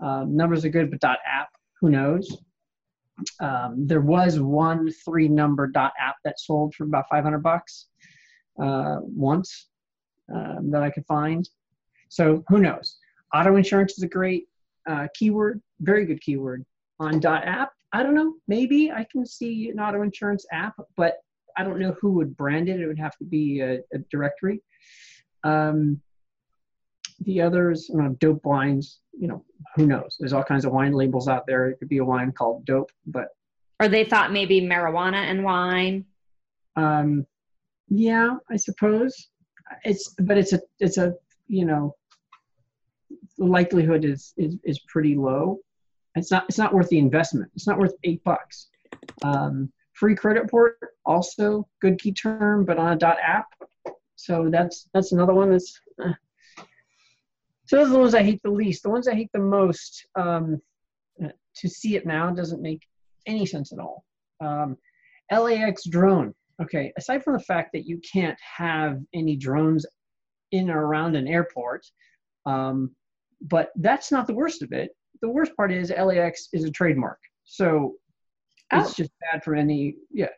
Um, 0.00 0.36
numbers 0.36 0.64
are 0.64 0.68
good, 0.68 0.90
but 0.90 1.04
.app 1.04 1.48
who 1.80 1.90
knows? 1.90 2.36
Um, 3.40 3.86
there 3.86 4.00
was 4.00 4.38
one 4.40 4.90
three 5.04 5.28
number 5.28 5.66
dot 5.66 5.92
.app 6.00 6.16
that 6.24 6.38
sold 6.38 6.74
for 6.74 6.84
about 6.84 7.06
500 7.10 7.38
bucks 7.38 7.88
uh, 8.62 8.98
once 9.02 9.68
um, 10.34 10.70
that 10.70 10.82
I 10.82 10.90
could 10.90 11.06
find. 11.06 11.48
So 12.08 12.44
who 12.48 12.58
knows? 12.58 12.96
Auto 13.34 13.56
insurance 13.56 13.98
is 13.98 14.04
a 14.04 14.08
great 14.08 14.48
uh, 14.88 15.08
keyword, 15.14 15.60
very 15.80 16.06
good 16.06 16.20
keyword 16.20 16.64
on 16.98 17.20
dot 17.20 17.44
.app. 17.44 17.72
I 17.92 18.02
don't 18.02 18.14
know. 18.14 18.34
Maybe 18.46 18.90
I 18.90 19.06
can 19.10 19.24
see 19.26 19.70
an 19.70 19.80
auto 19.80 20.02
insurance 20.02 20.46
app, 20.52 20.74
but 20.96 21.18
I 21.56 21.64
don't 21.64 21.78
know 21.78 21.96
who 22.00 22.12
would 22.12 22.36
brand 22.36 22.68
it. 22.68 22.80
It 22.80 22.86
would 22.86 22.98
have 22.98 23.16
to 23.18 23.24
be 23.24 23.60
a, 23.60 23.80
a 23.92 23.98
directory. 24.10 24.62
Um, 25.44 26.00
the 27.20 27.40
others, 27.40 27.90
know, 27.90 28.10
dope 28.20 28.44
wines, 28.44 29.00
you 29.12 29.28
know, 29.28 29.44
who 29.74 29.86
knows? 29.86 30.16
There's 30.18 30.32
all 30.32 30.44
kinds 30.44 30.64
of 30.64 30.72
wine 30.72 30.92
labels 30.92 31.28
out 31.28 31.46
there. 31.46 31.68
It 31.68 31.78
could 31.78 31.88
be 31.88 31.98
a 31.98 32.04
wine 32.04 32.32
called 32.32 32.64
dope, 32.64 32.90
but. 33.06 33.28
Or 33.80 33.88
they 33.88 34.04
thought 34.04 34.32
maybe 34.32 34.60
marijuana 34.60 35.30
and 35.30 35.44
wine. 35.44 36.04
Um, 36.76 37.26
yeah, 37.88 38.36
I 38.50 38.56
suppose 38.56 39.28
it's, 39.84 40.14
but 40.20 40.38
it's 40.38 40.52
a, 40.52 40.60
it's 40.78 40.98
a, 40.98 41.14
you 41.48 41.64
know, 41.64 41.94
the 43.36 43.44
likelihood 43.44 44.04
is, 44.04 44.34
is, 44.36 44.56
is 44.64 44.78
pretty 44.80 45.14
low. 45.16 45.58
It's 46.14 46.30
not, 46.30 46.44
it's 46.48 46.58
not 46.58 46.72
worth 46.72 46.88
the 46.88 46.98
investment. 46.98 47.50
It's 47.54 47.66
not 47.66 47.78
worth 47.78 47.94
eight 48.04 48.22
bucks. 48.24 48.68
Um, 49.22 49.72
free 49.92 50.14
credit 50.14 50.50
port, 50.50 50.78
also 51.04 51.66
good 51.80 52.00
key 52.00 52.12
term, 52.12 52.64
but 52.64 52.78
on 52.78 52.92
a 52.92 52.96
dot 52.96 53.16
app. 53.22 53.46
So 54.16 54.48
that's, 54.50 54.88
that's 54.94 55.12
another 55.12 55.34
one 55.34 55.50
that's, 55.50 55.80
uh, 56.04 56.12
so 57.68 57.76
those 57.76 57.88
are 57.88 57.92
the 57.92 57.98
ones 57.98 58.14
I 58.14 58.22
hate 58.22 58.40
the 58.42 58.50
least. 58.50 58.82
The 58.82 58.88
ones 58.88 59.08
I 59.08 59.14
hate 59.14 59.28
the 59.34 59.40
most, 59.40 60.06
um, 60.16 60.60
to 61.20 61.68
see 61.68 61.96
it 61.96 62.06
now 62.06 62.30
doesn't 62.30 62.62
make 62.62 62.82
any 63.26 63.44
sense 63.44 63.72
at 63.72 63.78
all. 63.78 64.04
Um, 64.40 64.78
LAX 65.30 65.84
drone. 65.84 66.34
Okay, 66.62 66.92
aside 66.96 67.22
from 67.22 67.34
the 67.34 67.44
fact 67.44 67.70
that 67.74 67.86
you 67.86 68.00
can't 68.10 68.38
have 68.40 69.00
any 69.14 69.36
drones 69.36 69.84
in 70.50 70.70
or 70.70 70.86
around 70.86 71.14
an 71.14 71.28
airport, 71.28 71.86
um, 72.46 72.90
but 73.42 73.70
that's 73.76 74.10
not 74.10 74.26
the 74.26 74.34
worst 74.34 74.62
of 74.62 74.72
it. 74.72 74.90
The 75.20 75.28
worst 75.28 75.54
part 75.54 75.70
is 75.70 75.90
LAX 75.90 76.48
is 76.54 76.64
a 76.64 76.70
trademark, 76.70 77.20
so 77.44 77.96
oh. 78.72 78.80
it's 78.80 78.94
just 78.94 79.10
bad 79.20 79.44
for 79.44 79.54
any. 79.54 79.96
Yeah. 80.10 80.28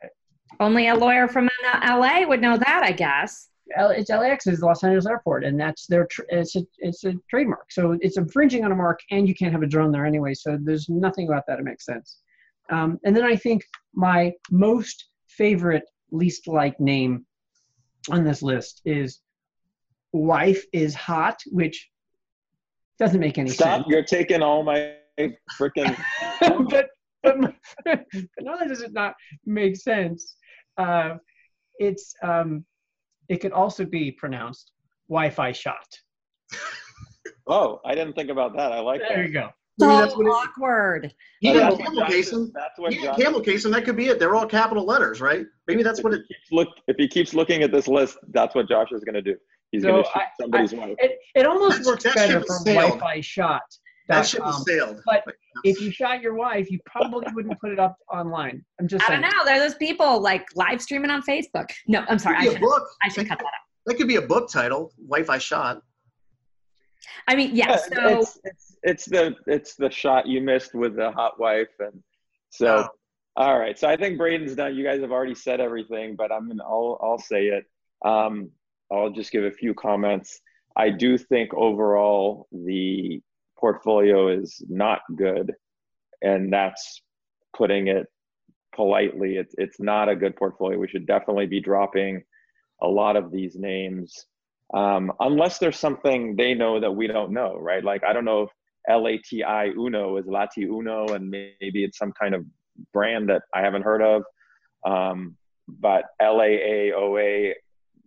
Only 0.59 0.89
a 0.89 0.97
lawyer 0.97 1.29
from 1.29 1.49
LA 1.65 2.27
would 2.27 2.43
know 2.43 2.57
that, 2.57 2.83
I 2.83 2.91
guess. 2.91 3.50
It's 3.77 4.11
LAX 4.11 4.47
is 4.47 4.61
Los 4.61 4.83
Angeles 4.85 5.07
Airport, 5.07 5.45
and 5.45 5.59
that's 5.59 5.87
their 5.87 6.09
it's 6.29 6.57
a 6.57 6.63
it's 6.79 7.05
a 7.05 7.15
trademark. 7.29 7.71
So 7.71 7.97
it's 8.01 8.17
infringing 8.17 8.65
on 8.65 8.73
a 8.73 8.77
mark, 8.77 9.01
and 9.11 9.29
you 9.29 9.35
can't 9.35 9.53
have 9.53 9.63
a 9.63 9.67
drone 9.67 9.93
there 9.93 10.07
anyway. 10.07 10.35
So 10.35 10.59
there's 10.61 10.89
nothing 10.89 11.29
about 11.29 11.45
that 11.47 11.57
that 11.59 11.65
makes 11.65 11.85
sense. 11.85 12.19
Um, 12.71 12.99
and 13.05 13.17
then 13.17 13.25
I 13.25 13.37
think 13.37 13.65
my 13.95 14.33
most 14.51 15.09
favorite 15.29 15.85
least 16.11 16.49
like 16.49 16.79
name 16.81 17.27
on 18.11 18.25
this 18.25 18.43
list 18.43 18.83
is 18.85 19.21
wife 20.13 20.65
is 20.73 20.95
hot, 20.95 21.41
which 21.47 21.89
doesn't 22.99 23.21
make 23.21 23.39
any 23.39 23.51
Stop, 23.51 23.81
sense. 23.81 23.87
You're 23.89 24.05
taking 24.05 24.43
all 24.43 24.63
my 24.63 24.95
freaking. 25.59 25.97
but, 26.41 26.89
but, 27.23 27.55
but 27.85 28.05
not 28.41 28.55
only 28.55 28.69
does 28.69 28.83
it 28.83 28.93
not 28.93 29.15
make 29.45 29.77
sense, 29.77 30.37
uh, 30.77 31.17
it's 31.79 32.15
um, 32.23 32.65
it 33.31 33.41
could 33.41 33.53
also 33.53 33.85
be 33.87 34.11
pronounced 34.11 34.73
Wi-Fi 35.09 35.53
shot. 35.53 35.87
oh, 37.47 37.81
I 37.87 37.95
didn't 37.95 38.15
think 38.15 38.29
about 38.29 38.55
that. 38.57 38.73
I 38.73 38.81
like 38.81 39.01
there 39.01 39.09
that. 39.09 39.15
There 39.15 39.27
you 39.27 39.33
go. 39.33 39.49
So 39.79 39.87
that's 39.87 40.13
awkward. 40.13 41.15
You 41.41 41.55
got 41.55 41.79
camel 41.79 42.05
casing. 42.05 42.53
That's 42.55 42.79
what 42.79 42.93
yeah, 42.93 43.15
camel 43.15 43.41
casing. 43.41 43.71
That 43.71 43.87
could 43.87 43.97
be 43.97 44.09
it. 44.09 44.19
They're 44.19 44.35
all 44.35 44.47
capital 44.47 44.85
letters, 44.85 45.23
right? 45.23 45.47
Maybe 45.69 45.83
that's 45.83 46.03
what 46.03 46.13
it. 46.13 46.23
Look, 46.51 46.69
if 46.87 46.97
he 46.99 47.09
keeps 47.09 47.33
looking 47.33 47.63
at 47.63 47.73
this 47.73 47.89
list, 47.89 48.19
that's 48.29 48.55
what 48.55 48.69
Josh 48.69 48.89
is 48.93 49.05
going 49.05 49.15
to 49.15 49.23
do. 49.23 49.37
He's 49.71 49.83
so 49.83 49.93
going 49.93 50.05
to 50.05 50.11
shoot 50.11 50.23
somebody's 50.39 50.73
wife. 50.75 50.97
It, 50.99 51.19
it 51.35 51.47
almost 51.47 51.77
that's, 51.77 51.87
works 51.87 52.05
that 52.05 52.15
better 52.17 52.41
for 52.41 52.59
Wi-Fi 52.65 53.21
shot. 53.21 53.63
That 54.11 54.27
should 54.27 54.43
have 54.43 54.55
sailed. 54.67 55.01
But 55.07 55.25
if 55.65 55.81
you 55.81 55.91
shot 55.91 56.21
your 56.21 56.35
wife, 56.35 56.71
you 56.71 56.79
probably 56.87 57.27
wouldn't 57.33 57.59
put 57.61 57.71
it 57.71 57.79
up 57.79 57.97
online. 58.13 58.65
I'm 58.79 58.89
just. 58.89 59.09
I 59.09 59.13
don't 59.13 59.23
know. 59.23 59.31
There 59.45 59.57
are 59.57 59.59
those 59.59 59.75
people 59.77 60.21
like 60.21 60.47
live 60.55 60.83
streaming 60.83 61.11
on 61.11 61.23
Facebook. 61.23 61.71
No, 61.89 62.05
I'm 62.09 62.19
sorry. 62.19 62.37
I 62.37 62.45
should, 62.45 62.61
book. 62.61 62.89
I 63.03 63.09
should 63.09 63.29
cut 63.29 63.39
that 63.39 63.45
out. 63.45 63.53
That 63.87 63.95
could 63.95 64.09
be 64.09 64.17
a 64.17 64.23
book 64.23 64.51
title. 64.51 64.93
Wife 64.99 65.31
I 65.31 65.39
shot. 65.39 65.83
I 67.29 67.35
mean, 67.35 67.55
yes. 67.55 67.89
Yeah, 67.93 67.99
so 67.99 68.19
it's, 68.19 68.39
it's, 68.45 68.77
it's 68.83 69.05
the 69.07 69.35
it's 69.47 69.75
the 69.77 69.91
shot 69.91 70.27
you 70.27 70.41
missed 70.41 70.75
with 70.75 70.97
the 70.97 71.11
hot 71.13 71.39
wife, 71.41 71.69
and 71.79 72.03
so. 72.51 72.85
Oh. 72.85 72.89
All 73.37 73.59
right, 73.59 73.79
so 73.79 73.89
I 73.89 73.97
think 73.97 74.19
Braden's 74.19 74.57
done. 74.57 74.75
You 74.75 74.83
guys 74.83 75.01
have 75.01 75.13
already 75.13 75.37
said 75.37 75.61
everything, 75.61 76.17
but 76.17 76.33
I'm 76.33 76.49
gonna 76.49 76.65
I'll 76.65 76.99
I'll 77.01 77.19
say 77.19 77.47
it. 77.47 77.65
Um, 78.05 78.51
I'll 78.93 79.11
just 79.11 79.31
give 79.31 79.45
a 79.45 79.53
few 79.53 79.73
comments. 79.73 80.41
I 80.77 80.91
do 80.91 81.17
think 81.17 81.55
overall 81.55 82.49
the 82.51 83.23
portfolio 83.61 84.29
is 84.29 84.63
not 84.69 85.01
good, 85.17 85.53
and 86.23 86.53
that's 86.53 87.03
putting 87.57 87.89
it 87.89 88.07
politely. 88.75 89.37
It's 89.37 89.55
it's 89.59 89.81
not 89.81 90.09
a 90.09 90.17
good 90.17 90.37
portfolio. 90.37 90.79
We 90.79 90.89
should 90.89 91.07
definitely 91.07 91.47
be 91.47 91.61
dropping 91.61 92.23
a 92.83 92.89
lot 92.89 93.17
of 93.17 93.31
these 93.31 93.57
names, 93.57 94.27
um, 94.75 95.13
unless 95.21 95.59
there's 95.59 95.79
something 95.79 96.37
they 96.37 96.55
know 96.55 96.81
that 96.81 96.93
we 96.93 97.07
don't 97.07 97.33
know, 97.33 97.57
right? 97.59 97.85
Like 97.85 98.05
I 98.05 98.13
don't 98.13 98.25
know 98.25 98.43
if 98.43 98.51
LATI 98.89 99.75
Uno 99.77 100.17
is 100.17 100.27
Lati 100.27 100.65
Uno, 100.65 101.07
and 101.09 101.29
maybe 101.29 101.85
it's 101.85 101.99
some 101.99 102.13
kind 102.13 102.35
of 102.35 102.45
brand 102.93 103.29
that 103.29 103.43
I 103.55 103.61
haven't 103.61 103.83
heard 103.83 104.03
of. 104.03 104.23
Um, 104.87 105.37
but 105.69 106.05
LAAOA, 106.21 107.53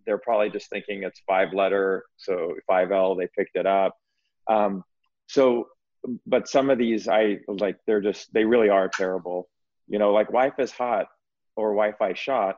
they're 0.06 0.18
probably 0.18 0.50
just 0.50 0.68
thinking 0.70 1.02
it's 1.02 1.22
five 1.26 1.52
letter, 1.52 2.04
so 2.16 2.54
5L, 2.70 3.16
they 3.18 3.28
picked 3.36 3.56
it 3.56 3.66
up. 3.66 3.94
Um, 4.48 4.82
so 5.26 5.66
but 6.26 6.48
some 6.48 6.70
of 6.70 6.78
these 6.78 7.08
i 7.08 7.38
like 7.48 7.76
they're 7.86 8.00
just 8.00 8.32
they 8.32 8.44
really 8.44 8.68
are 8.68 8.88
terrible. 8.88 9.48
You 9.88 9.98
know 9.98 10.12
like 10.12 10.32
wife 10.32 10.58
is 10.58 10.70
hot 10.70 11.06
or 11.56 11.70
wi-fi 11.70 12.14
shot 12.14 12.56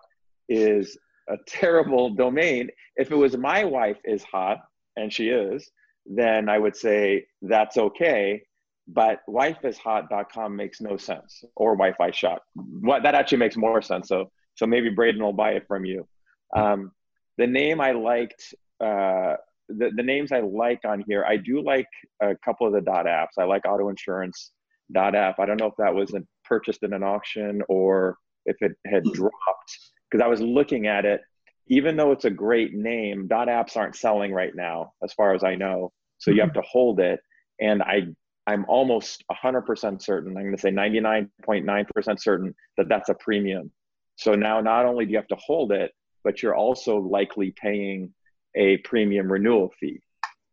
is 0.49 0.97
a 1.29 1.37
terrible 1.47 2.11
domain. 2.11 2.71
If 2.97 3.11
it 3.11 3.17
was 3.17 3.37
my 3.37 3.65
wife 3.65 3.99
is 4.05 4.23
hot 4.25 4.59
and 4.97 5.13
she 5.13 5.29
is 5.29 5.71
then 6.09 6.49
i 6.49 6.59
would 6.59 6.77
say 6.77 7.27
that's 7.43 7.77
okay. 7.77 8.43
But 8.89 9.19
wifeishot.com 9.29 10.55
makes 10.55 10.81
no 10.81 10.97
sense 10.97 11.43
or 11.57 11.73
wi-fi 11.73 12.13
shot. 12.13 12.43
What 12.55 13.03
that 13.03 13.17
actually 13.17 13.39
makes 13.39 13.57
more 13.57 13.83
sense 13.83 14.09
so 14.09 14.31
so 14.55 14.67
maybe 14.67 14.89
braden 14.91 15.23
will 15.23 15.33
buy 15.33 15.53
it 15.53 15.67
from 15.67 15.85
you. 15.85 16.07
Um, 16.55 16.93
the 17.39 17.47
name 17.47 17.81
i 17.81 17.93
liked 17.93 18.55
uh, 18.81 19.37
the, 19.69 19.91
the 19.95 20.03
names 20.03 20.33
I 20.33 20.41
like 20.41 20.81
on 20.85 21.05
here, 21.07 21.25
I 21.25 21.37
do 21.37 21.63
like 21.63 21.89
a 22.21 22.35
couple 22.45 22.67
of 22.67 22.73
the 22.73 22.81
dot 22.81 23.07
apps. 23.07 23.39
I 23.39 23.45
like 23.45 23.67
auto 23.67 23.89
insurance 23.89 24.53
dot 24.93 25.15
app. 25.15 25.39
I 25.39 25.47
don't 25.47 25.61
know 25.61 25.67
if 25.67 25.77
that 25.79 25.95
was 25.95 26.15
purchased 26.45 26.83
in 26.83 26.93
an 26.93 27.03
auction 27.03 27.63
or 27.69 28.17
if 28.45 28.57
it 28.61 28.73
had 28.87 29.03
hmm. 29.05 29.13
dropped 29.13 29.79
because 30.11 30.25
I 30.25 30.29
was 30.29 30.41
looking 30.41 30.87
at 30.87 31.05
it. 31.05 31.21
Even 31.69 31.97
though 31.97 32.13
it's 32.13 32.27
a 32.27 32.31
great 32.31 32.75
name, 32.75 33.27
dot 33.27 33.49
apps 33.49 33.77
aren't 33.77 33.97
selling 33.97 34.33
right 34.33 34.55
now, 34.55 34.93
as 35.03 35.13
far 35.13 35.35
as 35.35 35.43
I 35.43 35.57
know. 35.57 35.93
So 36.19 36.31
you 36.31 36.41
have 36.41 36.51
hmm. 36.51 36.61
to 36.61 36.63
hold 36.63 37.01
it. 37.01 37.21
And 37.61 37.83
I, 37.83 38.07
I'm 38.47 38.65
almost 38.69 39.25
100% 39.33 40.01
certain. 40.01 40.37
I'm 40.37 40.45
going 40.45 40.55
to 40.55 40.61
say 40.61 40.71
99.9% 40.71 42.21
certain 42.21 42.55
that 42.77 42.89
that's 42.89 43.09
a 43.09 43.15
premium. 43.15 43.73
So 44.15 44.35
now 44.35 44.61
not 44.61 44.87
only 44.87 45.07
do 45.07 45.13
you 45.13 45.17
have 45.17 45.27
to 45.29 45.37
hold 45.37 45.73
it, 45.73 45.91
but 46.23 46.43
you're 46.43 46.55
also 46.55 46.99
likely 46.99 47.53
paying 47.61 48.13
a 48.57 48.79
premium 48.79 49.31
renewal 49.31 49.73
fee. 49.79 50.01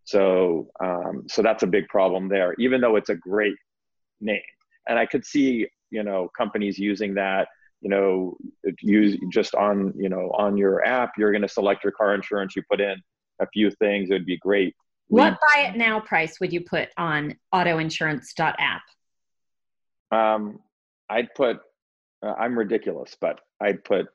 So, 0.03 0.69
um, 0.83 1.23
so 1.27 1.41
that's 1.41 1.63
a 1.63 1.67
big 1.67 1.87
problem 1.87 2.27
there, 2.27 2.53
even 2.59 2.81
though 2.81 2.97
it's 2.97 3.09
a 3.09 3.15
great 3.15 3.55
name. 4.19 4.41
And 4.87 4.99
I 4.99 5.05
could 5.05 5.25
see, 5.25 5.67
you 5.89 6.03
know, 6.03 6.29
companies 6.37 6.77
using 6.77 7.13
that, 7.15 7.47
you 7.81 7.89
know, 7.89 8.37
use 8.81 9.17
just 9.31 9.55
on, 9.55 9.93
you 9.97 10.09
know, 10.09 10.31
on 10.37 10.57
your 10.57 10.85
app, 10.85 11.13
you're 11.17 11.31
going 11.31 11.41
to 11.41 11.47
select 11.47 11.83
your 11.83 11.93
car 11.93 12.13
insurance, 12.13 12.55
you 12.55 12.63
put 12.69 12.81
in 12.81 12.95
a 13.39 13.47
few 13.47 13.71
things, 13.71 14.09
it 14.09 14.13
would 14.13 14.25
be 14.25 14.37
great. 14.37 14.75
What 15.07 15.37
buy 15.53 15.61
it 15.61 15.77
now 15.77 15.99
price 15.99 16.39
would 16.39 16.51
you 16.51 16.61
put 16.61 16.89
on 16.97 17.35
autoinsurance.app? 17.53 18.81
Um, 20.11 20.59
I'd 21.09 21.33
put, 21.35 21.59
uh, 22.21 22.33
I'm 22.37 22.57
ridiculous, 22.57 23.15
but 23.19 23.39
I'd 23.61 23.83
put 23.83 24.07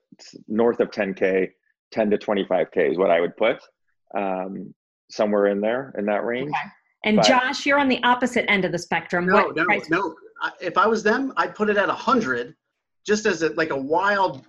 north 0.47 0.81
of 0.81 0.91
10K 0.91 1.51
10 1.91 2.11
to 2.11 2.19
25k 2.19 2.91
is 2.91 2.99
what 2.99 3.11
I 3.11 3.21
would 3.21 3.37
put 3.37 3.59
um, 4.17 4.75
somewhere 5.11 5.47
in 5.47 5.61
there 5.61 5.95
in 5.99 6.05
that 6.07 6.25
range. 6.25 6.51
Okay. 6.51 6.71
And 7.05 7.17
But- 7.17 7.27
Josh, 7.27 7.65
you're 7.67 7.79
on 7.79 7.89
the 7.89 8.03
opposite 8.03 8.51
end 8.51 8.65
of 8.65 8.73
the 8.73 8.79
spectrum. 8.79 9.27
No, 9.27 9.35
what 9.35 9.57
no, 9.57 9.65
price? 9.65 9.89
no. 9.89 10.15
I- 10.43 10.53
If 10.61 10.77
I 10.77 10.87
was 10.87 11.03
them, 11.03 11.33
I'd 11.37 11.55
put 11.55 11.71
it 11.71 11.77
at 11.77 11.89
a 11.89 11.95
hundred, 11.95 12.55
just 13.07 13.27
as 13.27 13.43
a, 13.43 13.51
like 13.51 13.71
a 13.71 13.77
wild 13.77 14.45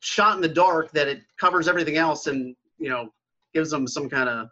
shot 0.00 0.36
in 0.36 0.42
the 0.42 0.48
dark 0.48 0.92
that 0.92 1.08
it 1.08 1.22
covers 1.38 1.68
everything 1.68 1.96
else 1.96 2.26
and 2.26 2.54
you 2.78 2.88
know 2.88 3.08
gives 3.54 3.70
them 3.70 3.86
some 3.86 4.08
kind 4.08 4.28
of. 4.28 4.48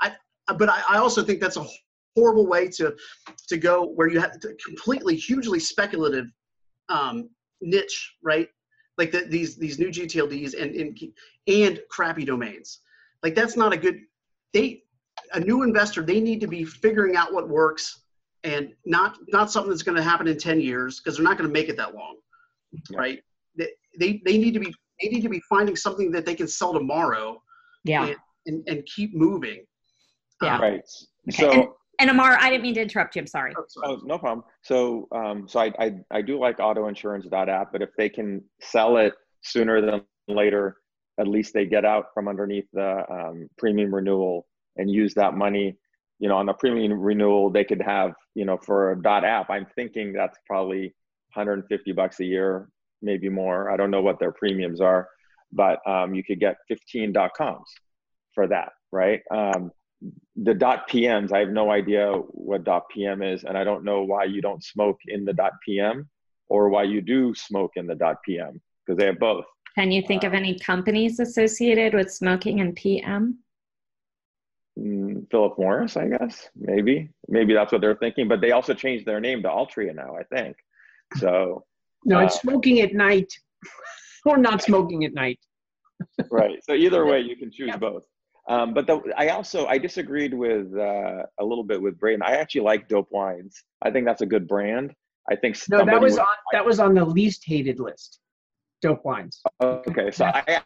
I 0.00 0.12
but 0.58 0.68
I, 0.68 0.82
I 0.88 0.98
also 0.98 1.22
think 1.22 1.40
that's 1.40 1.56
a 1.56 1.66
horrible 2.16 2.46
way 2.46 2.68
to 2.68 2.94
to 3.48 3.56
go 3.56 3.84
where 3.84 4.08
you 4.08 4.20
have 4.20 4.38
to 4.40 4.56
completely 4.64 5.16
hugely 5.16 5.60
speculative 5.60 6.26
um, 6.88 7.28
niche, 7.60 8.16
right? 8.22 8.48
Like 8.98 9.12
the, 9.12 9.26
these 9.28 9.56
these 9.56 9.78
new 9.78 9.88
GTLDs 9.88 10.60
and 10.60 10.74
and 10.74 10.98
and 11.46 11.80
crappy 11.90 12.24
domains. 12.24 12.80
Like 13.22 13.34
that's 13.34 13.56
not 13.56 13.72
a 13.72 13.76
good. 13.76 14.00
They 14.52 14.82
a 15.32 15.40
new 15.40 15.62
investor 15.62 16.02
they 16.02 16.20
need 16.20 16.40
to 16.40 16.46
be 16.46 16.64
figuring 16.64 17.16
out 17.16 17.32
what 17.32 17.48
works 17.48 18.02
and 18.44 18.72
not 18.84 19.16
not 19.28 19.50
something 19.50 19.70
that's 19.70 19.82
going 19.82 19.96
to 19.96 20.02
happen 20.02 20.28
in 20.28 20.36
10 20.36 20.60
years 20.60 21.00
because 21.00 21.16
they're 21.16 21.24
not 21.24 21.38
going 21.38 21.48
to 21.48 21.52
make 21.52 21.68
it 21.68 21.76
that 21.76 21.94
long 21.94 22.16
Yeah. 22.90 22.98
right 22.98 23.20
they, 23.56 23.68
they 23.98 24.22
they 24.24 24.38
need 24.38 24.52
to 24.52 24.60
be 24.60 24.72
they 25.00 25.08
need 25.08 25.22
to 25.22 25.28
be 25.30 25.40
finding 25.48 25.74
something 25.74 26.10
that 26.12 26.26
they 26.26 26.34
can 26.34 26.46
sell 26.46 26.72
tomorrow 26.72 27.42
Yeah. 27.84 28.12
and 28.46 28.62
and 28.68 28.84
keep 28.86 29.14
moving 29.14 29.64
Yeah. 30.42 30.56
Um, 30.56 30.60
Right. 30.60 30.80
Okay, 31.30 31.36
So 31.42 31.76
And 31.98 32.10
Amar, 32.10 32.36
I 32.38 32.50
didn't 32.50 32.62
mean 32.62 32.74
to 32.74 32.82
interrupt 32.82 33.16
you. 33.16 33.20
I'm 33.22 33.26
sorry. 33.26 33.54
oh, 33.56 33.64
sorry. 33.68 33.86
Oh, 33.88 34.00
no 34.04 34.18
problem. 34.18 34.44
So, 34.62 35.08
um, 35.12 35.48
so 35.48 35.60
I, 35.60 35.72
I, 35.78 35.94
I 36.10 36.20
do 36.20 36.38
like 36.38 36.58
autoinsurance.app, 36.58 37.72
but 37.72 37.80
if 37.80 37.88
they 37.96 38.10
can 38.10 38.44
sell 38.60 38.98
it 38.98 39.14
sooner 39.42 39.80
than 39.80 40.02
later, 40.28 40.76
at 41.18 41.28
least 41.28 41.54
they 41.54 41.66
get 41.66 41.84
out 41.84 42.06
from 42.14 42.28
underneath 42.28 42.66
the 42.72 43.04
um, 43.10 43.48
premium 43.58 43.94
renewal 43.94 44.46
and 44.76 44.90
use 44.90 45.14
that 45.14 45.34
money. 45.34 45.76
You 46.18 46.28
know, 46.28 46.36
on 46.36 46.46
the 46.46 46.54
premium 46.54 46.98
renewal, 46.98 47.50
they 47.50 47.64
could 47.64 47.82
have, 47.82 48.12
you 48.34 48.44
know, 48.44 48.58
for 48.58 48.92
a 48.92 49.02
dot 49.02 49.24
app. 49.24 49.50
I'm 49.50 49.66
thinking 49.74 50.12
that's 50.12 50.38
probably 50.46 50.94
150 51.34 51.92
bucks 51.92 52.20
a 52.20 52.24
year, 52.24 52.68
maybe 53.02 53.28
more. 53.28 53.70
I 53.70 53.76
don't 53.76 53.90
know 53.90 54.02
what 54.02 54.18
their 54.18 54.32
premiums 54.32 54.80
are, 54.80 55.08
but 55.52 55.78
um, 55.86 56.14
you 56.14 56.24
could 56.24 56.40
get 56.40 56.56
15 56.68 57.12
dot 57.12 57.32
coms 57.36 57.70
for 58.34 58.46
that, 58.48 58.72
right? 58.92 59.20
Um, 59.30 59.70
the 60.36 60.54
dot 60.54 60.88
PMs, 60.88 61.32
I 61.32 61.38
have 61.40 61.50
no 61.50 61.70
idea 61.70 62.12
what 62.12 62.64
dot 62.64 62.84
PM 62.90 63.22
is, 63.22 63.44
and 63.44 63.56
I 63.56 63.64
don't 63.64 63.84
know 63.84 64.02
why 64.02 64.24
you 64.24 64.42
don't 64.42 64.62
smoke 64.62 64.98
in 65.06 65.24
the 65.24 65.32
dot 65.32 65.52
PM 65.64 66.08
or 66.48 66.68
why 66.68 66.84
you 66.84 67.00
do 67.00 67.34
smoke 67.34 67.72
in 67.76 67.86
the 67.86 67.94
dot 67.94 68.16
PM 68.24 68.60
because 68.84 68.98
they 68.98 69.06
have 69.06 69.18
both. 69.18 69.44
Can 69.76 69.90
you 69.90 70.00
think 70.02 70.24
of 70.24 70.32
any 70.32 70.58
companies 70.58 71.20
associated 71.20 71.92
with 71.92 72.10
smoking 72.10 72.60
and 72.60 72.74
PM? 72.74 73.38
Mm, 74.78 75.30
Philip 75.30 75.58
Morris, 75.58 75.96
I 75.96 76.08
guess, 76.08 76.48
maybe, 76.56 77.10
maybe 77.28 77.52
that's 77.52 77.72
what 77.72 77.80
they're 77.82 77.94
thinking. 77.96 78.26
But 78.26 78.40
they 78.40 78.52
also 78.52 78.72
changed 78.74 79.04
their 79.06 79.20
name 79.20 79.42
to 79.42 79.48
Altria 79.48 79.94
now, 79.94 80.16
I 80.16 80.22
think. 80.34 80.56
So 81.16 81.64
No, 82.04 82.20
it's 82.20 82.36
Uh, 82.36 82.40
smoking 82.40 82.80
at 82.80 82.94
night 82.94 83.30
or 84.26 84.38
not 84.38 84.62
smoking 84.62 85.04
at 85.04 85.12
night. 85.12 85.38
right. 86.30 86.62
So 86.64 86.72
either 86.74 87.04
way, 87.04 87.20
you 87.20 87.36
can 87.36 87.50
choose 87.50 87.68
Yeah. 87.68 87.76
both. 87.76 88.04
Um, 88.48 88.72
but 88.74 88.86
the, 88.86 89.00
I 89.16 89.28
also 89.30 89.66
I 89.66 89.76
disagreed 89.76 90.32
with 90.32 90.72
uh, 90.76 91.24
a 91.38 91.44
little 91.44 91.64
bit 91.64 91.82
with 91.82 91.98
Braden. 91.98 92.22
I 92.22 92.36
actually 92.36 92.60
like 92.62 92.88
Dope 92.88 93.08
Wines. 93.10 93.62
I 93.82 93.90
think 93.90 94.06
that's 94.06 94.22
a 94.22 94.26
good 94.26 94.46
brand. 94.46 94.94
I 95.28 95.34
think 95.36 95.56
No, 95.68 95.84
that 95.84 96.00
was 96.00 96.12
would- 96.12 96.20
on 96.20 96.36
that 96.52 96.64
was 96.64 96.78
on 96.80 96.94
the 96.94 97.04
least 97.04 97.42
hated 97.44 97.80
list. 97.80 98.20
Dope 98.82 99.04
wines. 99.04 99.42
Okay, 99.62 100.10
so 100.10 100.26
I. 100.26 100.62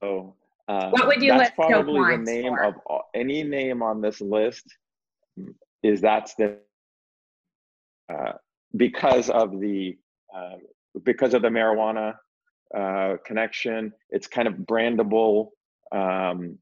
So. 0.00 0.34
Um, 0.68 0.92
What 0.92 1.08
would 1.08 1.22
you 1.22 1.32
that's 1.32 1.50
probably 1.56 2.16
the 2.16 2.22
name 2.22 2.54
for? 2.54 2.62
of 2.62 2.74
all, 2.86 3.10
any 3.12 3.42
name 3.42 3.82
on 3.82 4.00
this 4.00 4.20
list 4.20 4.64
is 5.82 6.00
that's 6.00 6.34
the 6.36 6.58
uh, 8.12 8.32
because 8.76 9.30
of 9.30 9.58
the 9.58 9.98
uh, 10.34 10.56
because 11.02 11.34
of 11.34 11.42
the 11.42 11.48
marijuana 11.48 12.14
uh, 12.76 13.16
connection. 13.24 13.92
It's 14.10 14.26
kind 14.26 14.46
of 14.46 14.54
brandable. 14.54 15.48
Um, 15.92 16.58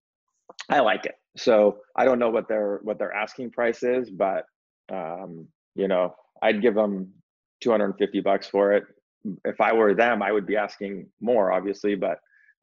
I 0.70 0.80
like 0.80 1.04
it. 1.04 1.16
So 1.36 1.78
I 1.96 2.04
don't 2.04 2.18
know 2.18 2.30
what 2.30 2.48
their 2.48 2.80
what 2.82 2.98
their 2.98 3.12
asking 3.12 3.50
price 3.50 3.82
is, 3.82 4.10
but 4.10 4.44
um, 4.90 5.46
you 5.74 5.88
know, 5.88 6.14
I'd 6.42 6.62
give 6.62 6.74
them 6.74 7.12
250 7.60 8.20
bucks 8.20 8.46
for 8.46 8.72
it. 8.72 8.84
If 9.44 9.60
I 9.60 9.72
were 9.72 9.94
them, 9.94 10.22
I 10.22 10.32
would 10.32 10.46
be 10.46 10.56
asking 10.56 11.06
more, 11.20 11.52
obviously, 11.52 11.94
but 11.94 12.18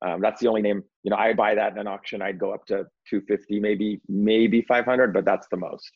um, 0.06 0.22
that's 0.22 0.41
the 0.41 0.47
only 0.47 0.62
name. 0.62 0.84
You 1.03 1.12
know, 1.12 1.18
I 1.18 1.34
buy 1.34 1.56
that 1.56 1.74
in 1.74 1.78
an 1.80 1.88
auction. 1.88 2.22
I'd 2.22 2.39
go 2.39 2.53
up 2.53 2.66
to 2.68 2.86
250, 3.10 3.60
maybe 3.60 4.01
maybe 4.08 4.62
500, 4.62 5.14
but 5.14 5.26
that's 5.26 5.47
the 5.49 5.58
most. 5.58 5.89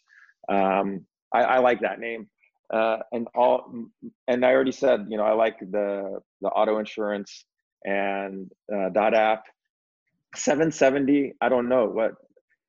Um, 0.47 1.05
I, 1.33 1.43
I 1.43 1.57
like 1.59 1.81
that 1.81 1.99
name, 1.99 2.27
uh, 2.73 2.97
and 3.11 3.27
all. 3.35 3.71
And 4.27 4.45
I 4.45 4.51
already 4.51 4.71
said, 4.71 5.07
you 5.09 5.17
know, 5.17 5.23
I 5.23 5.33
like 5.33 5.59
the 5.59 6.19
the 6.41 6.49
auto 6.49 6.79
insurance 6.79 7.45
and 7.85 8.51
uh, 8.73 8.89
dot 8.89 9.13
app. 9.13 9.43
770. 10.35 11.33
I 11.41 11.49
don't 11.49 11.69
know 11.69 11.85
what. 11.85 12.13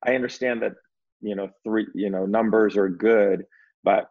I 0.03 0.15
understand 0.15 0.63
that 0.63 0.73
you 1.21 1.35
know 1.35 1.49
three 1.63 1.87
you 1.93 2.09
know 2.09 2.25
numbers 2.25 2.75
are 2.75 2.89
good, 2.89 3.45
but 3.83 4.09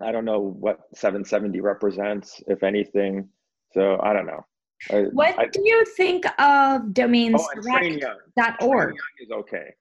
I 0.00 0.12
don't 0.12 0.24
know 0.24 0.40
what 0.40 0.80
770 0.94 1.60
represents, 1.60 2.42
if 2.48 2.62
anything. 2.62 3.28
So 3.72 3.98
I 4.02 4.12
don't 4.12 4.26
know. 4.26 4.44
I- 4.90 5.02
What 5.12 5.38
I- 5.38 5.46
do 5.46 5.60
you 5.64 5.84
think 5.96 6.24
of 6.40 6.92
domains 6.92 7.40
oh, 7.40 7.60
Train 7.62 7.98
Young. 7.98 8.18
dot 8.36 8.62
org? 8.62 8.94
Young 8.94 8.98
is 9.20 9.30
okay. 9.30 9.74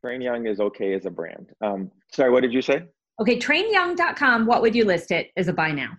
Train 0.00 0.20
Young 0.20 0.46
is 0.46 0.60
okay 0.60 0.94
as 0.94 1.06
a 1.06 1.10
brand. 1.10 1.52
Um, 1.60 1.90
sorry, 2.12 2.30
what 2.30 2.42
did 2.42 2.52
you 2.52 2.62
say? 2.62 2.86
Okay, 3.20 3.38
trainyoung.com. 3.38 4.46
What 4.46 4.62
would 4.62 4.74
you 4.74 4.84
list 4.84 5.10
it 5.10 5.30
as 5.36 5.48
a 5.48 5.52
buy 5.52 5.72
now? 5.72 5.92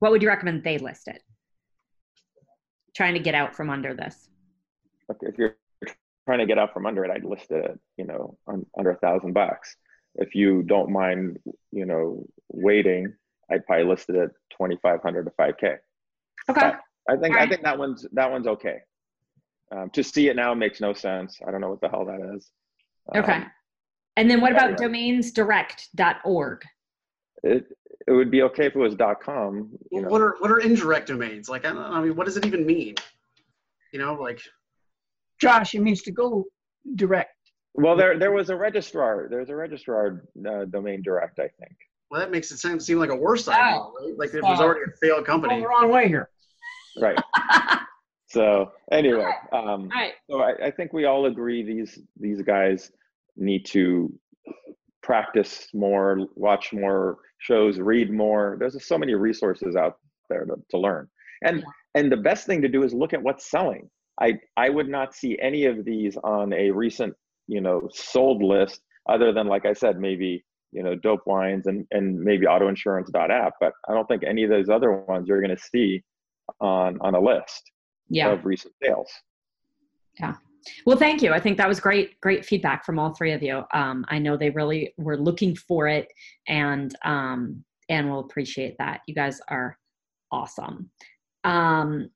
What 0.00 0.10
would 0.10 0.20
you 0.20 0.28
recommend 0.28 0.62
they 0.64 0.78
list 0.78 1.08
it? 1.08 1.22
Trying 2.94 3.14
to 3.14 3.20
get 3.20 3.34
out 3.34 3.54
from 3.54 3.70
under 3.70 3.94
this. 3.94 4.28
Okay, 5.10 5.28
if 5.28 5.38
you're 5.38 5.56
trying 6.26 6.40
to 6.40 6.46
get 6.46 6.58
out 6.58 6.72
from 6.74 6.86
under 6.86 7.04
it, 7.04 7.10
I'd 7.10 7.24
list 7.24 7.50
it, 7.50 7.78
you 7.96 8.04
know, 8.04 8.36
un, 8.48 8.66
under 8.76 8.90
a 8.90 8.96
thousand 8.96 9.32
bucks. 9.32 9.76
If 10.16 10.34
you 10.34 10.62
don't 10.62 10.90
mind, 10.90 11.38
you 11.72 11.84
know, 11.86 12.24
waiting, 12.52 13.12
I'd 13.50 13.66
probably 13.66 13.84
list 13.86 14.08
it 14.08 14.16
at 14.16 14.30
2,500 14.50 15.24
to 15.24 15.30
5K. 15.32 15.76
Okay. 16.48 16.72
I 17.08 17.16
think 17.16 17.36
I 17.36 17.46
think 17.46 17.62
that 17.62 17.78
one's 17.78 18.06
that 18.12 18.30
one's 18.30 18.46
okay. 18.48 18.78
Um, 19.72 19.90
to 19.90 20.02
see 20.02 20.28
it 20.28 20.36
now 20.36 20.54
makes 20.54 20.80
no 20.80 20.92
sense. 20.92 21.38
I 21.46 21.50
don't 21.50 21.60
know 21.60 21.70
what 21.70 21.80
the 21.80 21.88
hell 21.88 22.04
that 22.06 22.34
is. 22.36 22.50
Okay. 23.14 23.32
Um, 23.34 23.50
And 24.16 24.30
then 24.30 24.40
what 24.40 24.52
yeah, 24.52 24.64
about 24.66 24.80
yeah. 24.80 24.86
domainsdirect.org? 24.88 26.62
it 27.42 27.66
it 28.08 28.12
would 28.12 28.30
be 28.30 28.42
okay 28.42 28.66
if 28.66 28.74
it 28.74 28.78
was 28.78 28.94
dot 28.94 29.20
.com. 29.20 29.70
You 29.92 30.00
Well, 30.00 30.02
know. 30.02 30.08
what 30.08 30.20
are 30.22 30.36
what 30.40 30.50
are 30.50 30.58
indirect 30.60 31.08
domains 31.08 31.48
like 31.48 31.64
I, 31.64 31.72
don't, 31.72 31.78
I 31.78 32.00
mean 32.00 32.16
what 32.16 32.24
does 32.26 32.36
it 32.36 32.46
even 32.46 32.64
mean 32.66 32.94
you 33.92 33.98
know 33.98 34.14
like 34.14 34.40
Josh, 35.40 35.74
it 35.74 35.80
means 35.82 36.02
to 36.02 36.10
go 36.12 36.46
direct. 36.94 37.35
Well, 37.76 37.96
there 37.96 38.18
there 38.18 38.32
was 38.32 38.50
a 38.50 38.56
registrar. 38.56 39.28
There's 39.30 39.50
a 39.50 39.54
registrar 39.56 40.24
uh, 40.48 40.64
domain 40.66 41.02
direct, 41.02 41.38
I 41.38 41.48
think. 41.60 41.76
well 42.10 42.20
that 42.20 42.30
makes 42.30 42.50
it 42.50 42.58
seem, 42.58 42.80
seem 42.80 42.98
like 42.98 43.10
a 43.10 43.16
worse 43.16 43.48
idea 43.48 43.80
right? 43.80 44.18
like 44.18 44.34
it 44.34 44.42
was 44.42 44.60
already 44.60 44.80
a 44.82 44.96
failed 44.96 45.26
Going 45.26 45.42
company 45.42 45.60
the 45.60 45.68
wrong 45.68 45.90
way 45.90 46.08
here. 46.08 46.30
Right. 47.00 47.18
so 48.28 48.72
anyway, 48.90 49.30
um, 49.52 49.62
All 49.62 49.88
right. 49.94 50.12
so 50.30 50.40
I, 50.40 50.66
I 50.66 50.70
think 50.70 50.92
we 50.92 51.04
all 51.04 51.26
agree 51.26 51.62
these 51.62 51.98
these 52.18 52.42
guys 52.42 52.90
need 53.36 53.66
to 53.66 54.12
practice 55.02 55.68
more, 55.72 56.26
watch 56.34 56.72
more 56.72 57.18
shows, 57.38 57.78
read 57.78 58.10
more. 58.10 58.56
There's 58.58 58.82
so 58.86 58.98
many 58.98 59.14
resources 59.14 59.76
out 59.76 59.98
there 60.28 60.44
to, 60.44 60.56
to 60.70 60.78
learn. 60.78 61.08
And 61.42 61.64
and 61.94 62.10
the 62.10 62.16
best 62.16 62.46
thing 62.46 62.62
to 62.62 62.68
do 62.68 62.82
is 62.82 62.92
look 62.94 63.12
at 63.12 63.22
what's 63.22 63.50
selling. 63.50 63.88
I 64.20 64.40
I 64.56 64.70
would 64.70 64.88
not 64.88 65.14
see 65.14 65.38
any 65.40 65.66
of 65.66 65.84
these 65.84 66.16
on 66.16 66.52
a 66.52 66.70
recent, 66.70 67.14
you 67.46 67.60
know, 67.60 67.88
sold 67.92 68.42
list 68.42 68.80
other 69.08 69.32
than 69.32 69.46
like 69.46 69.66
I 69.66 69.72
said, 69.72 69.98
maybe 70.00 70.44
you 70.72 70.82
know, 70.82 70.94
dope 70.94 71.26
wines 71.26 71.66
and 71.66 71.86
and 71.90 72.18
maybe 72.20 72.46
autoinsurance.app. 72.46 73.54
But 73.60 73.72
I 73.88 73.94
don't 73.94 74.06
think 74.06 74.24
any 74.24 74.42
of 74.44 74.50
those 74.50 74.68
other 74.68 74.92
ones 74.92 75.28
you're 75.28 75.40
going 75.40 75.56
to 75.56 75.62
see 75.62 76.02
on 76.60 76.98
on 77.00 77.14
a 77.14 77.20
list 77.20 77.70
Yeah. 78.08 78.30
of 78.32 78.44
recent 78.44 78.74
sales. 78.82 79.10
Yeah. 80.20 80.34
Well, 80.84 80.96
thank 80.96 81.22
you. 81.22 81.32
I 81.32 81.38
think 81.40 81.58
that 81.58 81.68
was 81.68 81.78
great, 81.78 82.20
great 82.20 82.44
feedback 82.44 82.84
from 82.84 82.98
all 82.98 83.14
three 83.14 83.32
of 83.32 83.42
you. 83.42 83.62
Um, 83.72 84.04
I 84.08 84.18
know 84.18 84.36
they 84.36 84.50
really 84.50 84.92
were 84.96 85.16
looking 85.16 85.54
for 85.54 85.86
it, 85.86 86.08
and 86.48 86.94
um, 87.04 87.64
and 87.88 88.10
we'll 88.10 88.20
appreciate 88.20 88.74
that. 88.78 89.00
You 89.06 89.14
guys 89.14 89.40
are 89.48 89.78
awesome. 90.32 90.90
Um, 91.44 92.10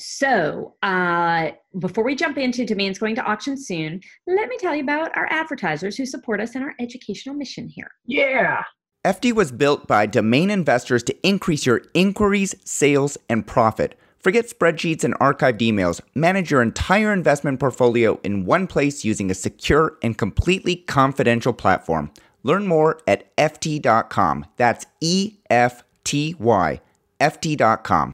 so, 0.00 0.74
uh, 0.82 1.50
before 1.78 2.04
we 2.04 2.14
jump 2.14 2.38
into 2.38 2.64
domains 2.64 2.98
going 2.98 3.14
to 3.16 3.22
auction 3.22 3.56
soon, 3.56 4.00
let 4.26 4.48
me 4.48 4.56
tell 4.58 4.74
you 4.74 4.82
about 4.82 5.16
our 5.16 5.28
advertisers 5.30 5.96
who 5.96 6.06
support 6.06 6.40
us 6.40 6.54
in 6.54 6.62
our 6.62 6.74
educational 6.80 7.34
mission 7.34 7.68
here. 7.68 7.90
Yeah. 8.06 8.62
Efty 9.04 9.32
was 9.32 9.52
built 9.52 9.86
by 9.86 10.06
domain 10.06 10.50
investors 10.50 11.02
to 11.04 11.26
increase 11.26 11.64
your 11.64 11.82
inquiries, 11.94 12.54
sales, 12.64 13.16
and 13.28 13.46
profit 13.46 13.98
Forget 14.20 14.48
spreadsheets 14.48 15.02
and 15.02 15.14
archived 15.18 15.60
emails. 15.60 16.00
Manage 16.14 16.50
your 16.50 16.60
entire 16.60 17.12
investment 17.12 17.58
portfolio 17.58 18.20
in 18.22 18.44
one 18.44 18.66
place 18.66 19.02
using 19.02 19.30
a 19.30 19.34
secure 19.34 19.96
and 20.02 20.16
completely 20.16 20.76
confidential 20.76 21.54
platform. 21.54 22.10
Learn 22.42 22.66
more 22.66 23.00
at 23.06 23.34
Efty.com. 23.36 24.44
That's 24.56 24.84
E 25.00 25.38
F 25.48 25.82
T 26.04 26.34
Y, 26.38 26.80
Efty.com. 27.18 28.12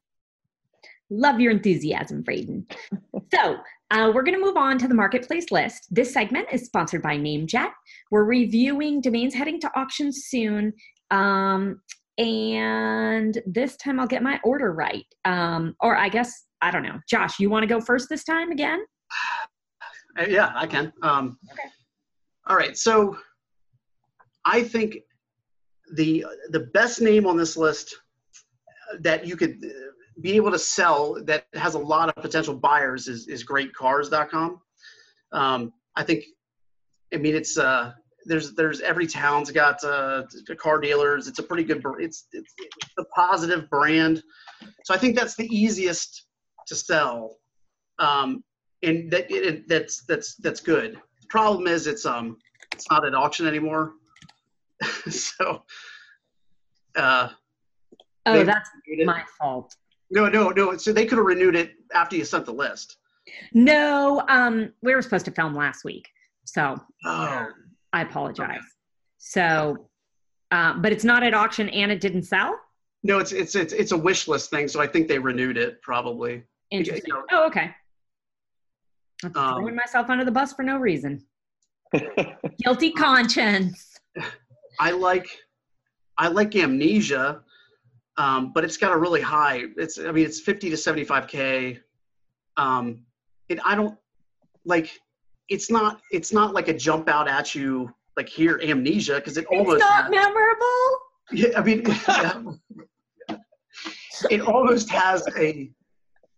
Love 1.09 1.39
your 1.39 1.51
enthusiasm, 1.51 2.21
Braden. 2.21 2.65
so, 3.33 3.57
uh, 3.91 4.11
we're 4.13 4.23
going 4.23 4.37
to 4.37 4.43
move 4.43 4.57
on 4.57 4.77
to 4.77 4.87
the 4.87 4.93
marketplace 4.93 5.49
list. 5.49 5.87
This 5.89 6.11
segment 6.11 6.47
is 6.51 6.65
sponsored 6.65 7.01
by 7.01 7.17
NameJet. 7.17 7.69
We're 8.11 8.25
reviewing 8.25 8.99
domains 8.99 9.33
heading 9.33 9.61
to 9.61 9.71
auction 9.79 10.11
soon. 10.11 10.73
Um, 11.09 11.81
and 12.17 13.41
this 13.45 13.77
time 13.77 13.99
I'll 13.99 14.07
get 14.07 14.23
my 14.23 14.39
order 14.43 14.73
right. 14.73 15.05
Um, 15.23 15.75
or 15.79 15.95
I 15.95 16.09
guess, 16.09 16.47
I 16.61 16.71
don't 16.71 16.83
know. 16.83 16.99
Josh, 17.07 17.39
you 17.39 17.49
want 17.49 17.63
to 17.63 17.67
go 17.67 17.79
first 17.79 18.09
this 18.09 18.25
time 18.25 18.51
again? 18.51 18.83
Uh, 20.19 20.25
yeah, 20.27 20.51
I 20.55 20.67
can. 20.67 20.91
Um, 21.01 21.37
Okay. 21.53 21.69
All 22.47 22.55
right. 22.55 22.77
So 22.77 23.17
I 24.45 24.63
think 24.63 24.97
the 25.93 26.25
the 26.49 26.61
best 26.61 27.01
name 27.01 27.27
on 27.27 27.37
this 27.37 27.57
list 27.57 27.95
that 29.01 29.25
you 29.27 29.35
could 29.35 29.61
be 30.21 30.35
able 30.35 30.51
to 30.51 30.59
sell 30.59 31.21
that 31.25 31.45
has 31.53 31.75
a 31.75 31.79
lot 31.79 32.09
of 32.09 32.15
potential 32.15 32.53
buyers 32.53 33.07
is 33.07 33.27
is 33.27 33.45
greatcars.com. 33.45 34.59
Um, 35.31 35.73
I 35.95 36.03
think, 36.03 36.23
I 37.13 37.17
mean, 37.17 37.35
it's 37.35 37.57
uh, 37.57 37.93
there's 38.25 38.53
there's 38.53 38.81
every 38.81 39.07
town's 39.07 39.51
got 39.51 39.83
uh, 39.83 40.23
car 40.57 40.79
dealers. 40.79 41.27
It's 41.27 41.39
a 41.39 41.43
pretty 41.43 41.63
good. 41.63 41.83
It's 41.99 42.27
it's, 42.31 42.53
it's 42.57 42.93
a 42.97 43.05
positive 43.05 43.69
brand. 43.69 44.23
So 44.83 44.93
I 44.93 44.97
think 44.97 45.15
that's 45.15 45.35
the 45.35 45.47
easiest 45.55 46.25
to 46.67 46.75
sell, 46.75 47.37
um, 47.99 48.43
and 48.83 49.11
that 49.11 49.29
it, 49.29 49.67
that's 49.67 50.03
that's 50.05 50.35
that's 50.35 50.61
good. 50.61 50.95
The 50.95 51.27
problem 51.29 51.67
is 51.67 51.87
it's 51.87 52.05
um 52.05 52.37
it's 52.73 52.89
not 52.89 53.05
at 53.05 53.13
auction 53.13 53.47
anymore. 53.47 53.93
so 55.09 55.63
uh, 56.95 57.29
Oh, 58.27 58.43
that's 58.43 58.69
my 59.05 59.23
fault. 59.39 59.73
No 60.11 60.27
no 60.29 60.49
no. 60.49 60.77
So 60.77 60.93
they 60.93 61.05
could 61.05 61.17
have 61.17 61.25
renewed 61.25 61.55
it 61.55 61.73
after 61.93 62.15
you 62.15 62.25
sent 62.25 62.45
the 62.45 62.53
list. 62.53 62.97
No, 63.53 64.23
um, 64.29 64.71
we 64.81 64.95
were 64.95 65.01
supposed 65.01 65.25
to 65.25 65.31
film 65.31 65.53
last 65.55 65.83
week. 65.83 66.07
So 66.45 66.77
Oh, 67.05 67.47
I 67.93 68.01
apologize. 68.01 68.61
So, 69.17 69.89
uh, 70.51 70.73
but 70.77 70.91
it's 70.93 71.03
not 71.03 71.23
at 71.23 71.33
auction 71.33 71.67
and 71.69 71.91
it 71.91 71.99
didn't 72.01 72.23
sell? 72.23 72.57
no, 73.03 73.19
it's 73.19 73.31
it's 73.31 73.55
it's 73.55 73.73
it's 73.73 73.91
a 73.91 73.97
wish 73.97 74.27
list 74.27 74.49
thing. 74.49 74.67
So 74.67 74.79
I 74.81 74.87
think 74.87 75.07
they 75.07 75.19
renewed 75.19 75.57
it 75.57 75.81
probably. 75.81 76.43
Interesting. 76.71 77.03
You 77.07 77.13
know, 77.13 77.23
Oh, 77.31 77.47
okay. 77.47 77.71
I'm 79.23 79.35
Um, 79.35 79.55
throwing 79.55 79.75
myself 79.75 80.09
under 80.09 80.23
the 80.25 80.31
bus 80.31 80.53
for 80.53 80.63
no 80.63 80.77
reason. 80.77 81.23
Guilty 82.63 82.91
conscience. 82.91 83.97
I 84.79 84.91
like 84.91 85.27
I 86.17 86.27
like 86.27 86.55
amnesia, 86.55 87.41
um, 88.17 88.51
but 88.53 88.63
it's 88.63 88.77
got 88.77 88.91
a 88.91 88.97
really 88.97 89.21
high. 89.21 89.63
It's 89.77 89.97
I 89.99 90.11
mean 90.11 90.25
it's 90.25 90.39
fifty 90.39 90.69
to 90.69 90.77
seventy 90.77 91.03
five 91.03 91.27
k. 91.27 91.79
Um, 92.57 93.01
and 93.49 93.61
I 93.65 93.75
don't 93.75 93.97
like. 94.65 94.99
It's 95.49 95.69
not. 95.71 96.01
It's 96.11 96.33
not 96.33 96.53
like 96.53 96.67
a 96.67 96.73
jump 96.73 97.07
out 97.09 97.27
at 97.27 97.53
you 97.55 97.93
like 98.17 98.27
here 98.27 98.59
amnesia 98.63 99.15
because 99.15 99.37
it 99.37 99.45
It's 99.51 99.59
almost. 99.59 99.79
not 99.79 100.03
has- 100.05 100.11
memorable. 100.11 100.99
yeah, 101.31 101.49
I 101.57 101.63
mean, 101.63 101.83
it 104.31 104.41
almost 104.41 104.89
has 104.89 105.23
a 105.37 105.69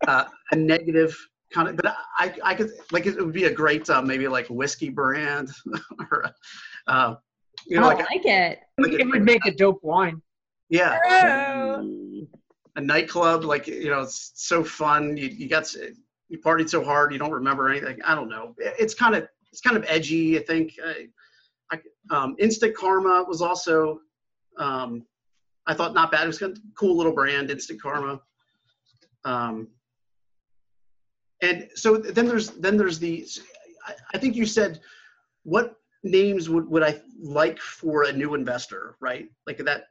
uh, 0.08 0.26
a 0.52 0.56
negative 0.56 1.16
kind 1.54 1.70
of. 1.70 1.78
But 1.78 1.96
I 2.18 2.34
I 2.44 2.54
could 2.56 2.72
like 2.92 3.06
it 3.06 3.16
would 3.18 3.34
be 3.34 3.46
a 3.46 3.54
great 3.54 3.90
uh, 3.90 4.02
maybe 4.02 4.28
like 4.28 4.48
whiskey 4.48 4.90
brand 4.90 5.50
or. 6.12 6.32
Uh, 6.88 7.16
you 7.68 7.78
know, 7.80 7.84
I 7.90 7.94
like, 7.94 8.10
like 8.10 8.26
it. 8.26 8.60
like 8.78 8.94
It 8.94 9.06
would 9.06 9.24
make 9.24 9.46
a 9.46 9.52
dope 9.52 9.84
wine. 9.84 10.22
Yeah, 10.70 11.00
Oh. 11.06 12.28
a 12.76 12.82
nightclub 12.82 13.44
like 13.44 13.68
you 13.68 13.90
know 13.90 14.02
it's 14.02 14.32
so 14.36 14.64
fun. 14.64 15.18
You, 15.18 15.28
you 15.28 15.50
got 15.50 15.74
you 16.30 16.38
partied 16.40 16.70
so 16.70 16.84
hard 16.84 17.12
you 17.12 17.20
don't 17.20 17.32
remember 17.32 17.70
anything. 17.70 18.00
I 18.04 18.16
don't 18.16 18.30
know. 18.30 18.56
It's 18.58 18.94
kind 18.94 19.16
of 19.16 19.28
it's 19.52 19.62
kind 19.62 19.76
of 19.76 19.84
edgy 19.88 20.38
i 20.40 20.44
think. 20.44 20.74
I, 20.86 21.08
I, 21.72 22.16
um, 22.16 22.36
instant 22.40 22.76
karma 22.76 23.26
was 23.28 23.42
also 23.42 24.00
um, 24.58 25.06
i 25.68 25.74
thought 25.74 25.94
not 25.94 26.12
bad. 26.12 26.24
It 26.24 26.28
was 26.28 26.40
kind 26.40 26.52
of 26.56 26.62
cool 26.76 26.96
little 26.98 27.14
brand 27.14 27.50
instant 27.52 27.82
karma. 27.82 28.22
Um, 29.26 29.68
and 31.42 31.68
so 31.76 31.98
then 31.98 32.28
there's 32.28 32.50
then 32.52 32.78
there's 32.78 33.00
the 33.00 33.28
I, 33.88 33.94
I 34.14 34.18
think 34.18 34.36
you 34.36 34.46
said 34.46 34.80
what 35.44 35.76
names 36.04 36.50
would, 36.50 36.68
would 36.70 36.84
i 36.84 37.00
like 37.22 37.60
for 37.60 38.04
a 38.04 38.12
new 38.14 38.34
investor 38.36 38.96
right? 39.00 39.28
Like 39.48 39.58
that 39.58 39.86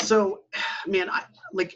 so 0.00 0.40
man 0.86 1.08
i 1.10 1.22
like 1.52 1.74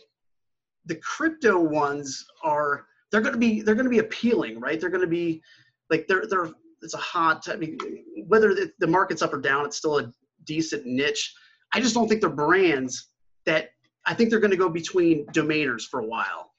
the 0.86 0.96
crypto 0.96 1.58
ones 1.58 2.24
are 2.42 2.86
they're 3.10 3.20
going 3.20 3.32
to 3.32 3.38
be 3.38 3.62
they're 3.62 3.74
going 3.74 3.86
to 3.86 3.90
be 3.90 4.00
appealing 4.00 4.58
right? 4.60 4.80
They're 4.80 4.90
going 4.90 5.00
to 5.00 5.06
be 5.06 5.42
like 5.90 6.06
they're 6.08 6.26
they're 6.26 6.50
it's 6.82 6.94
a 6.94 6.98
hot 6.98 7.48
i 7.48 7.56
mean 7.56 7.78
whether 8.26 8.54
the, 8.54 8.70
the 8.80 8.86
market's 8.86 9.22
up 9.22 9.32
or 9.32 9.40
down 9.40 9.64
it's 9.64 9.76
still 9.76 9.98
a 9.98 10.12
decent 10.44 10.84
niche. 10.84 11.32
I 11.72 11.80
just 11.80 11.94
don't 11.94 12.08
think 12.08 12.20
they're 12.20 12.30
brands 12.30 13.08
that 13.46 13.70
i 14.06 14.14
think 14.14 14.30
they're 14.30 14.40
going 14.40 14.50
to 14.50 14.56
go 14.56 14.68
between 14.68 15.26
domainers 15.26 15.82
for 15.82 16.00
a 16.00 16.06
while 16.06 16.50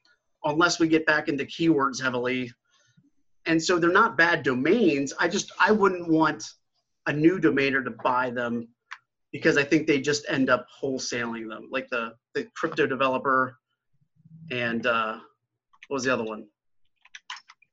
unless 0.45 0.79
we 0.79 0.87
get 0.87 1.05
back 1.05 1.27
into 1.27 1.43
keywords 1.43 2.01
heavily. 2.01 2.51
And 3.47 3.61
so 3.61 3.79
they're 3.79 3.91
not 3.91 4.15
bad 4.17 4.43
domains. 4.43 5.13
I 5.19 5.27
just 5.27 5.51
i 5.59 5.71
wouldn't 5.71 6.07
want 6.07 6.43
a 7.07 7.13
new 7.13 7.39
domainer 7.39 7.83
to 7.83 7.91
buy 7.91 8.29
them 8.29 8.67
because 9.35 9.57
I 9.57 9.65
think 9.65 9.85
they 9.85 9.99
just 9.99 10.25
end 10.29 10.49
up 10.49 10.65
wholesaling 10.81 11.49
them, 11.49 11.67
like 11.69 11.89
the 11.89 12.13
the 12.35 12.47
crypto 12.55 12.87
developer 12.87 13.57
and 14.49 14.87
uh, 14.87 15.17
what 15.89 15.95
was 15.95 16.05
the 16.05 16.13
other 16.13 16.23
one? 16.23 16.45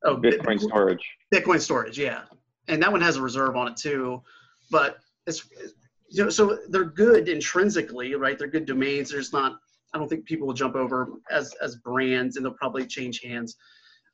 Oh, 0.05 0.17
Bit- 0.17 0.41
Bitcoin 0.43 0.61
storage. 0.61 1.09
Bitcoin 1.33 1.61
storage, 1.61 1.97
yeah, 1.97 2.23
and 2.67 2.83
that 2.83 2.91
one 2.91 3.01
has 3.01 3.15
a 3.15 3.23
reserve 3.23 3.55
on 3.55 3.69
it 3.69 3.77
too. 3.77 4.21
But 4.73 4.97
it's 5.29 5.49
you 6.09 6.25
know, 6.25 6.31
so 6.31 6.59
they're 6.69 6.85
good 6.85 7.29
intrinsically, 7.29 8.17
right? 8.17 8.37
They're 8.37 8.49
good 8.49 8.67
domains. 8.67 9.09
There's 9.13 9.33
not. 9.33 9.53
I 9.95 9.99
don't 9.99 10.09
think 10.09 10.25
people 10.25 10.49
will 10.49 10.55
jump 10.55 10.75
over 10.75 11.11
as 11.31 11.55
as 11.63 11.77
brands, 11.77 12.35
and 12.37 12.45
they'll 12.45 12.55
probably 12.55 12.89
change 12.89 13.21
hands. 13.23 13.55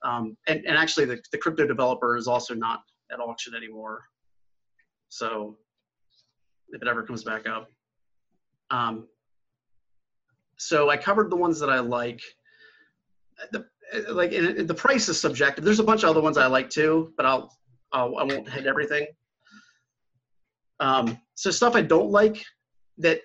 Um, 0.05 0.36
and 0.49 0.66
and 0.66 0.76
actually, 0.76 1.07
the 1.07 1.18
the 1.32 1.38
crypto 1.38 1.66
developer 1.66 2.18
is 2.18 2.28
also 2.28 2.53
not 2.53 2.80
at 3.11 3.20
auction 3.20 3.55
anymore. 3.55 4.03
So 5.09 5.57
if 6.72 6.82
it 6.82 6.88
ever 6.88 7.02
comes 7.02 7.24
back 7.24 7.48
up. 7.48 7.70
Um, 8.70 9.06
so 10.56 10.90
I 10.90 10.96
covered 10.96 11.30
the 11.30 11.36
ones 11.36 11.58
that 11.60 11.70
I 11.70 11.78
like. 11.80 12.20
The 13.52 13.64
like 14.10 14.30
the 14.30 14.74
price 14.74 15.08
is 15.08 15.20
subjective. 15.20 15.64
There's 15.64 15.80
a 15.80 15.84
bunch 15.84 16.02
of 16.02 16.10
other 16.10 16.20
ones 16.20 16.36
I 16.36 16.46
like 16.46 16.68
too, 16.68 17.12
but 17.16 17.24
I'll, 17.24 17.56
I'll 17.92 18.18
I 18.18 18.24
won't 18.24 18.48
hit 18.48 18.66
everything. 18.66 19.06
Um, 20.80 21.18
so 21.34 21.50
stuff 21.50 21.74
I 21.74 21.82
don't 21.82 22.10
like 22.10 22.44
that 22.98 23.20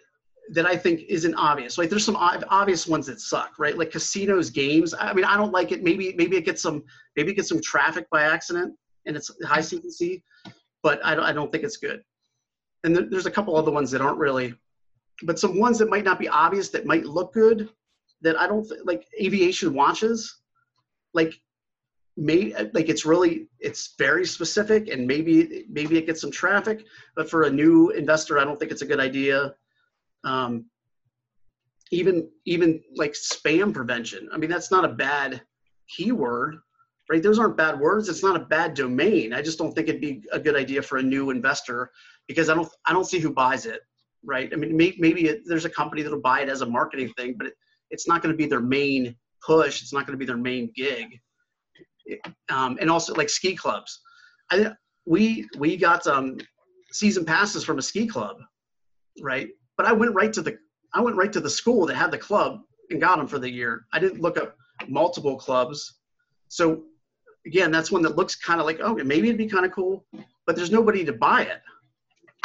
that 0.50 0.66
I 0.66 0.76
think 0.76 1.02
isn't 1.10 1.36
obvious. 1.36 1.78
Like 1.78 1.90
there's 1.90 2.06
some 2.06 2.16
obvious 2.18 2.88
ones 2.88 3.08
that 3.08 3.20
suck, 3.20 3.54
right? 3.58 3.78
Like 3.78 3.92
casinos, 3.92 4.50
games. 4.50 4.94
I 4.98 5.14
mean, 5.14 5.26
I 5.26 5.38
don't 5.38 5.52
like 5.52 5.72
it. 5.72 5.84
Maybe 5.84 6.14
maybe 6.18 6.38
it 6.38 6.46
gets 6.46 6.62
some 6.62 6.84
maybe 7.16 7.32
it 7.32 7.36
gets 7.36 7.50
some 7.50 7.62
traffic 7.62 8.08
by 8.12 8.24
accident 8.24 8.76
and 9.06 9.16
it's 9.16 9.32
high 9.46 9.60
CPC, 9.60 10.22
but 10.82 11.04
I 11.04 11.16
don't, 11.16 11.26
I 11.26 11.34
don't 11.34 11.52
think 11.52 11.64
it's 11.64 11.78
good. 11.78 12.02
And 12.84 12.96
there, 12.96 13.04
there's 13.10 13.26
a 13.26 13.32
couple 13.32 13.56
other 13.56 13.72
ones 13.72 13.92
that 13.92 14.02
aren't 14.02 14.18
really, 14.18 14.54
but 15.24 15.40
some 15.40 15.60
ones 15.60 15.78
that 15.80 15.90
might 15.90 16.04
not 16.04 16.20
be 16.20 16.28
obvious 16.28 16.70
that 16.70 16.86
might 16.86 17.06
look 17.06 17.34
good 17.34 17.70
that 18.22 18.40
I 18.40 18.48
don't 18.48 18.64
think 18.64 18.82
like 18.86 19.06
aviation 19.22 19.74
watches, 19.74 20.40
like 21.14 21.34
may 22.16 22.54
like 22.74 22.90
it's 22.90 23.06
really 23.06 23.48
it's 23.60 23.96
very 23.98 24.26
specific 24.26 24.88
and 24.88 25.08
maybe 25.08 25.66
maybe 25.70 25.98
it 25.98 26.06
gets 26.06 26.22
some 26.22 26.32
traffic, 26.32 26.86
but 27.16 27.30
for 27.30 27.44
a 27.44 27.50
new 27.50 27.90
investor, 27.92 28.40
I 28.40 28.44
don't 28.44 28.60
think 28.60 28.72
it's 28.72 28.82
a 28.82 28.88
good 28.88 29.00
idea. 29.00 29.54
Um, 30.24 30.66
even 31.92 32.30
even 32.46 32.82
like 32.96 33.14
spam 33.14 33.74
prevention. 33.74 34.30
I 34.34 34.38
mean, 34.38 34.50
that's 34.50 34.72
not 34.72 34.86
a 34.86 34.90
bad 34.90 35.42
keyword, 35.88 36.58
right? 37.10 37.22
Those 37.22 37.40
aren't 37.40 37.58
bad 37.58 37.80
words. 37.80 38.10
It's 38.10 38.24
not 38.24 38.36
a 38.36 38.46
bad 38.46 38.74
domain. 38.74 39.34
I 39.34 39.42
just 39.42 39.58
don't 39.58 39.74
think 39.74 39.90
it'd 39.90 40.02
be 40.02 40.24
a 40.32 40.40
good 40.40 40.56
idea 40.56 40.82
for 40.82 40.98
a 40.98 41.04
new 41.04 41.30
investor 41.30 41.92
because 42.28 42.50
I 42.50 42.56
don't 42.56 42.70
I 42.86 42.94
don't 42.94 43.06
see 43.06 43.20
who 43.20 43.32
buys 43.32 43.66
it, 43.66 43.82
right? 44.24 44.50
I 44.52 44.56
mean, 44.56 44.76
may, 44.76 44.96
maybe 44.98 45.28
it, 45.28 45.42
there's 45.46 45.66
a 45.66 45.70
company 45.70 46.02
that'll 46.02 46.22
buy 46.22 46.42
it 46.42 46.50
as 46.50 46.62
a 46.62 46.66
marketing 46.66 47.12
thing, 47.18 47.36
but 47.38 47.48
it, 47.48 47.54
it's 47.90 48.08
not 48.08 48.22
going 48.22 48.34
to 48.34 48.38
be 48.38 48.48
their 48.48 48.62
main 48.62 49.16
push. 49.46 49.82
It's 49.82 49.94
not 49.94 50.06
going 50.06 50.18
to 50.18 50.20
be 50.20 50.26
their 50.26 50.38
main 50.38 50.72
gig. 50.76 51.20
Um, 52.50 52.78
and 52.82 52.90
also 52.90 53.14
like 53.14 53.30
ski 53.30 53.56
clubs, 53.56 54.02
I 54.52 54.72
we 55.06 55.48
we 55.58 55.78
got 55.78 56.06
um, 56.08 56.38
season 56.92 57.26
passes 57.26 57.64
from 57.64 57.80
a 57.80 57.82
ski 57.82 58.08
club, 58.08 58.38
right? 59.22 59.50
But 59.78 59.86
I 59.86 59.94
went 59.94 60.14
right 60.14 60.32
to 60.34 60.42
the 60.42 60.58
I 60.94 61.02
went 61.02 61.16
right 61.16 61.32
to 61.34 61.40
the 61.40 61.50
school 61.50 61.86
that 61.88 61.96
had 61.96 62.12
the 62.12 62.18
club 62.18 62.62
and 62.90 63.02
got 63.02 63.18
them 63.18 63.28
for 63.28 63.40
the 63.40 63.50
year. 63.50 63.86
I 63.94 64.00
didn't 64.00 64.22
look 64.22 64.38
up 64.38 64.56
multiple 64.88 65.38
clubs. 65.38 66.00
So 66.48 66.84
again, 67.46 67.72
that's 67.72 67.92
one 67.92 68.02
that 68.04 68.16
looks 68.16 68.36
kind 68.36 68.60
of 68.60 68.66
like, 68.66 68.80
oh, 68.82 68.96
maybe 68.96 69.28
it'd 69.28 69.38
be 69.38 69.48
kind 69.48 69.66
of 69.66 69.72
cool, 69.72 70.06
but 70.46 70.56
there's 70.56 70.72
nobody 70.72 71.04
to 71.06 71.14
buy 71.14 71.44
it. 71.44 71.62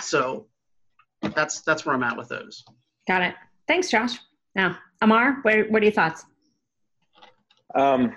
So 0.01 0.46
that's 1.34 1.61
that's 1.62 1.84
where 1.84 1.94
I'm 1.94 2.03
at 2.03 2.16
with 2.16 2.28
those. 2.28 2.64
Got 3.07 3.22
it. 3.22 3.34
Thanks, 3.66 3.90
Josh. 3.90 4.18
Now, 4.55 4.78
Amar, 5.01 5.38
what, 5.42 5.70
what 5.70 5.82
are 5.82 5.84
your 5.84 5.92
thoughts? 5.92 6.24
Um, 7.74 8.14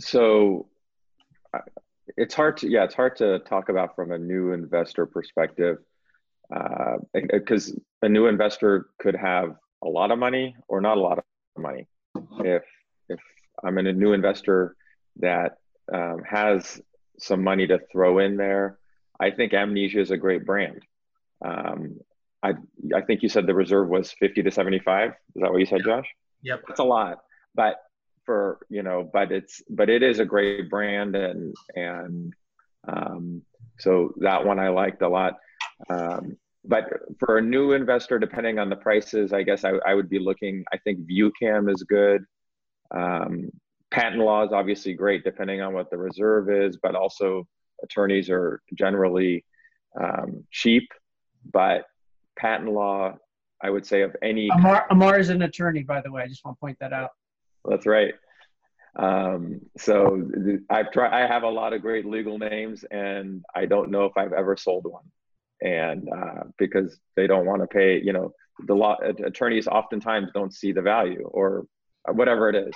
so 0.00 0.66
uh, 1.54 1.60
it's 2.16 2.34
hard 2.34 2.56
to 2.58 2.68
yeah, 2.68 2.84
it's 2.84 2.94
hard 2.94 3.16
to 3.16 3.38
talk 3.40 3.68
about 3.68 3.94
from 3.94 4.12
a 4.12 4.18
new 4.18 4.52
investor 4.52 5.06
perspective 5.06 5.78
because 7.12 7.70
uh, 7.70 8.06
a 8.06 8.08
new 8.08 8.26
investor 8.26 8.88
could 8.98 9.16
have 9.16 9.54
a 9.84 9.88
lot 9.88 10.10
of 10.10 10.18
money 10.18 10.54
or 10.68 10.80
not 10.80 10.96
a 10.96 11.00
lot 11.00 11.18
of 11.18 11.24
money. 11.56 11.86
If 12.40 12.64
if 13.08 13.20
I'm 13.64 13.78
in 13.78 13.86
a 13.86 13.92
new 13.92 14.12
investor 14.12 14.76
that 15.16 15.58
um, 15.92 16.22
has 16.28 16.80
some 17.18 17.42
money 17.42 17.66
to 17.66 17.78
throw 17.90 18.18
in 18.18 18.36
there, 18.36 18.78
I 19.22 19.30
think 19.30 19.54
Amnesia 19.54 20.00
is 20.00 20.10
a 20.10 20.16
great 20.16 20.44
brand. 20.44 20.82
Um, 21.44 22.00
I 22.42 22.54
I 22.94 23.02
think 23.02 23.22
you 23.22 23.28
said 23.28 23.46
the 23.46 23.54
reserve 23.54 23.88
was 23.88 24.12
50 24.12 24.42
to 24.42 24.50
75. 24.50 25.10
Is 25.10 25.14
that 25.36 25.50
what 25.50 25.60
you 25.60 25.66
said, 25.66 25.82
Josh? 25.84 26.06
Yep. 26.42 26.62
That's 26.66 26.80
a 26.80 26.84
lot, 26.84 27.18
but 27.54 27.76
for 28.26 28.58
you 28.68 28.82
know, 28.82 29.08
but 29.12 29.30
it's 29.30 29.62
but 29.70 29.88
it 29.88 30.02
is 30.02 30.18
a 30.18 30.24
great 30.24 30.68
brand 30.68 31.14
and 31.14 31.54
and 31.76 32.32
um, 32.88 33.42
so 33.78 34.12
that 34.18 34.44
one 34.44 34.58
I 34.58 34.68
liked 34.68 35.02
a 35.02 35.08
lot. 35.08 35.34
Um, 35.88 36.36
but 36.64 36.84
for 37.18 37.38
a 37.38 37.42
new 37.42 37.72
investor, 37.72 38.18
depending 38.18 38.58
on 38.58 38.70
the 38.70 38.76
prices, 38.76 39.32
I 39.32 39.42
guess 39.42 39.64
I, 39.64 39.72
I 39.86 39.94
would 39.94 40.08
be 40.08 40.18
looking. 40.18 40.64
I 40.72 40.78
think 40.78 41.00
ViewCam 41.08 41.72
is 41.72 41.82
good. 41.84 42.24
Um, 42.92 43.50
patent 43.90 44.22
law 44.22 44.44
is 44.44 44.52
obviously 44.52 44.94
great, 44.94 45.24
depending 45.24 45.60
on 45.60 45.74
what 45.74 45.90
the 45.90 45.98
reserve 45.98 46.50
is, 46.50 46.76
but 46.82 46.94
also 46.94 47.46
attorneys 47.82 48.30
are 48.30 48.60
generally 48.74 49.44
um, 50.00 50.44
cheap. 50.50 50.88
But 51.52 51.84
patent 52.38 52.70
law, 52.70 53.14
I 53.62 53.70
would 53.70 53.86
say, 53.86 54.02
of 54.02 54.14
any. 54.22 54.48
Amar, 54.48 54.86
Amar 54.90 55.18
is 55.18 55.28
an 55.28 55.42
attorney, 55.42 55.82
by 55.82 56.00
the 56.00 56.10
way. 56.10 56.22
I 56.22 56.28
just 56.28 56.44
want 56.44 56.56
to 56.56 56.60
point 56.60 56.78
that 56.80 56.92
out. 56.92 57.10
That's 57.64 57.86
right. 57.86 58.14
Um, 58.96 59.60
so 59.78 60.28
I've 60.70 60.92
tried. 60.92 61.12
I 61.12 61.26
have 61.26 61.42
a 61.42 61.48
lot 61.48 61.72
of 61.72 61.82
great 61.82 62.06
legal 62.06 62.38
names, 62.38 62.84
and 62.90 63.44
I 63.54 63.66
don't 63.66 63.90
know 63.90 64.04
if 64.04 64.12
I've 64.16 64.32
ever 64.32 64.56
sold 64.56 64.84
one 64.84 65.04
and 65.62 66.08
uh, 66.08 66.44
because 66.58 66.98
they 67.16 67.26
don't 67.26 67.46
want 67.46 67.62
to 67.62 67.66
pay 67.66 68.00
you 68.02 68.12
know 68.12 68.32
the 68.66 68.74
law 68.74 68.96
attorneys 69.24 69.66
oftentimes 69.66 70.28
don't 70.34 70.52
see 70.52 70.72
the 70.72 70.82
value 70.82 71.28
or 71.32 71.66
whatever 72.12 72.48
it 72.48 72.56
is 72.56 72.74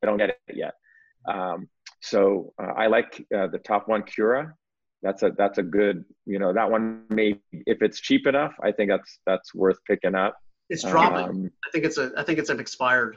they 0.00 0.06
don't 0.06 0.18
get 0.18 0.30
it 0.30 0.38
yet 0.54 0.74
um, 1.26 1.68
so 2.00 2.52
uh, 2.62 2.72
i 2.76 2.86
like 2.86 3.24
uh, 3.34 3.46
the 3.48 3.58
top 3.58 3.88
one 3.88 4.02
kura. 4.02 4.54
That's 5.02 5.22
a 5.22 5.30
that's 5.38 5.58
a 5.58 5.62
good 5.62 6.04
you 6.26 6.38
know 6.38 6.52
that 6.52 6.68
one 6.68 7.04
may 7.08 7.38
if 7.52 7.82
it's 7.82 8.00
cheap 8.00 8.26
enough 8.26 8.52
i 8.62 8.72
think 8.72 8.90
that's 8.90 9.20
that's 9.26 9.54
worth 9.54 9.78
picking 9.86 10.14
up. 10.14 10.36
It's 10.70 10.82
dropping. 10.82 11.24
Um, 11.24 11.50
i 11.66 11.70
think 11.70 11.84
it's 11.84 11.98
a 11.98 12.10
i 12.16 12.22
think 12.24 12.38
it's 12.38 12.50
an 12.50 12.60
expired. 12.60 13.16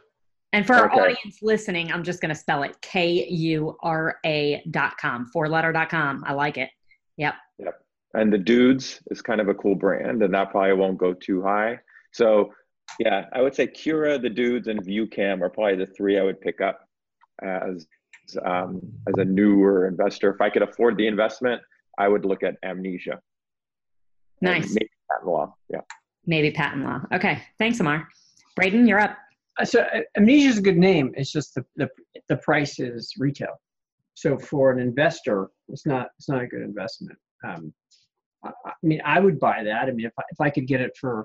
And 0.53 0.67
for 0.67 0.75
our 0.75 0.91
okay. 0.91 0.99
audience 0.99 1.39
listening 1.41 1.91
i'm 1.91 2.03
just 2.03 2.21
going 2.21 2.29
to 2.29 2.36
spell 2.36 2.63
it 2.63 2.79
k-u-r-a 2.82 4.63
dot 4.69 4.97
com 4.97 5.25
four 5.27 5.49
letter 5.49 5.71
dot 5.71 5.89
com. 5.89 6.23
I 6.27 6.34
like 6.34 6.57
it. 6.57 6.69
Yep. 7.17 7.34
Yep. 7.59 7.82
And 8.13 8.32
the 8.32 8.38
dudes 8.38 9.01
is 9.09 9.21
kind 9.21 9.41
of 9.41 9.47
a 9.47 9.53
cool 9.53 9.75
brand 9.75 10.21
and 10.21 10.34
that 10.34 10.51
probably 10.51 10.73
won't 10.73 10.97
go 10.97 11.13
too 11.13 11.41
high. 11.41 11.79
So 12.11 12.51
yeah 12.99 13.25
i 13.34 13.41
would 13.41 13.55
say 13.55 13.67
kura 13.67 14.17
the 14.17 14.29
dudes 14.29 14.67
and 14.67 14.84
viewcam 14.84 15.41
are 15.41 15.49
probably 15.49 15.75
the 15.75 15.91
three 15.93 16.19
i 16.19 16.23
would 16.23 16.41
pick 16.41 16.61
up 16.61 16.88
as 17.41 17.88
um, 18.45 18.82
as 19.07 19.13
a 19.17 19.25
newer 19.25 19.88
investor 19.88 20.34
if 20.34 20.41
i 20.41 20.49
could 20.49 20.61
afford 20.61 20.97
the 20.97 21.07
investment 21.07 21.61
i 21.97 22.07
would 22.07 22.25
look 22.25 22.43
at 22.43 22.55
amnesia. 22.63 23.19
Nice. 24.41 24.73
maybe 24.73 24.89
patent 25.09 25.27
law 25.27 25.55
yeah. 25.69 25.82
Maybe 26.25 26.51
patent 26.51 26.84
law. 26.84 27.01
Okay. 27.13 27.41
Thanks 27.57 27.79
amar. 27.79 28.07
Braden 28.55 28.88
you're 28.88 28.99
up. 28.99 29.17
Uh, 29.59 29.65
so 29.65 29.82
uh, 29.82 30.01
amnesia 30.17 30.49
is 30.49 30.57
a 30.59 30.61
good 30.61 30.77
name. 30.77 31.11
It's 31.15 31.32
just 31.32 31.55
the, 31.55 31.65
the 31.75 31.89
the 32.29 32.38
price 32.38 32.79
is 32.79 33.13
retail. 33.17 33.59
So 34.13 34.38
for 34.38 34.71
an 34.71 34.79
investor 34.79 35.49
it's 35.69 35.86
not 35.86 36.09
it's 36.17 36.29
not 36.29 36.41
a 36.41 36.47
good 36.47 36.61
investment. 36.61 37.17
Um, 37.43 37.73
I 38.43 38.71
mean, 38.84 39.01
I 39.05 39.19
would 39.19 39.39
buy 39.39 39.63
that. 39.63 39.88
I 39.88 39.91
mean, 39.91 40.07
if 40.07 40.13
I, 40.17 40.23
if 40.29 40.41
I 40.41 40.49
could 40.49 40.67
get 40.67 40.82
it 40.82 40.91
for, 40.99 41.23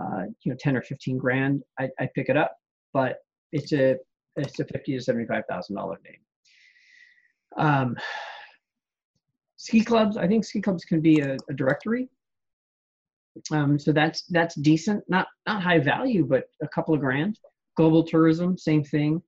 uh, 0.00 0.24
you 0.42 0.52
know, 0.52 0.56
10 0.60 0.76
or 0.76 0.82
15 0.82 1.16
grand, 1.16 1.62
I, 1.78 1.88
I'd 1.98 2.12
pick 2.14 2.28
it 2.28 2.36
up, 2.36 2.56
but 2.92 3.18
it's 3.52 3.72
a, 3.72 3.96
it's 4.36 4.60
a 4.60 4.64
50 4.64 4.98
to 4.98 5.12
$75,000 5.12 5.70
name. 5.70 6.16
Um, 7.56 7.96
ski 9.56 9.82
clubs, 9.82 10.16
I 10.16 10.26
think 10.26 10.44
ski 10.44 10.60
clubs 10.60 10.84
can 10.84 11.00
be 11.00 11.20
a, 11.20 11.36
a 11.48 11.54
directory. 11.54 12.08
Um, 13.50 13.78
so 13.78 13.92
that's, 13.92 14.22
that's 14.28 14.54
decent, 14.56 15.04
not, 15.08 15.26
not 15.46 15.62
high 15.62 15.78
value, 15.78 16.26
but 16.26 16.44
a 16.62 16.68
couple 16.68 16.94
of 16.94 17.00
grand. 17.00 17.38
Global 17.76 18.04
tourism, 18.04 18.58
same 18.58 18.84
thing. 18.84 19.22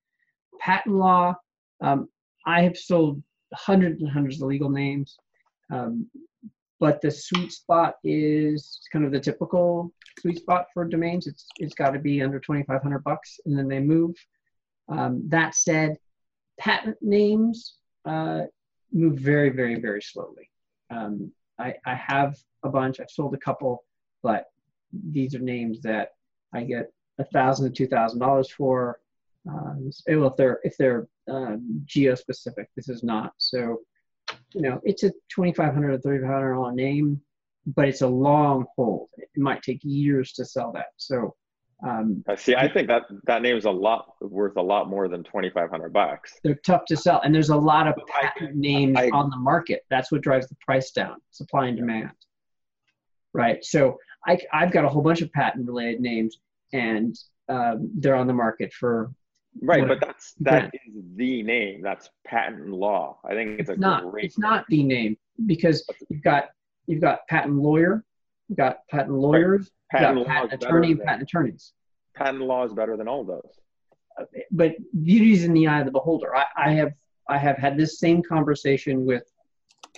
Patent 0.60 0.96
law, 0.96 1.34
um, 1.80 2.08
I 2.46 2.62
have 2.62 2.76
sold 2.76 3.22
hundreds 3.54 4.02
and 4.02 4.10
hundreds 4.10 4.40
of 4.40 4.48
legal 4.48 4.68
names. 4.68 5.16
Um, 5.72 6.08
but 6.80 7.00
the 7.00 7.10
sweet 7.10 7.52
spot 7.52 7.94
is 8.04 8.80
kind 8.92 9.04
of 9.04 9.12
the 9.12 9.20
typical 9.20 9.92
sweet 10.18 10.38
spot 10.38 10.66
for 10.74 10.84
domains. 10.84 11.26
It's 11.26 11.46
it's 11.58 11.74
got 11.74 11.90
to 11.90 11.98
be 11.98 12.20
under 12.22 12.38
2,500 12.38 13.04
bucks, 13.04 13.38
and 13.46 13.56
then 13.58 13.68
they 13.68 13.80
move. 13.80 14.14
Um, 14.88 15.22
that 15.28 15.54
said, 15.54 15.96
patent 16.58 16.96
names 17.00 17.76
uh, 18.04 18.42
move 18.92 19.18
very, 19.18 19.50
very, 19.50 19.80
very 19.80 20.02
slowly. 20.02 20.50
Um, 20.90 21.32
I, 21.58 21.74
I 21.86 21.94
have 21.94 22.36
a 22.64 22.68
bunch. 22.68 23.00
I've 23.00 23.10
sold 23.10 23.34
a 23.34 23.38
couple, 23.38 23.84
but 24.22 24.46
these 24.92 25.34
are 25.34 25.40
names 25.40 25.80
that 25.82 26.10
I 26.52 26.64
get 26.64 26.92
a 27.18 27.24
thousand 27.24 27.66
to 27.66 27.72
two 27.72 27.88
thousand 27.88 28.20
dollars 28.20 28.50
for. 28.50 29.00
Um, 29.48 29.90
well, 30.08 30.28
if 30.28 30.36
they're 30.36 30.60
if 30.64 30.76
they're 30.78 31.06
um, 31.28 31.82
geo 31.84 32.14
specific, 32.14 32.68
this 32.76 32.88
is 32.88 33.02
not. 33.02 33.32
So 33.38 33.80
you 34.54 34.62
know, 34.62 34.80
it's 34.84 35.02
a 35.02 35.10
2,500 35.30 35.94
or 35.94 35.98
3,500 35.98 36.54
dollar 36.54 36.72
name, 36.72 37.20
but 37.66 37.88
it's 37.88 38.02
a 38.02 38.08
long 38.08 38.66
hold. 38.76 39.08
It 39.16 39.28
might 39.36 39.62
take 39.62 39.80
years 39.82 40.32
to 40.34 40.44
sell 40.44 40.72
that. 40.72 40.86
So, 40.96 41.34
um, 41.84 42.24
see, 42.36 42.54
I 42.54 42.68
think 42.68 42.88
that 42.88 43.02
that 43.26 43.42
name 43.42 43.56
is 43.56 43.66
a 43.66 43.70
lot 43.70 44.14
worth 44.20 44.56
a 44.56 44.62
lot 44.62 44.88
more 44.88 45.08
than 45.08 45.22
2,500 45.22 45.92
bucks. 45.92 46.34
They're 46.42 46.58
tough 46.66 46.84
to 46.86 46.96
sell, 46.96 47.20
and 47.22 47.34
there's 47.34 47.50
a 47.50 47.56
lot 47.56 47.86
of 47.86 47.94
patent 48.08 48.56
names 48.56 48.96
I, 48.98 49.10
on 49.10 49.30
the 49.30 49.36
market. 49.36 49.84
That's 49.90 50.10
what 50.10 50.22
drives 50.22 50.48
the 50.48 50.56
price 50.64 50.92
down, 50.92 51.16
supply 51.30 51.66
and 51.66 51.76
demand. 51.76 52.12
Right. 53.32 53.64
So 53.64 53.98
I, 54.26 54.38
I've 54.52 54.72
got 54.72 54.84
a 54.84 54.88
whole 54.88 55.02
bunch 55.02 55.20
of 55.20 55.30
patent 55.32 55.66
related 55.66 56.00
names, 56.00 56.38
and 56.72 57.14
um, 57.48 57.90
they're 57.96 58.14
on 58.14 58.26
the 58.26 58.32
market 58.32 58.72
for 58.72 59.12
Right, 59.62 59.86
but 59.86 60.00
that's 60.00 60.34
that 60.40 60.74
is 60.74 60.94
the 61.14 61.42
name. 61.42 61.80
That's 61.82 62.10
patent 62.26 62.68
law. 62.68 63.18
I 63.24 63.34
think 63.34 63.60
it's, 63.60 63.70
it's 63.70 63.78
a 63.78 63.80
not. 63.80 64.10
great. 64.10 64.24
It's 64.24 64.38
name. 64.38 64.50
not 64.50 64.64
the 64.68 64.82
name 64.82 65.16
because 65.46 65.86
you've 66.08 66.22
got 66.22 66.48
you've 66.86 67.00
got 67.00 67.26
patent 67.28 67.56
lawyer, 67.56 68.04
you've 68.48 68.58
got 68.58 68.78
patent 68.90 69.12
lawyers, 69.12 69.60
right. 69.60 69.70
Patent, 70.02 70.26
patent 70.26 70.52
attorney, 70.52 70.94
patent 70.94 71.22
attorneys. 71.22 71.72
Patent 72.14 72.42
law 72.42 72.64
is 72.64 72.72
better 72.72 72.96
than 72.96 73.08
all 73.08 73.20
of 73.22 73.26
those. 73.26 73.60
But 74.50 74.76
beauty 75.02 75.32
is 75.32 75.44
in 75.44 75.52
the 75.52 75.66
eye 75.66 75.80
of 75.80 75.86
the 75.86 75.92
beholder. 75.92 76.34
I, 76.36 76.44
I 76.56 76.70
have 76.72 76.92
I 77.28 77.38
have 77.38 77.56
had 77.56 77.76
this 77.76 77.98
same 77.98 78.22
conversation 78.22 79.04
with 79.04 79.24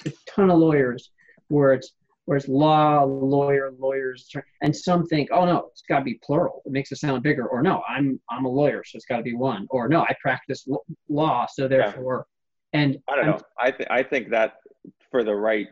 a 0.04 0.12
ton 0.26 0.50
of 0.50 0.58
lawyers 0.58 1.10
where 1.48 1.72
it's 1.74 1.92
where 2.24 2.36
it's 2.36 2.48
law, 2.48 3.04
lawyer, 3.04 3.72
lawyers, 3.78 4.28
and 4.60 4.74
some 4.74 5.06
think, 5.06 5.28
oh 5.32 5.44
no, 5.44 5.68
it's 5.70 5.82
got 5.88 6.00
to 6.00 6.04
be 6.04 6.18
plural. 6.24 6.62
It 6.66 6.72
makes 6.72 6.90
it 6.90 6.96
sound 6.96 7.22
bigger. 7.22 7.46
Or 7.46 7.62
no, 7.62 7.82
I'm 7.88 8.20
I'm 8.30 8.44
a 8.44 8.48
lawyer, 8.48 8.82
so 8.84 8.96
it's 8.96 9.06
got 9.06 9.18
to 9.18 9.22
be 9.22 9.34
one. 9.34 9.66
Or 9.70 9.88
no, 9.88 10.02
I 10.02 10.14
practice 10.20 10.66
law, 11.08 11.46
so 11.52 11.68
therefore. 11.68 12.26
Yeah. 12.26 12.32
And 12.80 12.98
I 13.08 13.16
don't 13.16 13.26
know. 13.26 13.40
I 13.58 13.70
th- 13.70 13.88
I 13.90 14.02
think 14.02 14.30
that 14.30 14.54
for 15.10 15.24
the 15.24 15.34
right, 15.34 15.68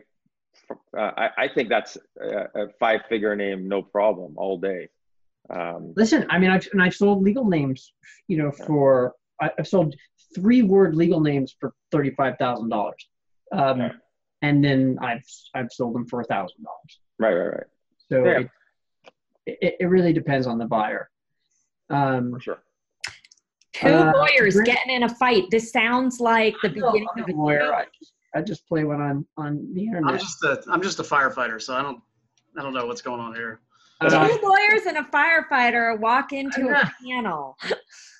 uh, 0.97 1.11
I 1.17 1.29
I 1.37 1.47
think 1.47 1.69
that's 1.69 1.97
a, 2.21 2.47
a 2.55 2.69
five 2.79 3.01
figure 3.09 3.35
name, 3.35 3.67
no 3.67 3.81
problem, 3.81 4.35
all 4.37 4.57
day. 4.57 4.89
Um, 5.49 5.93
Listen, 5.95 6.25
I 6.29 6.39
mean, 6.39 6.49
I've 6.49 6.67
and 6.71 6.81
I've 6.81 6.95
sold 6.95 7.23
legal 7.23 7.45
names, 7.45 7.93
you 8.27 8.37
know, 8.37 8.51
for 8.51 9.13
I've 9.39 9.67
sold 9.67 9.95
three 10.33 10.61
word 10.61 10.95
legal 10.95 11.19
names 11.19 11.55
for 11.59 11.73
thirty 11.91 12.11
five 12.11 12.37
thousand 12.37 12.65
um, 12.65 12.69
dollars 12.69 13.91
and 14.45 14.63
then 14.63 14.97
I've 15.01 15.25
I've 15.53 15.71
sold 15.71 15.95
them 15.95 16.05
for 16.05 16.21
a 16.21 16.23
thousand 16.25 16.63
dollars. 16.63 16.99
Right, 17.17 17.33
right, 17.33 17.53
right. 17.57 17.67
So 18.09 18.25
yeah. 18.25 18.39
it, 19.45 19.57
it, 19.61 19.75
it 19.81 19.85
really 19.85 20.13
depends 20.13 20.47
on 20.47 20.57
the 20.57 20.65
buyer. 20.65 21.09
Um, 21.89 22.31
for 22.31 22.39
sure. 22.39 22.63
Two 23.73 23.87
uh, 23.87 24.13
lawyers 24.15 24.59
getting 24.61 24.95
in 24.95 25.03
a 25.03 25.09
fight. 25.09 25.43
This 25.51 25.71
sounds 25.71 26.19
like 26.19 26.55
the 26.61 26.69
beginning 26.69 27.07
of 27.17 27.27
a 27.27 27.31
lawyer. 27.33 27.73
I 27.73 27.85
just, 27.97 28.13
I 28.35 28.41
just 28.41 28.67
play 28.67 28.83
one 28.83 29.01
on 29.01 29.25
on 29.37 29.73
the 29.73 29.85
internet. 29.85 30.13
I'm 30.13 30.19
just 30.19 30.43
a 30.43 30.61
I'm 30.69 30.81
just 30.81 30.99
a 30.99 31.03
firefighter, 31.03 31.61
so 31.61 31.73
I 31.73 31.81
don't 31.81 32.01
I 32.57 32.61
don't 32.61 32.73
know 32.73 32.85
what's 32.85 33.01
going 33.01 33.21
on 33.21 33.33
here. 33.33 33.61
Uh, 34.01 34.27
Two 34.27 34.39
lawyers 34.43 34.85
and 34.87 34.97
a 34.97 35.03
firefighter 35.03 35.97
walk 35.99 36.33
into 36.33 36.67
a 36.67 36.91
panel. 37.01 37.57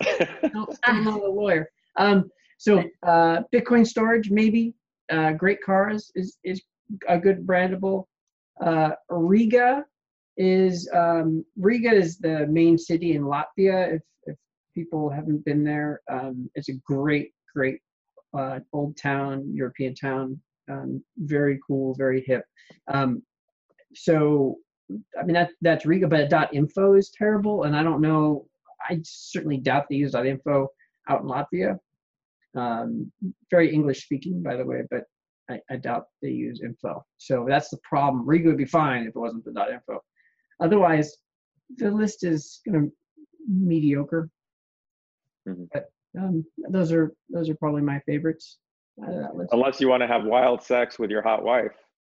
no, 0.53 0.68
I'm 0.86 1.03
not 1.03 1.20
a 1.20 1.30
lawyer. 1.30 1.70
Um, 1.97 2.32
so 2.57 2.82
uh, 3.05 3.41
Bitcoin 3.53 3.86
storage, 3.86 4.32
maybe. 4.32 4.74
Uh, 5.11 5.34
Great 5.34 5.61
Cars 5.61 6.11
is 6.16 6.38
is 6.43 6.63
a 7.09 7.20
good 7.20 7.45
brandable. 7.45 8.05
Uh, 8.61 8.91
Riga 9.09 9.86
is 10.38 10.89
um, 10.93 11.45
Riga 11.57 11.91
is 11.91 12.18
the 12.18 12.47
main 12.47 12.78
city 12.78 13.16
in 13.16 13.24
Latvia. 13.24 13.95
If 13.95 14.01
if 14.24 14.38
people 14.74 15.09
haven't 15.09 15.43
been 15.43 15.63
there, 15.63 16.01
um, 16.09 16.49
it's 16.55 16.70
a 16.70 16.76
great 16.86 17.34
great 17.53 17.82
uh, 18.38 18.59
old 18.73 18.97
town, 18.97 19.51
European 19.53 19.95
town. 19.95 20.39
Um, 20.69 21.03
very 21.17 21.59
cool, 21.67 21.93
very 21.95 22.23
hip. 22.25 22.43
Um, 22.91 23.21
so 23.93 24.57
I 25.19 25.23
mean 25.23 25.33
that 25.33 25.51
that's 25.61 25.86
Riga, 25.86 26.07
but 26.07 26.53
.info 26.53 26.93
is 26.95 27.11
terrible, 27.11 27.63
and 27.63 27.75
I 27.75 27.83
don't 27.83 28.01
know. 28.01 28.47
I 28.88 28.99
certainly 29.03 29.57
doubt 29.57 29.86
they 29.89 29.95
use 29.95 30.13
.info 30.15 30.67
out 31.09 31.21
in 31.21 31.27
Latvia. 31.27 31.79
Um, 32.55 33.11
very 33.51 33.73
English 33.73 34.03
speaking, 34.03 34.41
by 34.41 34.55
the 34.55 34.65
way, 34.65 34.83
but 34.89 35.03
I, 35.49 35.59
I, 35.69 35.75
doubt 35.75 36.05
they 36.21 36.29
use 36.29 36.61
info. 36.63 37.03
So 37.17 37.45
that's 37.47 37.69
the 37.69 37.79
problem. 37.83 38.25
Riga 38.25 38.47
would 38.47 38.57
be 38.57 38.65
fine 38.65 39.01
if 39.03 39.09
it 39.09 39.15
wasn't 39.15 39.43
the 39.43 39.51
.info. 39.51 40.01
Otherwise, 40.61 41.17
the 41.77 41.91
list 41.91 42.23
is 42.23 42.61
kind 42.65 42.86
of 42.86 42.91
mediocre. 43.47 44.29
Mhm. 45.47 45.67
But 45.73 45.91
um, 46.20 46.45
those 46.70 46.91
are 46.91 47.13
those 47.30 47.49
are 47.49 47.55
probably 47.55 47.82
my 47.82 47.99
favorites. 48.05 48.57
out 49.03 49.09
of 49.09 49.16
that 49.22 49.36
list. 49.36 49.49
Unless 49.53 49.82
you 49.82 49.88
want 49.89 50.01
to 50.01 50.07
have 50.07 50.24
wild 50.24 50.61
sex 50.63 50.97
with 50.99 51.09
your 51.09 51.22
hot 51.22 51.43
wife 51.43 51.72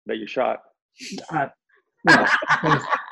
that 0.06 0.16
you 0.18 0.26
shot. 0.26 0.60
Uh, 1.32 1.48
well, 2.04 2.28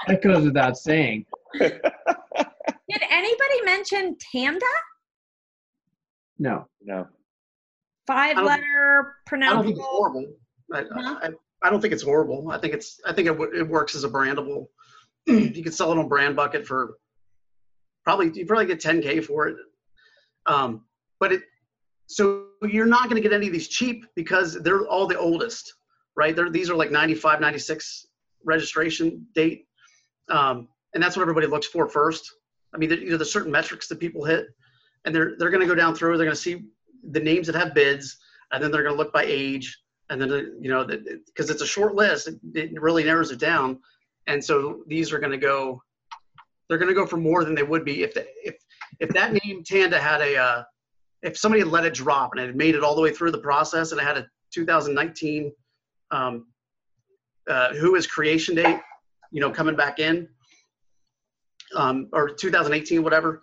that 0.06 0.22
goes- 0.22 0.44
without 0.44 0.76
saying. 0.76 1.24
Did 1.58 3.02
anybody 3.10 3.62
mention 3.64 4.16
Tanda? 4.32 4.64
No. 6.38 6.66
No. 6.82 7.06
Five 8.06 8.36
don't- 8.36 8.46
letter 8.46 9.14
I 9.30 9.36
don't 9.38 9.64
think 9.64 9.76
it's 9.76 9.80
pronounceable. 9.80 9.84
horrible. 9.84 10.26
I, 10.72 10.80
No? 10.82 11.18
I, 11.22 11.28
I 11.62 11.70
don't 11.70 11.80
think 11.80 11.92
it's 11.92 12.02
horrible. 12.02 12.50
I 12.50 12.58
think 12.58 12.72
it's 12.74 13.00
I 13.06 13.12
think 13.12 13.28
it, 13.28 13.38
it 13.54 13.68
works 13.68 13.94
as 13.94 14.04
a 14.04 14.08
brandable. 14.08 14.66
you 15.26 15.62
could 15.62 15.74
sell 15.74 15.92
it 15.92 15.98
on 15.98 16.08
BrandBucket 16.08 16.64
for 16.66 16.94
probably 18.04 18.30
you 18.32 18.46
probably 18.46 18.66
get 18.66 18.80
10k 18.80 19.24
for 19.24 19.48
it. 19.48 19.56
Um, 20.48 20.84
but 21.20 21.32
it 21.32 21.42
so 22.08 22.46
you're 22.62 22.86
not 22.86 23.04
going 23.04 23.16
to 23.16 23.28
get 23.28 23.34
any 23.34 23.46
of 23.46 23.52
these 23.52 23.68
cheap 23.68 24.06
because 24.16 24.54
they're 24.62 24.86
all 24.86 25.06
the 25.06 25.18
oldest, 25.18 25.74
right? 26.16 26.34
They're, 26.34 26.48
these 26.48 26.70
are 26.70 26.74
like 26.74 26.90
95, 26.90 27.38
96 27.38 28.06
registration 28.44 29.26
date, 29.34 29.66
um, 30.30 30.68
and 30.94 31.02
that's 31.02 31.16
what 31.16 31.22
everybody 31.22 31.46
looks 31.46 31.66
for 31.66 31.86
first. 31.86 32.32
I 32.74 32.78
mean, 32.78 32.90
you 32.90 33.10
know, 33.10 33.18
there's 33.18 33.32
certain 33.32 33.52
metrics 33.52 33.88
that 33.88 34.00
people 34.00 34.24
hit, 34.24 34.46
and 35.04 35.14
they're 35.14 35.34
they're 35.38 35.50
going 35.50 35.60
to 35.60 35.66
go 35.66 35.74
down 35.74 35.94
through. 35.94 36.16
They're 36.16 36.26
going 36.26 36.36
to 36.36 36.42
see 36.42 36.64
the 37.10 37.20
names 37.20 37.46
that 37.46 37.56
have 37.56 37.74
bids, 37.74 38.16
and 38.52 38.62
then 38.62 38.70
they're 38.70 38.82
going 38.82 38.94
to 38.94 38.98
look 38.98 39.12
by 39.12 39.24
age, 39.24 39.78
and 40.08 40.20
then 40.20 40.30
you 40.60 40.70
know 40.70 40.84
because 40.84 41.50
it's 41.50 41.62
a 41.62 41.66
short 41.66 41.94
list, 41.94 42.28
it, 42.28 42.38
it 42.54 42.80
really 42.80 43.04
narrows 43.04 43.30
it 43.30 43.38
down, 43.38 43.78
and 44.26 44.42
so 44.42 44.82
these 44.86 45.12
are 45.12 45.18
going 45.18 45.32
to 45.32 45.38
go. 45.38 45.82
They're 46.68 46.78
going 46.78 46.88
to 46.88 46.94
go 46.94 47.06
for 47.06 47.16
more 47.16 47.44
than 47.44 47.54
they 47.54 47.62
would 47.62 47.84
be 47.84 48.02
if 48.02 48.12
the, 48.12 48.26
if 48.44 48.56
if 49.00 49.10
that 49.10 49.32
name 49.32 49.62
Tanda 49.64 49.98
had 49.98 50.20
a 50.20 50.36
uh, 50.36 50.62
if 51.22 51.36
somebody 51.36 51.60
had 51.60 51.70
let 51.70 51.84
it 51.84 51.94
drop 51.94 52.32
and 52.32 52.40
it 52.40 52.46
had 52.46 52.56
made 52.56 52.74
it 52.74 52.82
all 52.82 52.94
the 52.94 53.02
way 53.02 53.12
through 53.12 53.30
the 53.30 53.38
process 53.38 53.92
and 53.92 54.00
it 54.00 54.04
had 54.04 54.18
a 54.18 54.26
2019 54.52 55.52
um, 56.10 56.46
uh, 57.48 57.74
who 57.74 57.94
is 57.96 58.06
creation 58.06 58.54
date, 58.54 58.78
you 59.30 59.40
know, 59.40 59.50
coming 59.50 59.76
back 59.76 59.98
in, 59.98 60.28
um, 61.74 62.08
or 62.12 62.28
2018, 62.30 63.02
whatever, 63.02 63.40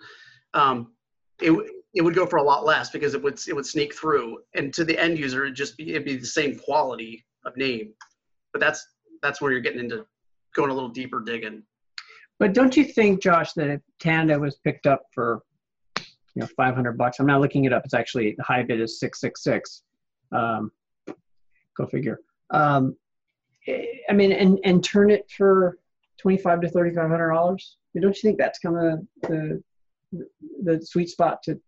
um, 0.54 0.94
it 1.42 1.52
it 1.94 2.02
would 2.02 2.16
go 2.16 2.26
for 2.26 2.38
a 2.38 2.44
lot 2.44 2.66
less 2.66 2.90
because 2.90 3.14
it 3.14 3.24
would 3.24 3.40
it 3.48 3.54
would 3.54 3.66
sneak 3.66 3.96
through, 3.96 4.40
and 4.54 4.74
to 4.74 4.84
the 4.84 4.98
end 5.00 5.18
user, 5.18 5.44
it'd 5.44 5.56
just 5.56 5.78
be 5.78 5.92
it'd 5.92 6.06
be 6.06 6.18
the 6.18 6.26
same 6.26 6.58
quality 6.58 7.26
of 7.46 7.56
name, 7.58 7.94
but 8.52 8.60
that's 8.60 8.86
that's 9.22 9.42
where 9.42 9.52
you're 9.52 9.62
getting 9.62 9.80
into 9.80 10.06
going 10.56 10.72
a 10.72 10.74
little 10.74 10.90
deeper 10.90 11.22
digging. 11.22 11.64
But 12.40 12.54
don't 12.54 12.76
you 12.76 12.84
think, 12.84 13.22
Josh, 13.22 13.54
that 13.54 13.70
if 13.70 13.82
Tanda 14.00 14.38
was 14.38 14.56
picked 14.58 14.88
up 14.88 15.04
for, 15.14 15.44
you 15.98 16.42
know, 16.42 16.48
500 16.58 16.98
bucks, 16.98 17.20
I'm 17.20 17.26
not 17.26 17.42
looking 17.42 17.66
it 17.66 17.74
up. 17.74 17.84
It's 17.86 17.94
actually 17.94 18.36
the 18.38 18.44
high 18.44 18.64
bid 18.64 18.82
is 18.82 19.00
666. 19.00 19.84
Um, 20.32 20.72
go 21.78 21.86
figure. 21.86 22.20
Um, 22.52 22.96
I 23.68 24.14
mean, 24.14 24.32
and 24.32 24.60
and 24.64 24.84
turn 24.84 25.10
it 25.10 25.30
for 25.36 25.80
25 26.20 26.62
to 26.62 26.70
3,500 26.70 27.34
dollars. 27.34 27.78
Don't 28.00 28.16
you 28.16 28.22
think 28.22 28.38
that's 28.38 28.60
kind 28.60 28.76
of 28.78 29.00
the 29.22 29.62
the 30.64 30.86
sweet 30.86 31.10
spot 31.10 31.42
to 31.44 31.60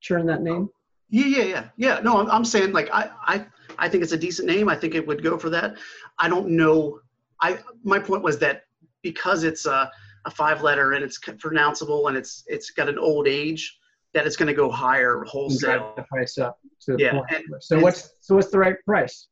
churn 0.00 0.26
that 0.26 0.42
name? 0.42 0.68
Yeah, 1.10 1.26
yeah, 1.26 1.42
yeah, 1.44 1.64
yeah. 1.76 2.00
No, 2.00 2.18
I'm, 2.18 2.30
I'm 2.30 2.44
saying 2.44 2.72
like 2.72 2.88
I, 2.92 3.10
I, 3.26 3.46
I 3.78 3.88
think 3.88 4.02
it's 4.02 4.12
a 4.12 4.16
decent 4.16 4.48
name. 4.48 4.68
I 4.68 4.76
think 4.76 4.94
it 4.94 5.06
would 5.06 5.22
go 5.22 5.36
for 5.36 5.50
that. 5.50 5.76
I 6.18 6.28
don't 6.28 6.50
know. 6.50 7.00
I 7.40 7.58
my 7.82 7.98
point 7.98 8.22
was 8.22 8.38
that 8.38 8.64
because 9.02 9.44
it's 9.44 9.66
a, 9.66 9.90
a 10.26 10.30
five 10.30 10.62
letter 10.62 10.92
and 10.92 11.04
it's 11.04 11.18
pronounceable 11.18 12.08
and 12.08 12.16
it's 12.16 12.44
it's 12.46 12.70
got 12.70 12.88
an 12.88 12.98
old 12.98 13.26
age 13.28 13.78
that 14.14 14.26
it's 14.26 14.36
going 14.36 14.46
to 14.46 14.54
go 14.54 14.70
higher 14.70 15.24
wholesale. 15.26 15.92
the 15.96 16.02
price 16.04 16.38
up 16.38 16.58
to 16.80 16.92
the 16.96 17.02
Yeah, 17.02 17.20
and- 17.30 17.44
So 17.60 17.78
what's 17.80 18.14
so 18.20 18.34
what's 18.36 18.50
the 18.50 18.58
right 18.58 18.76
price? 18.86 19.28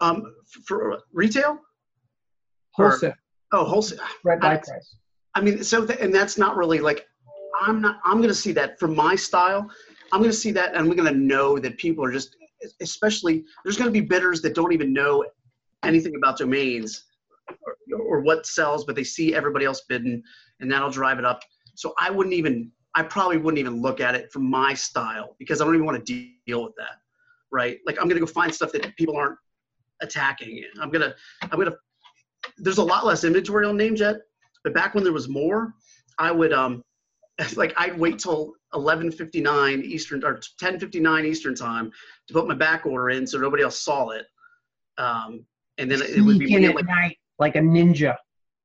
Um, 0.00 0.34
for 0.66 0.98
retail? 1.12 1.58
Or- 2.78 2.90
Wholesale, 2.90 3.14
Oh, 3.52 3.64
wholesale. 3.64 3.98
right 4.24 4.40
buy 4.40 4.54
I- 4.54 4.56
price. 4.58 4.96
I 5.34 5.40
mean, 5.42 5.62
so 5.62 5.86
th- 5.86 6.00
and 6.00 6.14
that's 6.14 6.38
not 6.38 6.56
really 6.56 6.80
like 6.80 7.06
I'm 7.62 7.80
not. 7.80 8.00
I'm 8.04 8.18
going 8.18 8.28
to 8.28 8.34
see 8.34 8.52
that 8.52 8.78
for 8.78 8.86
my 8.88 9.14
style. 9.16 9.70
I'm 10.12 10.20
going 10.20 10.30
to 10.30 10.36
see 10.36 10.50
that, 10.52 10.74
and 10.74 10.86
we're 10.88 10.94
going 10.94 11.12
to 11.12 11.18
know 11.18 11.58
that 11.58 11.78
people 11.78 12.04
are 12.04 12.12
just, 12.12 12.36
especially 12.80 13.44
there's 13.64 13.76
going 13.78 13.88
to 13.88 13.92
be 14.00 14.06
bidders 14.06 14.42
that 14.42 14.54
don't 14.54 14.72
even 14.72 14.92
know 14.92 15.24
anything 15.82 16.14
about 16.16 16.36
domains 16.38 17.04
or, 17.92 18.20
what 18.20 18.46
sells, 18.46 18.84
but 18.84 18.96
they 18.96 19.04
see 19.04 19.34
everybody 19.34 19.64
else 19.64 19.82
bidding, 19.88 20.22
and 20.60 20.70
that'll 20.70 20.90
drive 20.90 21.18
it 21.18 21.24
up. 21.24 21.42
So 21.74 21.94
I 21.98 22.10
wouldn't 22.10 22.34
even. 22.34 22.70
I 22.94 23.02
probably 23.02 23.36
wouldn't 23.36 23.58
even 23.58 23.82
look 23.82 24.00
at 24.00 24.14
it 24.14 24.32
from 24.32 24.48
my 24.48 24.72
style 24.72 25.36
because 25.38 25.60
I 25.60 25.64
don't 25.64 25.74
even 25.74 25.84
want 25.84 26.04
to 26.04 26.30
deal 26.46 26.64
with 26.64 26.74
that, 26.76 26.96
right? 27.50 27.78
Like 27.84 27.96
I'm 28.00 28.08
going 28.08 28.18
to 28.18 28.26
go 28.26 28.32
find 28.32 28.54
stuff 28.54 28.72
that 28.72 28.96
people 28.96 29.16
aren't 29.16 29.38
attacking. 30.00 30.64
I'm 30.80 30.90
gonna. 30.90 31.14
I'm 31.42 31.58
gonna. 31.58 31.76
There's 32.58 32.78
a 32.78 32.84
lot 32.84 33.04
less 33.04 33.24
inventory 33.24 33.66
on 33.66 33.76
NameJet 33.76 34.20
but 34.66 34.74
back 34.74 34.96
when 34.96 35.04
there 35.04 35.12
was 35.12 35.28
more, 35.28 35.74
I 36.18 36.32
would 36.32 36.52
um 36.52 36.82
like 37.54 37.72
I'd 37.76 37.96
wait 37.96 38.18
till 38.18 38.54
11:59 38.74 39.84
Eastern 39.84 40.24
or 40.24 40.40
10:59 40.60 41.24
Eastern 41.24 41.54
time 41.54 41.92
to 42.26 42.34
put 42.34 42.48
my 42.48 42.54
back 42.54 42.84
order 42.84 43.10
in 43.10 43.28
so 43.28 43.38
nobody 43.38 43.62
else 43.62 43.78
saw 43.78 44.08
it. 44.08 44.26
Um, 44.98 45.46
and 45.78 45.88
then 45.88 46.02
it 46.02 46.20
would 46.20 46.40
be 46.40 46.52
in 46.52 46.74
like 46.74 46.84
night 46.84 47.16
like 47.38 47.56
a 47.56 47.60
ninja. 47.60 48.16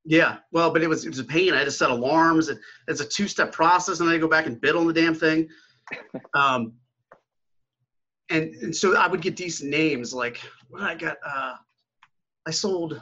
yeah, 0.05 0.38
well, 0.51 0.72
but 0.72 0.82
it 0.82 0.88
was 0.88 1.05
it 1.05 1.09
was 1.09 1.19
a 1.19 1.24
pain. 1.24 1.53
I 1.53 1.59
had 1.59 1.65
to 1.65 1.72
set 1.72 1.91
alarms. 1.91 2.49
It, 2.49 2.57
it's 2.88 3.01
a 3.01 3.05
two 3.05 3.28
step 3.28 3.51
process, 3.51 3.99
and 3.99 4.09
I 4.09 4.17
go 4.17 4.28
back 4.28 4.45
and 4.45 4.59
bid 4.59 4.76
on 4.76 4.88
the 4.88 4.93
damn 4.93 5.15
thing. 5.15 5.49
Um, 6.34 6.74
and, 8.30 8.55
and 8.55 8.76
so 8.76 8.95
I 8.95 9.07
would 9.07 9.22
get 9.22 9.36
decent 9.36 9.69
names. 9.69 10.13
Like 10.13 10.39
what 10.69 10.82
I 10.82 10.95
got? 10.95 11.17
Uh, 11.26 11.55
I 12.47 12.51
sold 12.51 13.01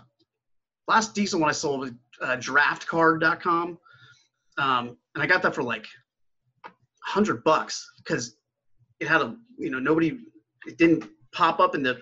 last 0.88 1.14
decent 1.14 1.40
one 1.40 1.50
I 1.50 1.54
sold 1.54 1.80
was 1.82 1.92
uh, 2.22 2.36
draftcard.com, 2.38 3.78
um, 4.58 4.98
and 5.14 5.24
I 5.24 5.28
got 5.28 5.42
that 5.44 5.56
for 5.56 5.64
like 5.64 5.86
hundred 7.04 7.44
bucks 7.44 7.92
because 7.98 8.38
it 9.00 9.08
had 9.08 9.22
a 9.22 9.36
you 9.58 9.70
know 9.70 9.80
nobody 9.80 10.20
it 10.66 10.78
didn't 10.78 11.06
pop 11.32 11.60
up 11.60 11.76
in 11.76 11.84
the 11.84 12.00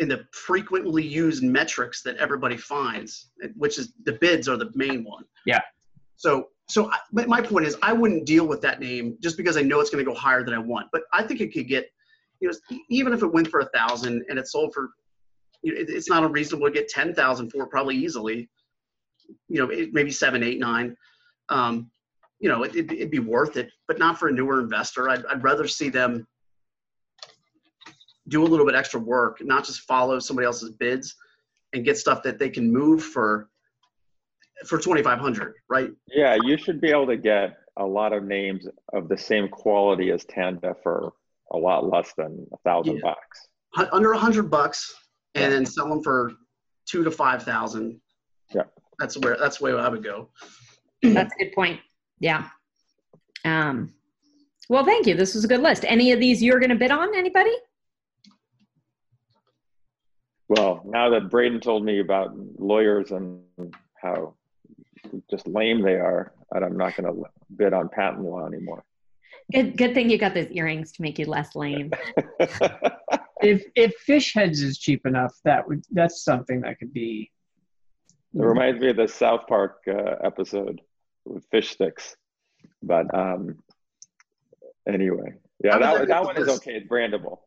in 0.00 0.08
the 0.08 0.26
frequently 0.32 1.06
used 1.06 1.42
metrics 1.42 2.02
that 2.02 2.16
everybody 2.16 2.56
finds, 2.56 3.30
which 3.54 3.78
is 3.78 3.92
the 4.04 4.14
bids 4.14 4.48
are 4.48 4.56
the 4.56 4.70
main 4.74 5.04
one. 5.04 5.24
Yeah. 5.46 5.60
So, 6.16 6.48
so 6.68 6.90
I, 6.90 6.96
but 7.12 7.28
my 7.28 7.40
point 7.42 7.66
is, 7.66 7.76
I 7.82 7.92
wouldn't 7.92 8.26
deal 8.26 8.46
with 8.46 8.60
that 8.62 8.80
name 8.80 9.16
just 9.20 9.36
because 9.36 9.56
I 9.56 9.62
know 9.62 9.78
it's 9.80 9.90
going 9.90 10.04
to 10.04 10.10
go 10.10 10.16
higher 10.16 10.42
than 10.42 10.54
I 10.54 10.58
want. 10.58 10.88
But 10.90 11.02
I 11.12 11.22
think 11.22 11.40
it 11.40 11.52
could 11.52 11.68
get, 11.68 11.90
you 12.40 12.48
know, 12.48 12.78
even 12.88 13.12
if 13.12 13.22
it 13.22 13.26
went 13.26 13.48
for 13.48 13.60
a 13.60 13.68
thousand 13.74 14.24
and 14.28 14.38
it 14.38 14.48
sold 14.48 14.72
for, 14.72 14.90
you 15.62 15.74
know, 15.74 15.80
it, 15.80 15.90
it's 15.90 16.08
not 16.08 16.24
unreasonable 16.24 16.66
to 16.68 16.72
get 16.72 16.88
ten 16.88 17.14
thousand 17.14 17.50
for 17.50 17.66
probably 17.66 17.96
easily. 17.96 18.48
You 19.48 19.60
know, 19.60 19.70
it, 19.70 19.92
maybe 19.92 20.10
seven, 20.10 20.42
eight, 20.42 20.58
nine. 20.58 20.96
Um, 21.50 21.90
you 22.38 22.48
know, 22.48 22.62
it, 22.62 22.74
it'd, 22.74 22.92
it'd 22.92 23.10
be 23.10 23.18
worth 23.18 23.58
it, 23.58 23.70
but 23.86 23.98
not 23.98 24.18
for 24.18 24.28
a 24.28 24.32
newer 24.32 24.60
investor. 24.60 25.10
I'd, 25.10 25.26
I'd 25.26 25.44
rather 25.44 25.68
see 25.68 25.90
them 25.90 26.26
do 28.30 28.42
a 28.44 28.46
little 28.48 28.64
bit 28.64 28.74
extra 28.74 28.98
work, 29.00 29.38
not 29.44 29.64
just 29.64 29.80
follow 29.80 30.18
somebody 30.20 30.46
else's 30.46 30.70
bids 30.70 31.16
and 31.72 31.84
get 31.84 31.98
stuff 31.98 32.22
that 32.22 32.38
they 32.38 32.48
can 32.48 32.72
move 32.72 33.02
for 33.02 33.48
for 34.66 34.78
2500 34.78 35.54
right 35.70 35.90
Yeah, 36.08 36.36
you 36.44 36.58
should 36.58 36.80
be 36.82 36.90
able 36.90 37.06
to 37.06 37.16
get 37.16 37.56
a 37.78 37.84
lot 37.84 38.12
of 38.12 38.24
names 38.24 38.66
of 38.92 39.08
the 39.08 39.16
same 39.16 39.48
quality 39.48 40.10
as 40.10 40.24
Tanda 40.26 40.74
for 40.82 41.12
a 41.52 41.56
lot 41.56 41.88
less 41.88 42.12
than 42.16 42.46
a 42.52 42.56
thousand 42.58 42.96
Yeah. 42.96 43.00
bucks. 43.02 43.48
Hun- 43.74 43.88
under 43.92 44.12
a 44.12 44.18
hundred 44.18 44.50
bucks 44.50 44.94
and 45.34 45.44
Yeah. 45.44 45.48
then 45.50 45.64
sell 45.66 45.88
them 45.88 46.02
for 46.02 46.32
two 46.86 47.02
to 47.04 47.10
five 47.10 47.42
thousand 47.42 48.00
Yeah. 48.54 48.64
That's 48.98 49.16
where 49.16 49.36
that's 49.38 49.60
where 49.62 49.78
I 49.78 49.88
would 49.88 50.04
go. 50.04 50.28
That's 51.02 51.32
a 51.34 51.38
good 51.44 51.52
point. 51.54 51.80
Yeah. 52.18 52.50
Um, 53.46 53.94
well, 54.68 54.84
thank 54.84 55.06
you. 55.06 55.14
This 55.14 55.34
was 55.34 55.44
a 55.44 55.48
good 55.48 55.62
list. 55.62 55.84
Any 55.88 56.12
of 56.12 56.20
these 56.20 56.42
you're 56.42 56.58
going 56.60 56.68
to 56.70 56.76
bid 56.76 56.90
on? 56.90 57.14
Anybody? 57.16 57.54
Well, 60.50 60.82
now 60.84 61.08
that 61.10 61.30
Braden 61.30 61.60
told 61.60 61.84
me 61.84 62.00
about 62.00 62.36
lawyers 62.58 63.12
and 63.12 63.40
how 63.94 64.34
just 65.30 65.46
lame 65.46 65.80
they 65.80 65.94
are, 65.94 66.32
and 66.50 66.64
I'm 66.64 66.76
not 66.76 66.96
going 66.96 67.14
to 67.14 67.22
bid 67.56 67.72
on 67.72 67.88
patent 67.88 68.24
law 68.24 68.46
anymore. 68.46 68.82
Good, 69.52 69.76
good 69.76 69.94
thing 69.94 70.10
you 70.10 70.18
got 70.18 70.34
those 70.34 70.50
earrings 70.50 70.90
to 70.92 71.02
make 71.02 71.20
you 71.20 71.26
less 71.26 71.54
lame. 71.54 71.92
If 73.42 73.64
if 73.74 73.94
fish 73.94 74.34
heads 74.34 74.60
is 74.60 74.76
cheap 74.76 75.06
enough, 75.06 75.34
that 75.44 75.66
would 75.66 75.82
that's 75.90 76.22
something 76.22 76.60
that 76.60 76.78
could 76.78 76.92
be. 76.92 77.30
It 78.34 78.42
reminds 78.42 78.82
me 78.82 78.90
of 78.90 78.96
the 78.96 79.08
South 79.08 79.46
Park 79.48 79.78
uh, 79.88 80.16
episode 80.22 80.82
with 81.24 81.46
fish 81.50 81.70
sticks. 81.70 82.16
But 82.82 83.06
um, 83.14 83.56
anyway, 84.86 85.32
yeah, 85.64 85.78
that, 85.78 86.00
that 86.00 86.08
that 86.08 86.22
one 86.22 86.36
is 86.36 86.48
okay. 86.48 86.72
It's 86.72 86.86
brandable. 86.86 87.38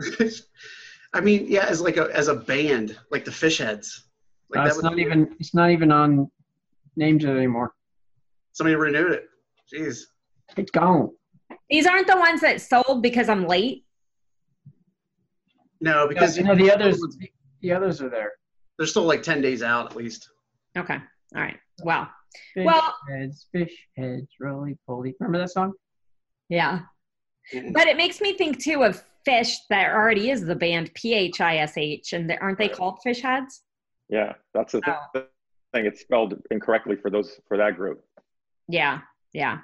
I 1.14 1.20
mean, 1.20 1.46
yeah, 1.48 1.66
as 1.66 1.80
like 1.80 1.96
a 1.98 2.08
as 2.14 2.28
a 2.28 2.34
band, 2.34 2.98
like 3.10 3.24
the 3.24 3.32
Fish 3.32 3.58
Heads. 3.58 4.04
Like 4.50 4.60
Uh, 4.60 4.64
that 4.64 4.70
it's 4.74 4.82
not 4.82 4.96
be- 4.96 5.02
even 5.02 5.36
it's 5.40 5.54
not 5.54 5.70
even 5.70 5.90
on 5.92 6.30
names 6.96 7.24
anymore. 7.24 7.74
somebody 8.52 8.76
renewed 8.76 9.12
it. 9.12 9.24
Jeez. 9.72 10.02
It's 10.56 10.70
gone. 10.70 11.10
These 11.70 11.86
aren't 11.86 12.06
the 12.06 12.16
ones 12.16 12.40
that 12.42 12.60
sold 12.60 13.02
because 13.02 13.28
I'm 13.30 13.46
late. 13.46 13.84
No, 15.80 16.06
because 16.06 16.36
you 16.36 16.44
know 16.44 16.54
the 16.54 16.70
others 16.70 17.00
the 17.60 17.72
others 17.72 18.00
are 18.02 18.08
there. 18.10 18.32
they're 18.78 18.86
still 18.86 19.04
like 19.04 19.22
ten 19.22 19.40
days 19.40 19.62
out 19.62 19.90
at 19.90 19.96
least. 19.96 20.28
Okay. 20.76 20.98
All 21.34 21.40
right. 21.42 21.58
Wow. 21.82 22.08
Fish 22.54 22.64
Well- 22.66 22.94
heads, 23.10 23.46
fish 23.52 23.74
heads, 23.96 24.28
roly 24.40 24.78
poly. 24.86 25.14
Remember 25.20 25.38
that 25.38 25.50
song? 25.50 25.72
Yeah. 26.48 26.80
But 27.72 27.86
it 27.88 27.96
makes 27.96 28.20
me 28.20 28.34
think 28.34 28.58
too 28.62 28.84
of 28.84 29.02
fish 29.24 29.56
that 29.70 29.90
already 29.92 30.30
is 30.30 30.44
the 30.44 30.54
band 30.54 30.92
P 30.94 31.14
H 31.14 31.40
I 31.40 31.58
S 31.58 31.76
H, 31.76 32.12
and 32.12 32.28
they- 32.28 32.38
aren't 32.38 32.58
they 32.58 32.68
called 32.68 33.00
fish 33.02 33.20
heads? 33.22 33.62
Yeah, 34.08 34.34
that's 34.54 34.72
the 34.72 34.82
Oh. 34.86 35.20
thing. 35.72 35.86
It's 35.86 36.00
spelled 36.02 36.40
incorrectly 36.50 36.96
for 36.96 37.10
those 37.10 37.40
for 37.48 37.56
that 37.56 37.76
group. 37.76 38.04
Yeah. 38.68 39.00
Yeah. 39.32 39.58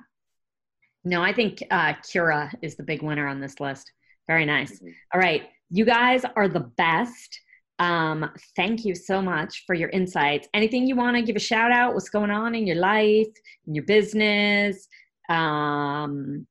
No, 1.05 1.23
I 1.23 1.33
think 1.33 1.63
uh, 1.71 1.95
kura 2.11 2.51
is 2.63 2.77
the 2.77 2.83
big 2.83 3.03
winner 3.03 3.27
on 3.27 3.41
this 3.41 3.61
list. 3.61 3.91
Very 4.27 4.45
nice. 4.45 4.83
All 5.15 5.21
right. 5.21 5.49
You 5.71 5.85
guys 5.85 6.25
are 6.37 6.49
the 6.49 6.61
best. 6.61 7.41
Um, 7.79 8.31
thank 8.57 8.85
you 8.85 8.95
so 8.95 9.23
much 9.23 9.65
for 9.67 9.75
your 9.75 9.89
insights. 9.91 10.49
Anything 10.53 10.87
you 10.87 10.97
want 10.97 11.17
to 11.17 11.23
give 11.23 11.37
a 11.37 11.41
shout 11.41 11.71
out? 11.71 11.95
What's 11.95 12.09
going 12.09 12.31
on 12.31 12.55
in 12.55 12.67
your 12.67 12.77
life, 12.77 13.29
in 13.67 13.75
your 13.75 13.85
business? 13.85 14.89
Um, 15.29 16.47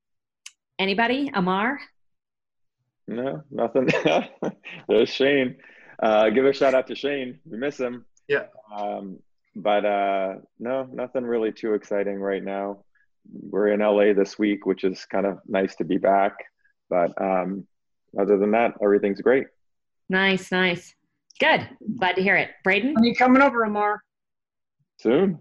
anybody? 0.80 1.30
Amar? 1.34 1.80
No, 3.08 3.44
nothing. 3.50 3.90
There's 4.88 5.10
Shane. 5.10 5.58
Uh, 6.02 6.30
give 6.30 6.46
a 6.46 6.54
shout 6.54 6.74
out 6.74 6.88
to 6.88 6.96
Shane. 6.96 7.40
We 7.46 7.58
miss 7.58 7.80
him. 7.80 8.06
Yeah. 8.28 8.46
Um, 8.76 9.20
but 9.56 9.86
uh, 9.86 10.36
no, 10.60 10.88
nothing 10.92 11.24
really 11.24 11.52
too 11.52 11.74
exciting 11.74 12.20
right 12.20 12.44
now. 12.44 12.84
We're 13.32 13.70
in 13.70 13.80
LA 13.80 14.14
this 14.14 14.38
week, 14.38 14.66
which 14.66 14.84
is 14.84 15.06
kind 15.06 15.26
of 15.26 15.40
nice 15.48 15.76
to 15.78 15.86
be 15.86 15.98
back. 15.98 16.34
But 16.90 17.20
um, 17.22 17.66
other 18.20 18.38
than 18.38 18.52
that, 18.52 18.74
everything's 18.82 19.22
great. 19.22 19.48
Nice, 20.10 20.52
nice. 20.52 20.94
Good. 21.40 21.68
Glad 21.98 22.16
to 22.16 22.22
hear 22.22 22.36
it. 22.36 22.50
Braden? 22.64 22.94
When 22.94 23.04
are 23.04 23.08
you 23.08 23.16
coming 23.16 23.42
over, 23.42 23.64
Amar? 23.64 24.02
Soon, 25.00 25.40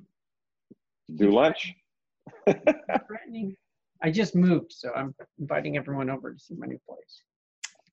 do 1.15 1.31
lunch. 1.31 1.75
I 4.03 4.11
just 4.11 4.35
moved, 4.35 4.73
so 4.73 4.93
I'm 4.95 5.15
inviting 5.39 5.77
everyone 5.77 6.11
over 6.11 6.33
to 6.33 6.39
see 6.39 6.55
my 6.55 6.67
new 6.67 6.79
place. 6.87 7.23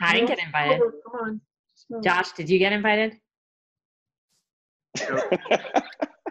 I 0.02 0.14
didn't 0.14 0.28
get 0.28 0.40
invited. 0.40 0.82
Over, 0.82 0.94
come 1.06 1.20
on. 1.22 1.42
Just 1.76 1.90
move. 1.90 2.04
Josh, 2.04 2.32
did 2.34 2.50
you 2.50 2.60
get 2.60 2.74
invited? 2.74 3.18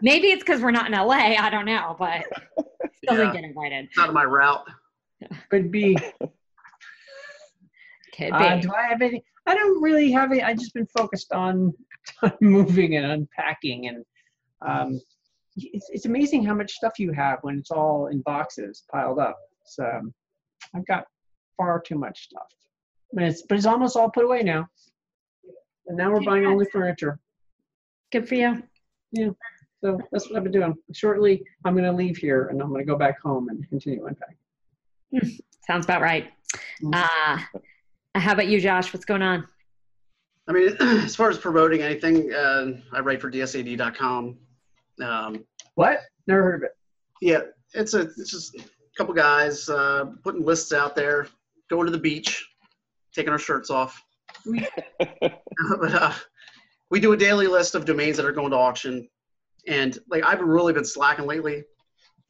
Maybe 0.02 0.28
it's 0.28 0.42
because 0.42 0.60
we're 0.60 0.70
not 0.72 0.86
in 0.86 0.92
LA. 0.92 1.36
I 1.38 1.48
don't 1.50 1.64
know, 1.64 1.96
but 1.98 2.24
still 2.96 3.16
didn't 3.16 3.32
get 3.34 3.44
invited. 3.44 3.86
It's 3.86 3.98
out 3.98 4.08
of 4.08 4.14
my 4.14 4.24
route. 4.24 4.66
Could 5.50 5.70
be. 5.70 5.96
Could 8.16 8.32
Uh, 8.32 8.56
be. 8.56 8.62
do 8.62 8.72
I 8.74 8.88
have 8.88 9.00
any? 9.00 9.24
I 9.46 9.54
don't 9.54 9.80
really 9.82 10.10
have 10.12 10.30
any. 10.32 10.42
I've 10.42 10.58
just 10.58 10.74
been 10.74 10.86
focused 10.96 11.32
on, 11.32 11.72
on 12.22 12.32
moving 12.40 12.96
and 12.96 13.06
unpacking, 13.06 13.88
and 13.88 14.04
um, 14.66 15.00
it's, 15.56 15.88
it's 15.90 16.06
amazing 16.06 16.44
how 16.44 16.54
much 16.54 16.72
stuff 16.72 16.98
you 16.98 17.12
have 17.12 17.38
when 17.42 17.58
it's 17.58 17.70
all 17.70 18.08
in 18.08 18.20
boxes 18.22 18.84
piled 18.92 19.18
up. 19.18 19.38
So 19.64 19.84
um, 19.84 20.12
I've 20.74 20.86
got 20.86 21.04
far 21.56 21.80
too 21.80 21.96
much 21.98 22.24
stuff, 22.24 22.48
but 23.12 23.24
it's 23.24 23.42
but 23.42 23.56
it's 23.56 23.66
almost 23.66 23.96
all 23.96 24.10
put 24.10 24.24
away 24.24 24.42
now. 24.42 24.68
And 25.86 25.96
now 25.96 26.10
we're 26.12 26.22
buying 26.22 26.46
only 26.46 26.66
furniture. 26.66 27.18
Good 28.12 28.28
for 28.28 28.34
you. 28.34 28.62
Yeah. 29.12 29.30
So 29.82 29.98
that's 30.12 30.28
what 30.28 30.36
I've 30.36 30.44
been 30.44 30.52
doing. 30.52 30.74
Shortly, 30.92 31.42
I'm 31.64 31.74
going 31.74 31.84
to 31.84 31.92
leave 31.92 32.16
here 32.16 32.46
and 32.48 32.60
I'm 32.62 32.68
going 32.68 32.80
to 32.80 32.86
go 32.86 32.96
back 32.96 33.20
home 33.20 33.48
and 33.48 33.68
continue 33.68 34.06
unpacking. 34.06 35.40
Sounds 35.66 35.84
about 35.84 36.00
right. 36.02 36.30
Mm. 36.82 36.94
Uh, 36.94 37.38
how 38.14 38.32
about 38.32 38.46
you, 38.46 38.60
Josh? 38.60 38.92
What's 38.92 39.04
going 39.04 39.22
on? 39.22 39.46
I 40.48 40.52
mean, 40.52 40.76
as 40.80 41.16
far 41.16 41.30
as 41.30 41.38
promoting 41.38 41.82
anything, 41.82 42.32
uh, 42.32 42.72
I 42.92 43.00
write 43.00 43.20
for 43.20 43.30
DSAD.com. 43.30 44.38
Um, 45.02 45.44
What? 45.74 45.98
Never 46.28 46.42
heard 46.42 46.54
of 46.56 46.62
it. 46.62 46.76
yeah, 47.20 47.40
it's 47.74 47.94
a 47.94 48.02
it's 48.02 48.30
just 48.30 48.54
a 48.54 48.62
couple 48.96 49.14
guys 49.14 49.68
uh, 49.68 50.06
putting 50.22 50.44
lists 50.44 50.72
out 50.72 50.94
there, 50.94 51.26
going 51.70 51.86
to 51.86 51.92
the 51.92 51.98
beach, 51.98 52.46
taking 53.14 53.32
our 53.32 53.38
shirts 53.38 53.70
off. 53.70 54.02
but 54.46 55.94
uh, 55.94 56.12
we 56.90 57.00
do 57.00 57.12
a 57.12 57.16
daily 57.16 57.46
list 57.46 57.74
of 57.74 57.84
domains 57.84 58.16
that 58.16 58.26
are 58.26 58.32
going 58.32 58.50
to 58.50 58.56
auction, 58.56 59.08
and 59.66 59.98
like 60.08 60.24
I've 60.24 60.40
really 60.40 60.72
been 60.72 60.84
slacking 60.84 61.26
lately 61.26 61.64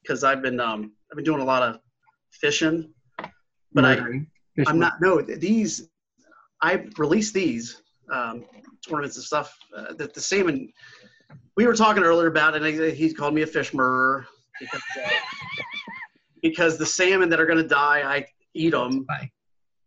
because 0.03 0.24
I've 0.24 0.43
been 0.43 0.61
um, 0.61 0.93
I've 1.11 1.16
been 1.16 1.24
doing 1.24 1.41
a 1.41 1.45
lot 1.45 1.62
of 1.62 1.78
fishing. 2.30 2.93
But 3.72 3.85
I, 3.85 3.99
I'm 4.66 4.78
not. 4.78 5.01
No, 5.01 5.20
these. 5.20 5.89
I 6.61 6.87
released 6.99 7.35
these 7.35 7.83
um, 8.12 8.45
tournaments 8.87 9.16
and 9.16 9.24
stuff. 9.24 9.57
Uh, 9.76 9.95
the, 9.95 10.11
the 10.14 10.20
salmon. 10.20 10.72
We 11.57 11.66
were 11.66 11.74
talking 11.74 12.03
earlier 12.03 12.28
about 12.28 12.55
it. 12.55 12.62
And 12.62 12.95
he, 12.95 13.09
he 13.09 13.12
called 13.12 13.35
me 13.35 13.43
a 13.43 13.47
fish 13.47 13.74
murderer 13.74 14.26
because, 14.61 14.83
uh, 15.03 15.09
because 16.43 16.78
the 16.78 16.87
salmon 16.87 17.28
that 17.30 17.41
are 17.41 17.47
going 17.47 17.59
to 17.59 17.68
die, 17.68 18.03
I 18.05 18.26
eat 18.55 18.70
them. 18.70 19.05
Bye. 19.05 19.30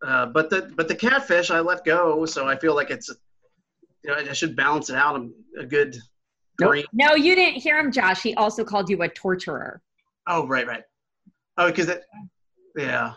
Uh, 0.06 0.28
but 0.28 0.49
the 0.51 0.72
but 0.76 0.88
the 0.88 0.95
catfish 0.95 1.49
I 1.49 1.60
let 1.61 1.84
go, 1.84 2.26
so 2.26 2.48
I 2.48 2.56
feel 2.56 2.76
like 2.76 2.91
it's. 2.91 3.10
You 4.03 4.11
know, 4.11 4.18
I 4.18 4.34
should 4.34 4.56
balance 4.56 4.91
it 4.91 4.95
out. 4.95 5.15
I'm 5.15 5.34
a 5.60 5.65
good. 5.65 5.98
Nope. 6.60 6.86
No, 6.94 7.15
you 7.15 7.36
didn't 7.36 7.60
hear 7.60 7.80
him, 7.80 7.91
Josh. 7.91 8.22
He 8.22 8.36
also 8.36 8.64
called 8.64 8.88
you 8.88 9.02
a 9.02 9.10
torturer. 9.10 9.82
Oh 10.27 10.48
right, 10.48 10.68
right. 10.68 10.84
Oh, 11.57 11.68
because 11.68 11.90
it. 11.90 12.03
Yeah. 12.77 13.14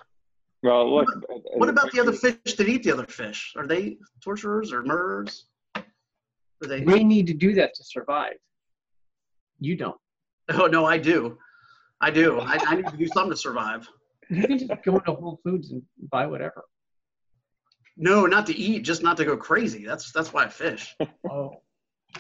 well, 0.63 0.95
look. 0.95 1.09
What 1.57 1.69
about 1.69 1.93
the 1.93 2.01
other 2.01 2.13
fish 2.13 2.55
that 2.57 2.69
eat 2.69 2.85
the 2.85 2.93
other 2.93 3.07
fish? 3.07 3.53
Are 3.57 3.67
they 3.67 3.99
torturers 4.23 4.73
or 4.73 4.83
murderers? 4.83 5.45
Are 5.77 5.85
they? 6.67 6.85
They 6.85 7.05
need 7.05 7.27
to 7.27 7.35
do 7.35 7.55
that 7.55 7.75
to 7.75 7.85
survive. 7.85 8.39
You 9.61 9.77
don't. 9.77 9.97
Oh 10.51 10.67
no, 10.67 10.87
I 10.87 10.97
do. 10.97 11.37
I 12.01 12.11
do. 12.11 12.41
I, 12.41 12.57
I 12.67 12.77
need 12.77 12.87
to 12.87 12.97
do 12.97 13.07
something 13.09 13.33
to 13.33 13.37
survive. 13.37 13.87
You 14.31 14.47
can 14.47 14.59
just 14.59 14.83
go 14.83 14.97
into 14.97 15.13
Whole 15.13 15.39
Foods 15.45 15.73
and 15.73 15.83
buy 16.11 16.27
whatever. 16.27 16.65
No, 17.99 18.27
not 18.27 18.47
to 18.47 18.57
eat, 18.57 18.85
just 18.85 19.03
not 19.03 19.17
to 19.17 19.25
go 19.25 19.37
crazy. 19.37 19.85
That's 19.85 20.13
that's 20.13 20.33
why 20.33 20.45
I 20.45 20.49
fish. 20.49 20.97
Oh. 21.31 21.61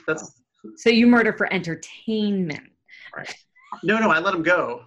That's 0.06 0.42
So 0.76 0.90
you 0.90 1.06
murder 1.06 1.32
for 1.32 1.50
entertainment. 1.52 2.68
Right. 3.16 3.32
no, 3.84 3.98
no. 3.98 4.10
I 4.10 4.18
let 4.18 4.32
them 4.32 4.42
go. 4.42 4.82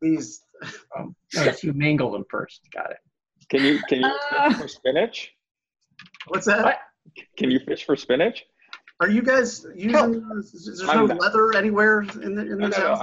These. 0.00 0.42
Um, 0.96 1.16
no, 1.34 1.52
you 1.62 1.72
mangle 1.72 2.12
them 2.12 2.24
first. 2.30 2.60
Got 2.72 2.92
it. 2.92 2.98
Can 3.50 3.62
you 3.64 3.80
can 3.88 4.00
you 4.00 4.06
Uh. 4.06 4.50
fish 4.50 4.58
for 4.60 4.68
spinach? 4.68 5.32
What's 6.28 6.46
that? 6.46 6.62
What? 6.64 6.78
Can 7.36 7.50
you 7.50 7.58
fish 7.60 7.84
for 7.84 7.96
spinach? 7.96 8.44
Are 9.00 9.08
you 9.08 9.22
guys 9.22 9.66
using? 9.74 10.22
Is 10.38 10.78
there 10.86 10.94
no 10.94 11.06
not. 11.06 11.20
leather 11.20 11.56
anywhere 11.56 12.02
in 12.02 12.34
the 12.36 12.42
in 12.42 12.58
No, 12.58 12.68
this 12.68 12.78
no, 12.78 12.84
no. 12.84 12.94
house? 12.94 13.00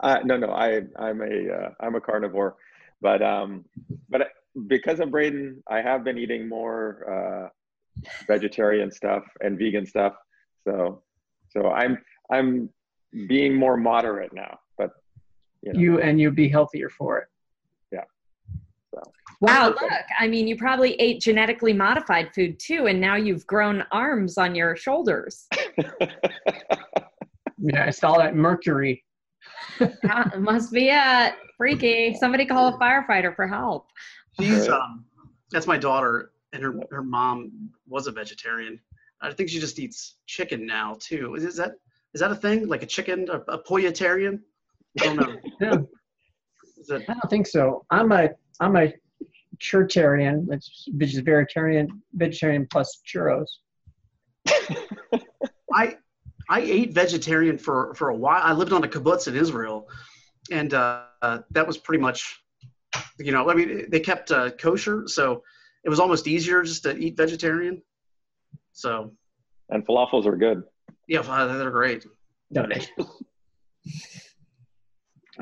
I, 0.00 0.10
I, 0.18 0.22
no, 0.22 0.36
no. 0.38 0.50
I, 0.52 0.82
I'm 0.98 1.20
a, 1.20 1.52
uh, 1.52 1.68
I'm 1.80 1.94
a 1.96 2.00
carnivore, 2.00 2.56
but, 3.02 3.20
um, 3.22 3.66
but 4.08 4.28
because 4.66 5.00
of 5.00 5.10
Braden, 5.10 5.62
I 5.68 5.80
have 5.82 6.04
been 6.04 6.18
eating 6.18 6.48
more 6.48 7.04
uh, 7.10 7.48
vegetarian 8.26 8.90
stuff 8.90 9.24
and 9.40 9.58
vegan 9.58 9.86
stuff. 9.86 10.14
So, 10.64 11.02
so 11.50 11.70
I'm, 11.70 11.98
I'm 12.30 12.68
being 13.28 13.54
more 13.54 13.76
moderate 13.76 14.32
now. 14.32 14.58
But 14.78 14.90
you 15.62 15.72
know, 15.72 15.80
You 15.80 16.00
and 16.00 16.20
you'd 16.20 16.36
be 16.36 16.48
healthier 16.48 16.88
for 16.88 17.18
it. 17.18 17.28
Yeah. 17.92 18.04
So. 18.94 19.02
Wow, 19.40 19.68
look. 19.68 19.90
I 20.18 20.28
mean, 20.28 20.46
you 20.46 20.56
probably 20.56 20.94
ate 20.94 21.20
genetically 21.20 21.72
modified 21.72 22.30
food 22.34 22.58
too, 22.58 22.86
and 22.86 23.00
now 23.00 23.16
you've 23.16 23.46
grown 23.46 23.84
arms 23.90 24.38
on 24.38 24.54
your 24.54 24.76
shoulders. 24.76 25.46
Yeah, 27.62 27.84
it's 27.84 28.02
all 28.02 28.18
that 28.18 28.34
mercury. 28.34 29.04
Yeah, 29.80 30.28
it 30.34 30.40
must 30.40 30.72
be 30.72 30.90
it. 30.90 31.34
Freaky. 31.56 32.14
Somebody 32.14 32.44
call 32.44 32.68
a 32.68 32.78
firefighter 32.78 33.34
for 33.34 33.46
help. 33.48 33.86
She's 34.40 34.68
um, 34.68 35.04
that's 35.50 35.66
my 35.66 35.78
daughter, 35.78 36.32
and 36.52 36.62
her 36.62 36.74
her 36.90 37.02
mom 37.02 37.70
was 37.86 38.06
a 38.06 38.12
vegetarian. 38.12 38.80
I 39.20 39.32
think 39.32 39.50
she 39.50 39.60
just 39.60 39.78
eats 39.78 40.16
chicken 40.26 40.66
now 40.66 40.96
too. 40.98 41.34
Is, 41.34 41.44
is 41.44 41.56
that 41.56 41.72
is 42.14 42.20
that 42.20 42.30
a 42.30 42.36
thing? 42.36 42.68
Like 42.68 42.82
a 42.82 42.86
chicken, 42.86 43.28
a, 43.30 43.38
a? 43.52 43.62
I 45.00 45.04
don't 45.04 45.16
know. 45.16 45.36
Yeah, 45.60 45.76
Is 46.78 46.90
it, 46.90 47.04
I 47.08 47.14
don't 47.14 47.30
think 47.30 47.46
so. 47.46 47.84
I'm 47.90 48.10
a 48.12 48.30
I'm 48.60 48.76
a 48.76 48.92
churcharian, 49.58 50.44
which 50.46 50.66
which 50.92 51.14
is 51.14 51.20
vegetarian 51.20 52.02
vegetarian 52.14 52.66
plus 52.70 53.00
churros. 53.06 53.46
I 55.74 55.96
I 56.48 56.60
ate 56.60 56.92
vegetarian 56.92 57.58
for 57.58 57.94
for 57.94 58.08
a 58.08 58.16
while. 58.16 58.42
I 58.42 58.52
lived 58.52 58.72
on 58.72 58.84
a 58.84 58.88
kibbutz 58.88 59.28
in 59.28 59.36
Israel, 59.36 59.88
and 60.50 60.74
uh, 60.74 61.04
uh, 61.22 61.38
that 61.52 61.66
was 61.66 61.78
pretty 61.78 62.02
much, 62.02 62.42
you 63.24 63.32
know, 63.32 63.48
I 63.50 63.54
mean, 63.54 63.86
they 63.90 64.00
kept 64.00 64.30
uh, 64.30 64.50
kosher, 64.50 65.04
so 65.06 65.42
it 65.84 65.88
was 65.88 66.00
almost 66.00 66.26
easier 66.26 66.62
just 66.62 66.82
to 66.84 66.96
eat 66.96 67.16
vegetarian. 67.16 67.82
So 68.72 69.12
And 69.70 69.86
falafels 69.86 70.26
are 70.26 70.36
good. 70.36 70.62
yeah, 71.08 71.22
they're 71.46 71.70
great. 71.70 72.06
Don't 72.52 72.68
they? 72.68 72.86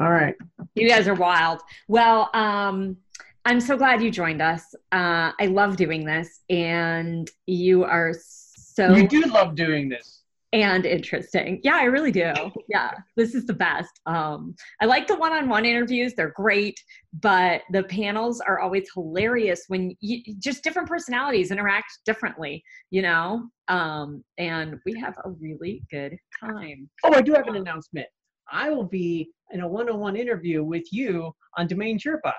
All 0.01 0.11
right. 0.11 0.35
You 0.75 0.89
guys 0.89 1.09
are 1.09 1.15
wild. 1.15 1.61
Well, 1.89 2.31
um, 2.33 2.97
I'm 3.45 3.61
so 3.61 3.77
glad 3.77 4.03
you 4.03 4.11
joined 4.11 4.41
us. 4.41 4.75
Uh, 4.93 5.33
I 5.39 5.47
love 5.47 5.77
doing 5.77 6.05
this, 6.05 6.41
and 6.49 7.29
you 7.47 7.85
are 7.85 8.15
so 8.15 8.95
You 8.95 9.09
do 9.09 9.23
love 9.23 9.55
doing 9.57 9.89
this. 9.89 10.23
And 10.53 10.85
interesting. 10.85 11.61
Yeah, 11.63 11.77
I 11.77 11.85
really 11.85 12.11
do. 12.11 12.33
Yeah, 12.69 12.91
this 13.17 13.37
is 13.37 13.47
the 13.47 13.53
best. 13.55 14.01
Um, 14.07 14.57
I 14.81 14.87
like 14.87 15.07
the 15.07 15.15
one-on-one 15.15 15.65
interviews; 15.65 16.15
they're 16.15 16.33
great, 16.35 16.77
but 17.21 17.63
the 17.71 17.85
panels 17.85 18.41
are 18.41 18.59
always 18.59 18.89
hilarious 18.93 19.63
when 19.69 19.95
you 20.01 20.23
just 20.41 20.65
different 20.65 20.89
personalities 20.89 21.53
interact 21.53 22.01
differently. 22.05 22.65
You 22.91 23.03
know, 23.03 23.49
um, 23.69 24.25
and 24.39 24.81
we 24.85 24.99
have 24.99 25.17
a 25.25 25.31
really 25.31 25.83
good 25.89 26.17
time. 26.41 26.91
Oh, 27.05 27.15
I 27.15 27.21
do 27.23 27.33
have 27.35 27.47
an 27.47 27.55
announcement. 27.57 28.09
I 28.51 28.71
will 28.71 28.89
be 28.89 29.31
in 29.53 29.61
a 29.61 29.69
one-on-one 29.69 30.17
interview 30.17 30.65
with 30.65 30.93
you 30.93 31.33
on 31.57 31.69
DomainSherpa 31.69 32.33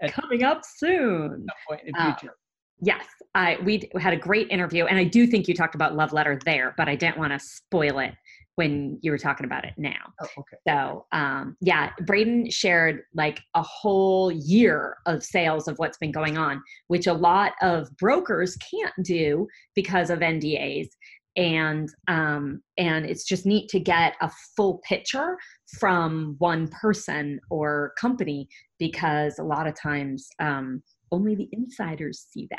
at 0.00 0.12
Coming 0.12 0.42
up 0.42 0.62
soon. 0.64 1.46
point 1.68 1.82
in 1.86 1.92
the 1.92 2.00
Oh. 2.08 2.14
future. 2.18 2.34
Yes, 2.82 3.04
I 3.34 3.58
we 3.64 3.88
had 3.98 4.12
a 4.12 4.16
great 4.16 4.50
interview, 4.50 4.84
and 4.86 4.98
I 4.98 5.04
do 5.04 5.26
think 5.26 5.48
you 5.48 5.54
talked 5.54 5.74
about 5.74 5.94
love 5.94 6.12
letter 6.12 6.38
there, 6.44 6.74
but 6.76 6.88
I 6.88 6.96
didn't 6.96 7.16
want 7.16 7.32
to 7.32 7.38
spoil 7.38 8.00
it 8.00 8.12
when 8.56 8.98
you 9.00 9.10
were 9.10 9.18
talking 9.18 9.46
about 9.46 9.64
it 9.64 9.72
now. 9.78 10.12
Oh, 10.20 10.26
okay. 10.38 10.56
So, 10.68 11.06
um, 11.12 11.56
yeah, 11.60 11.90
Braden 12.00 12.50
shared 12.50 13.02
like 13.14 13.40
a 13.54 13.62
whole 13.62 14.30
year 14.30 14.96
of 15.06 15.22
sales 15.22 15.68
of 15.68 15.78
what's 15.78 15.96
been 15.96 16.12
going 16.12 16.36
on, 16.36 16.62
which 16.88 17.06
a 17.06 17.14
lot 17.14 17.52
of 17.62 17.88
brokers 17.96 18.56
can't 18.56 18.94
do 19.02 19.46
because 19.74 20.10
of 20.10 20.18
NDAs. 20.18 20.88
And 21.34 21.88
um, 22.08 22.60
and 22.76 23.06
it's 23.06 23.24
just 23.24 23.46
neat 23.46 23.70
to 23.70 23.80
get 23.80 24.16
a 24.20 24.30
full 24.54 24.82
picture 24.86 25.38
from 25.78 26.34
one 26.38 26.68
person 26.68 27.40
or 27.48 27.94
company 27.98 28.48
because 28.78 29.38
a 29.38 29.42
lot 29.42 29.66
of 29.66 29.74
times 29.74 30.28
um, 30.40 30.82
only 31.12 31.34
the 31.34 31.48
insiders 31.52 32.26
see 32.30 32.48
that. 32.50 32.58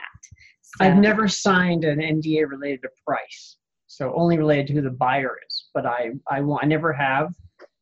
I've 0.79 0.97
never 0.97 1.27
signed 1.27 1.83
an 1.83 1.99
NDA 1.99 2.49
related 2.49 2.81
to 2.83 2.89
price, 3.05 3.57
so 3.87 4.13
only 4.15 4.37
related 4.37 4.67
to 4.67 4.73
who 4.73 4.81
the 4.81 4.91
buyer 4.91 5.37
is. 5.47 5.69
But 5.73 5.85
I, 5.85 6.11
I 6.31 6.41
won't. 6.41 6.63
I 6.63 6.67
never 6.67 6.93
have, 6.93 7.33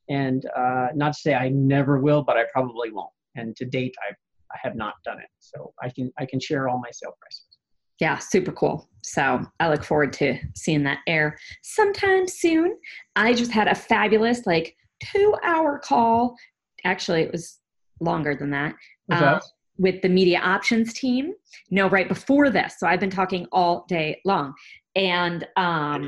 and 0.10 0.46
uh, 0.58 0.88
not 0.96 1.14
to 1.14 1.20
say 1.20 1.36
I 1.36 1.50
never 1.50 2.00
will, 2.00 2.24
but 2.24 2.38
I 2.38 2.46
probably 2.52 2.92
won't. 2.92 3.12
And 3.36 3.56
to 3.58 3.66
date, 3.66 3.96
I, 4.10 4.14
I 4.54 4.58
have 4.62 4.76
not 4.76 4.96
done 5.06 5.20
it. 5.20 5.30
So 5.40 5.74
I 5.82 5.90
can, 5.90 6.12
I 6.20 6.26
can 6.26 6.40
share 6.40 6.68
all 6.68 6.80
my 6.80 6.90
sale 6.92 7.14
prices. 7.22 7.46
yeah, 8.00 8.18
super 8.18 8.52
cool. 8.52 8.90
So 9.04 9.42
I 9.60 9.70
look 9.70 9.84
forward 9.84 10.12
to 10.14 10.38
seeing 10.56 10.84
that 10.84 11.00
air 11.08 11.38
sometime 11.64 12.28
soon. 12.28 12.78
I 13.16 13.34
just 13.34 13.52
had 13.52 13.68
a 13.68 13.76
fabulous, 13.76 14.46
like, 14.46 14.76
two 15.04 15.36
hour 15.44 15.80
call. 15.80 16.36
Actually, 16.84 17.22
it 17.22 17.32
was 17.32 17.60
longer 18.02 18.36
than 18.36 18.50
that 18.52 18.76
us? 19.12 19.52
With 19.78 20.02
the 20.02 20.10
media 20.10 20.40
options 20.40 20.94
team. 20.94 21.34
No, 21.70 21.88
right 21.90 22.08
before 22.08 22.50
this. 22.50 22.76
So 22.80 22.88
I've 22.88 23.00
been 23.00 23.10
talking 23.10 23.48
all 23.52 23.86
day 23.88 24.22
long. 24.26 24.54
And, 24.96 25.48
um, 25.58 26.04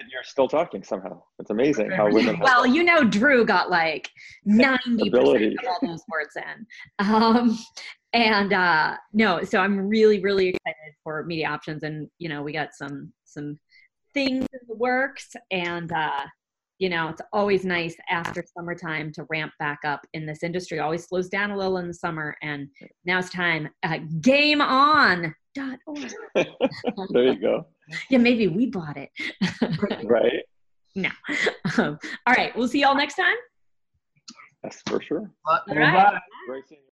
and 0.00 0.08
you're 0.12 0.22
still 0.22 0.46
talking 0.48 0.84
somehow. 0.84 1.20
It's 1.40 1.50
amazing 1.50 1.90
how 1.90 2.10
women 2.10 2.38
well, 2.40 2.64
you 2.64 2.84
know, 2.84 3.02
Drew 3.02 3.44
got 3.44 3.68
like 3.68 4.08
90% 4.48 5.08
Ability. 5.08 5.56
of 5.56 5.64
all 5.68 5.88
those 5.88 6.02
words 6.08 6.36
in. 6.36 6.66
Um, 7.00 7.58
and 8.12 8.52
uh, 8.52 8.96
no, 9.12 9.42
so 9.42 9.58
I'm 9.58 9.88
really, 9.88 10.20
really 10.20 10.48
excited 10.48 10.94
for 11.02 11.24
media 11.24 11.48
options. 11.48 11.82
And, 11.82 12.08
you 12.18 12.28
know, 12.28 12.42
we 12.42 12.52
got 12.52 12.74
some, 12.74 13.12
some 13.24 13.58
things 14.14 14.46
in 14.52 14.60
the 14.68 14.76
works 14.76 15.34
and, 15.50 15.92
uh, 15.92 16.26
you 16.78 16.88
know, 16.88 17.08
it's 17.08 17.20
always 17.32 17.64
nice 17.64 17.96
after 18.08 18.44
summertime 18.56 19.12
to 19.12 19.26
ramp 19.28 19.52
back 19.58 19.80
up 19.84 20.06
in 20.12 20.26
this 20.26 20.42
industry. 20.42 20.78
Always 20.78 21.06
slows 21.06 21.28
down 21.28 21.50
a 21.50 21.56
little 21.56 21.78
in 21.78 21.88
the 21.88 21.94
summer, 21.94 22.36
and 22.42 22.68
now 23.04 23.18
it's 23.18 23.30
time. 23.30 23.68
Uh, 23.82 23.98
game 24.20 24.60
on. 24.60 25.34
Dot 25.54 25.78
org. 25.86 26.12
there 27.10 27.32
you 27.32 27.40
go. 27.40 27.66
Yeah, 28.10 28.18
maybe 28.18 28.46
we 28.46 28.66
bought 28.66 28.96
it. 28.96 29.10
Right. 30.04 30.44
no. 30.94 31.10
Um, 31.78 31.98
all 32.26 32.34
right, 32.34 32.56
we'll 32.56 32.68
see 32.68 32.82
y'all 32.82 32.94
next 32.94 33.16
time. 33.16 33.34
That's 34.62 34.82
for 34.82 35.00
sure. 35.00 35.30
But 35.44 35.62
All 35.68 35.76
right. 35.76 36.12
Bye. 36.12 36.18
Great 36.46 36.68
seeing 36.68 36.80
you. 36.82 36.87